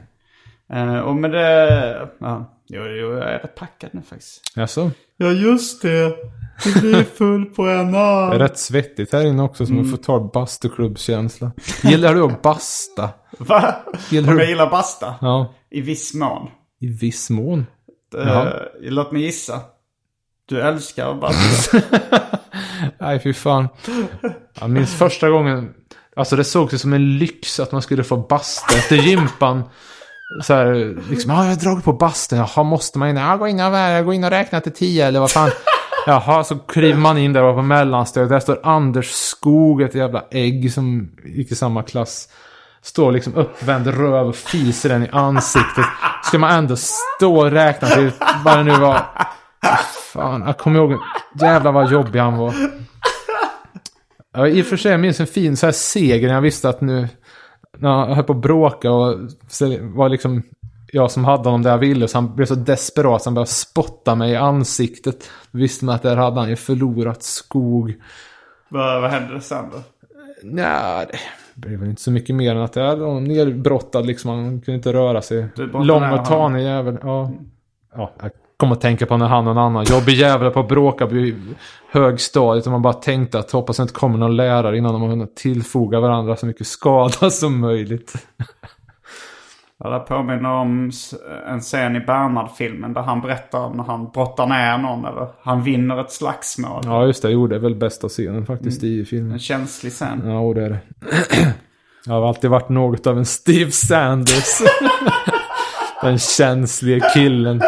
Eh, 0.74 1.00
och 1.00 1.16
med 1.16 1.32
det... 1.32 2.10
Ja, 2.20 2.60
jo, 2.68 2.82
jo, 2.86 3.12
jag 3.14 3.30
är 3.34 3.39
rätt 3.39 3.56
packad 3.56 3.89
nu 3.93 4.02
faktiskt. 4.02 4.41
Jaså? 4.56 4.91
Ja, 5.18 5.28
just 5.32 5.82
det. 5.82 6.16
Du 6.64 6.80
blir 6.82 7.04
full 7.04 7.46
på 7.46 7.64
en 7.68 7.91
Det 7.91 7.98
är 7.98 8.32
arm. 8.32 8.39
rätt 8.39 8.58
svettigt 8.58 9.14
här 9.14 9.26
inne 9.26 9.43
också 9.43 9.66
som 9.66 9.76
Mm. 9.76 9.86
en 9.91 9.98
total 9.98 10.30
bastuklubbskänsla. 10.34 11.52
Gillar 11.84 12.16
du 12.16 12.24
att 12.26 12.41
basta? 12.41 13.10
Va? 13.38 13.76
Gillar 14.10 14.30
Om 14.30 14.36
du- 14.36 14.41
jag 14.41 14.50
gillar 14.50 14.70
basta? 14.70 15.16
Ja, 15.22 15.54
I 15.70 15.82
viss 15.82 16.14
mån. 16.14 16.50
i 16.80 16.88
viss 16.88 17.30
mån. 17.30 17.66
Eh, 18.18 18.28
Jaha. 18.28 18.54
låt 18.82 19.12
mig 19.12 19.22
gissa. 19.22 19.62
Du 20.46 20.62
älskar 20.62 21.14
basta. 21.14 21.78
Nej, 23.00 23.20
fy 23.20 23.34
fan. 23.34 23.68
Jag 24.60 24.70
minns 24.70 24.96
första 24.96 25.30
gången. 25.30 25.74
Alltså 26.16 26.36
det 26.36 26.43
såg 26.43 26.70
sig 26.70 26.80
som 26.80 26.93
en 26.93 27.18
lyx 27.18 27.59
att 27.59 27.72
man 27.72 27.82
skulle 27.82 28.03
få 28.03 28.18
basta 28.18 28.76
efter 28.76 28.95
gympan. 28.95 29.63
Så 30.43 30.53
här, 30.53 30.95
liksom, 31.09 31.32
ja, 31.32 31.43
jag 31.43 31.49
har 31.49 31.55
dragit 31.55 31.84
på 31.86 31.93
basten. 31.93 32.38
Jaha, 32.39 32.63
måste 32.63 32.99
man 32.99 33.09
in? 33.09 33.16
Ja, 33.18 33.38
gå 33.38 33.47
in 33.47 33.59
och, 33.59 33.66
vä- 33.74 34.03
gå 34.03 34.13
in 34.13 34.24
och 34.24 34.30
räkna 34.30 34.61
till 34.61 34.74
tio 34.74 35.07
eller 35.07 35.20
vad 35.20 35.32
fan. 35.32 35.49
Jaha, 36.07 36.43
så 36.43 36.55
kliver 36.55 36.99
man 36.99 37.18
in 37.18 37.34
där 37.34 37.43
och 37.43 37.55
på 37.55 37.61
mellanstadiet. 37.61 38.30
Där 38.30 38.39
står 38.39 38.59
Anders 38.63 39.11
Skog, 39.11 39.82
ett 39.82 39.95
jävla 39.95 40.24
ägg 40.32 40.74
som 40.74 41.09
gick 41.26 41.51
i 41.51 41.55
samma 41.55 41.84
klass. 41.84 42.28
Står 42.82 43.11
liksom 43.11 43.36
uppvänd 43.36 43.88
röv 43.88 44.28
och 44.28 44.36
fiser 44.36 44.89
den 44.89 45.03
i 45.03 45.09
ansiktet. 45.11 45.86
Ska 46.24 46.39
man 46.39 46.51
ändå 46.51 46.76
stå 46.76 47.38
och 47.38 47.51
räkna 47.51 47.88
till 47.88 48.11
vad 48.45 48.57
det 48.57 48.63
nu 48.63 48.72
var. 48.78 49.01
Fan, 50.13 50.43
jag 50.45 50.57
kommer 50.57 50.80
ihåg. 50.80 50.99
Jävlar 51.41 51.72
vad 51.72 51.91
jobbig 51.91 52.20
han 52.20 52.38
var. 52.38 52.53
Ja, 54.36 54.48
I 54.48 54.62
och 54.62 54.66
för 54.66 54.78
sig, 54.78 54.92
jag 54.92 55.00
minns 55.00 55.20
en 55.20 55.28
fin 55.28 55.58
så 55.58 55.66
här 55.68 55.72
seger 55.72 56.28
när 56.28 56.36
jag 56.36 56.42
visste 56.42 56.70
att 56.70 56.82
nu... 56.82 57.08
När 57.78 57.90
han 57.90 58.14
höll 58.14 58.24
på 58.24 58.34
att 58.34 58.42
bråka 58.42 58.92
och 58.92 59.20
var 59.82 60.10
liksom 60.10 60.44
jag 60.92 61.12
som 61.12 61.26
hade 61.26 61.44
honom 61.44 61.62
där 61.62 61.72
jag 61.72 61.78
ville. 61.78 62.08
Så 62.08 62.18
han 62.18 62.36
blev 62.36 62.46
så 62.46 62.56
desperat 62.56 63.22
så 63.22 63.30
han 63.30 63.34
började 63.34 63.52
spotta 63.52 64.16
mig 64.16 64.32
i 64.32 64.36
ansiktet. 64.36 65.30
Då 65.52 65.60
visste 65.60 65.86
man 65.86 65.96
att 65.96 66.02
där 66.02 66.16
hade 66.16 66.40
han 66.40 66.50
ju 66.50 66.56
förlorat 66.56 67.24
skog. 67.24 67.94
vad, 68.70 69.02
vad 69.02 69.12
hände 69.12 69.42
sen 69.42 69.66
då? 69.72 69.78
Nej, 70.44 71.06
det 71.54 71.68
blev 71.68 71.80
väl 71.80 71.90
inte 71.90 72.02
så 72.02 72.12
mycket 72.12 72.36
mer 72.36 72.56
än 72.56 72.62
att 72.62 72.76
jag 72.76 72.96
var 72.98 73.20
nerbrottad 73.20 74.06
liksom. 74.06 74.32
Han 74.32 74.62
kunde 74.62 74.76
inte 74.76 74.94
röra 74.94 75.22
sig. 75.22 75.48
Lång 75.74 76.12
och 76.12 76.26
tanig 76.26 76.64
jävel. 76.64 76.98
Ja. 77.02 77.32
ja, 77.96 78.12
jag 78.22 78.32
kom 78.58 78.72
att 78.72 78.82
tänka 78.82 79.06
på 79.06 79.18
när 79.18 79.28
han 79.28 79.45
och 79.47 79.51
en 79.51 79.58
annan 79.58 79.84
jobbig 79.84 80.14
jävel 80.14 80.51
på 80.51 80.60
att 80.60 80.68
bråka 80.68 81.08
på 81.08 81.32
högstadiet. 81.91 82.66
Och 82.66 82.72
man 82.72 82.82
bara 82.82 82.93
tänkte 82.93 83.39
att 83.39 83.51
hoppas 83.51 83.78
det 83.78 83.82
inte 83.84 83.93
kommer 83.93 84.18
någon 84.18 84.36
lärare 84.36 84.78
innan 84.78 84.93
de 84.93 85.01
har 85.01 85.10
hunnit 85.10 85.36
tillfoga 85.36 85.99
varandra 85.99 86.36
så 86.36 86.45
mycket 86.45 86.68
skada 86.68 87.30
som 87.30 87.60
möjligt. 87.60 88.14
Ja, 89.78 89.89
det 89.89 89.99
påminner 89.99 90.49
om 90.49 90.91
en 91.47 91.60
scen 91.60 91.95
i 91.95 91.99
Bernhard-filmen 91.99 92.93
där 92.93 93.01
han 93.01 93.22
berättar 93.22 93.60
om 93.60 93.78
när 93.78 93.84
han 93.84 94.10
brottar 94.12 94.47
ner 94.47 94.78
någon 94.78 95.06
eller 95.06 95.28
han 95.41 95.64
vinner 95.64 96.01
ett 96.01 96.12
slagsmål. 96.12 96.82
Ja, 96.86 97.06
just 97.06 97.22
det. 97.22 97.32
Jo, 97.32 97.47
det 97.47 97.56
är 97.56 97.60
väl 97.60 97.76
bästa 97.76 98.10
scenen 98.10 98.45
faktiskt 98.45 98.84
i 98.84 99.06
filmen. 99.06 99.32
En 99.32 99.39
känslig 99.39 99.91
scen. 99.91 100.22
Ja, 100.26 100.53
det 100.53 100.66
är 100.66 100.70
det. 100.70 100.80
Jag 102.06 102.14
har 102.14 102.28
alltid 102.28 102.49
varit 102.49 102.70
något 102.70 103.08
av 103.08 103.18
en 103.18 103.26
Steve 103.26 103.72
Sanders. 103.72 104.62
Den 106.01 106.20
känsliga 106.20 107.10
killen. 107.14 107.62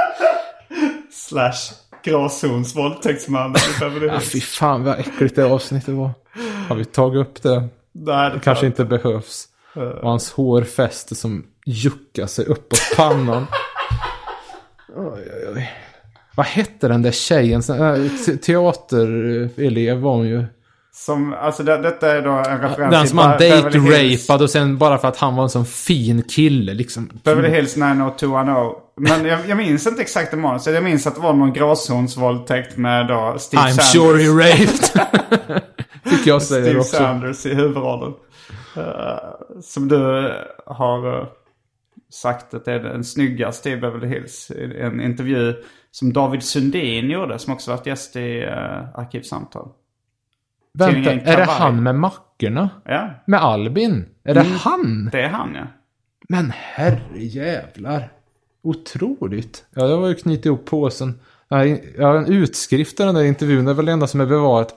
Slash 1.29 1.73
gråzons 2.03 2.75
våldtäktsman 2.75 3.51
i 3.55 3.79
Beverly 3.79 4.07
Ja, 4.13 4.19
fy 4.19 4.41
fan 4.41 4.83
vad 4.83 4.99
äckligt 4.99 5.35
det 5.35 5.45
avsnittet 5.45 5.93
var. 5.93 6.11
Har 6.69 6.75
vi 6.75 6.85
tagit 6.85 7.27
upp 7.27 7.43
det? 7.43 7.67
Nej, 7.91 8.31
det 8.33 8.39
Kanske 8.39 8.65
inte 8.65 8.85
behövs. 8.85 9.45
Och 9.73 10.09
hans 10.09 10.31
hår 10.31 10.61
fäster 10.61 11.15
som 11.15 11.45
juckar 11.65 12.27
sig 12.27 12.45
uppåt 12.45 12.79
pannan. 12.95 13.47
Oj, 14.95 15.31
oj, 15.35 15.47
oj. 15.55 15.71
Vad 16.35 16.45
hette 16.45 16.87
den 16.87 17.01
där 17.01 17.11
tjejen? 17.11 17.61
Äh, 17.69 18.11
te- 18.25 18.37
Teaterelev 18.37 19.97
var 19.97 20.15
hon 20.15 20.27
ju. 20.27 20.45
Som, 20.99 21.33
alltså 21.33 21.63
det, 21.63 21.77
detta 21.77 22.11
är 22.11 22.21
då 22.21 22.31
en 22.31 22.61
referens 22.61 22.91
Den 22.91 23.01
till 23.01 23.09
som 23.09 23.17
han 23.17 23.37
Be- 23.37 23.49
Beverly 23.49 23.79
Hills. 23.97 24.27
date-rapad 24.27 24.41
och 24.43 24.49
sen 24.49 24.77
bara 24.77 24.97
för 24.97 25.07
att 25.07 25.17
han 25.17 25.35
var 25.35 25.43
en 25.43 25.49
sån 25.49 25.65
fin 25.65 26.23
kille 26.23 26.73
liksom. 26.73 27.09
Beverly 27.23 27.49
Hills 27.49 27.75
90210. 27.75 28.75
Men 28.95 29.25
jag, 29.25 29.39
jag 29.47 29.57
minns 29.57 29.87
inte 29.87 30.01
exakt 30.01 30.31
det 30.31 30.37
manuset. 30.37 30.73
Jag 30.73 30.83
minns 30.83 31.07
att 31.07 31.15
det 31.15 31.21
var 31.21 31.33
någon 31.33 31.53
gråzonsvåldtäkt 31.53 32.77
med 32.77 33.07
då 33.07 33.35
Steve 33.39 33.63
I'm 33.63 33.69
Sanders. 33.69 33.91
sure 33.91 34.23
he 34.23 34.29
raped. 34.29 35.61
Fick 36.05 36.27
jag 36.27 36.41
säga 36.41 36.63
Steve 36.65 36.79
också. 36.79 36.95
Sanders 36.97 37.45
i 37.45 37.53
huvudrollen. 37.55 38.13
Eh, 38.77 39.17
som 39.61 39.87
du 39.87 40.33
har 40.65 41.19
eh, 41.21 41.27
sagt 42.11 42.53
att 42.53 42.65
det 42.65 42.73
är 42.73 42.79
den 42.79 43.03
snyggaste 43.03 43.69
i 43.69 43.77
Beverly 43.77 44.07
Hills. 44.07 44.51
I 44.51 44.79
en 44.81 45.01
intervju 45.01 45.53
som 45.91 46.13
David 46.13 46.43
Sundin 46.43 47.09
gjorde, 47.09 47.39
som 47.39 47.53
också 47.53 47.71
varit 47.71 47.85
gäst 47.85 48.15
i 48.15 48.45
uh, 48.45 48.99
Arkivsamtal. 48.99 49.69
Vänta, 50.73 51.11
är 51.11 51.37
det 51.37 51.43
han 51.43 51.83
med 51.83 51.95
mackorna? 51.95 52.69
Ja, 52.85 53.09
Med 53.25 53.41
Albin? 53.41 54.05
Är 54.23 54.33
det 54.33 54.41
han? 54.43 55.09
det 55.11 55.21
är 55.21 55.29
han 55.29 55.55
ja. 55.55 55.67
Men 56.29 56.51
herrejävlar. 56.55 58.11
Otroligt. 58.63 59.65
Ja, 59.73 59.87
jag 59.87 59.97
var 59.97 60.07
ju 60.07 60.15
knutit 60.15 60.45
ihop 60.45 60.65
påsen. 60.65 61.19
Jag 61.49 62.07
har 62.07 62.15
en 62.15 62.31
utskrift 62.33 62.99
av 62.99 63.05
den 63.05 63.15
där 63.15 63.23
intervjun. 63.23 63.65
Det 63.65 63.71
är 63.71 63.75
väl 63.75 63.85
det 63.85 63.91
enda 63.91 64.07
som 64.07 64.21
är 64.21 64.25
bevarat. 64.25 64.73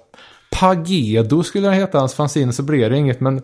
Pagedo 0.50 1.42
skulle 1.42 1.66
den 1.68 1.76
heta, 1.76 1.98
hans 1.98 2.14
fanzine, 2.14 2.52
så 2.52 2.62
blev 2.62 2.90
det 2.90 2.96
inget. 2.96 3.20
Men 3.20 3.42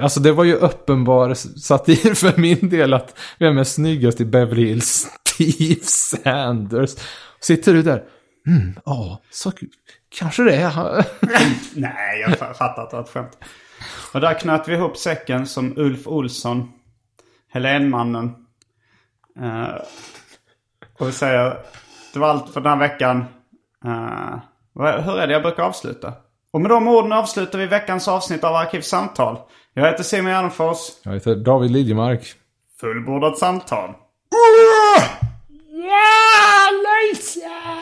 alltså 0.00 0.20
det 0.20 0.32
var 0.32 0.44
ju 0.44 0.54
uppenbar 0.54 1.34
satir 1.34 2.14
för 2.14 2.40
min 2.40 2.68
del 2.68 2.94
att 2.94 3.18
vem 3.38 3.58
är 3.58 3.64
snyggast 3.64 4.20
i 4.20 4.24
Beverly 4.24 4.66
Hills? 4.66 5.08
Steve 5.28 5.80
Sanders. 5.82 6.90
Sitter 7.40 7.74
du 7.74 7.82
där? 7.82 8.02
Mm, 8.46 8.74
ja, 8.84 9.20
så 9.30 9.52
kanske 10.18 10.42
det. 10.42 10.72
Nej, 11.74 12.20
jag 12.20 12.30
fa- 12.30 12.54
fattar 12.54 12.82
att 12.82 12.90
det 12.90 12.96
var 12.96 13.04
ett 13.04 13.10
skämt. 13.10 13.38
Och 14.14 14.20
där 14.20 14.34
knöt 14.34 14.68
vi 14.68 14.74
ihop 14.74 14.96
säcken 14.96 15.46
som 15.46 15.72
Ulf 15.78 16.06
Olsson, 16.06 16.72
Helenmannen. 17.52 18.34
Uh, 19.40 19.74
och 20.98 21.08
vi 21.08 21.12
säger, 21.12 21.58
det 22.12 22.18
var 22.18 22.28
allt 22.28 22.52
för 22.52 22.60
den 22.60 22.72
här 22.72 22.78
veckan. 22.88 23.24
Vad- 24.72 25.02
hur 25.04 25.18
är 25.18 25.26
det 25.26 25.32
jag 25.32 25.42
brukar 25.42 25.62
avsluta? 25.62 26.12
Och 26.50 26.60
med 26.60 26.70
de 26.70 26.88
orden 26.88 27.12
avslutar 27.12 27.58
vi 27.58 27.66
veckans 27.66 28.08
avsnitt 28.08 28.44
av 28.44 28.56
Arkivsamtal. 28.56 29.38
Jag 29.74 29.86
heter 29.86 30.02
Simon 30.02 30.30
Gärdenfors. 30.32 30.78
Jag 31.02 31.12
heter 31.12 31.34
David 31.36 31.70
Liljemark. 31.70 32.34
Fullbordat 32.80 33.38
samtal. 33.38 33.94
Tack 36.84 37.81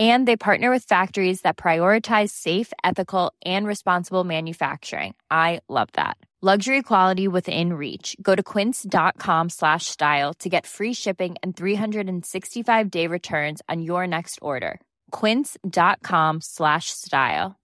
And 0.00 0.26
they 0.26 0.36
partner 0.36 0.70
with 0.70 0.88
factories 0.88 1.42
that 1.42 1.58
prioritize 1.58 2.30
safe, 2.30 2.72
ethical, 2.82 3.34
and 3.44 3.66
responsible 3.66 4.24
manufacturing. 4.24 5.14
I 5.30 5.60
love 5.68 5.88
that. 5.92 6.16
Luxury 6.42 6.80
quality 6.80 7.28
within 7.28 7.74
reach. 7.74 8.16
Go 8.22 8.34
to 8.34 8.42
quince.com 8.42 9.50
slash 9.50 9.84
style 9.84 10.32
to 10.38 10.48
get 10.48 10.66
free 10.66 10.94
shipping 10.94 11.36
and 11.42 11.54
365 11.54 12.90
day 12.90 13.06
returns 13.06 13.60
on 13.68 13.82
your 13.82 14.06
next 14.06 14.38
order. 14.40 14.80
Quince.com 15.10 16.40
slash 16.40 16.86
style. 16.88 17.56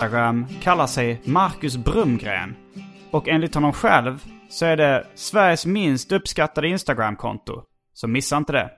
Instagram 0.00 0.46
kallar 0.60 0.86
sig 0.86 1.20
Marcus 1.24 1.76
Brumgren. 1.76 2.56
Och 3.10 3.28
enligt 3.28 3.54
honom 3.54 3.72
själv 3.72 4.24
så 4.48 4.66
är 4.66 4.76
det 4.76 5.06
Sveriges 5.14 5.66
minst 5.66 6.12
uppskattade 6.12 6.68
Instagram-konto. 6.68 7.62
Så 7.92 8.08
missa 8.08 8.36
inte 8.36 8.52
det. 8.52 8.70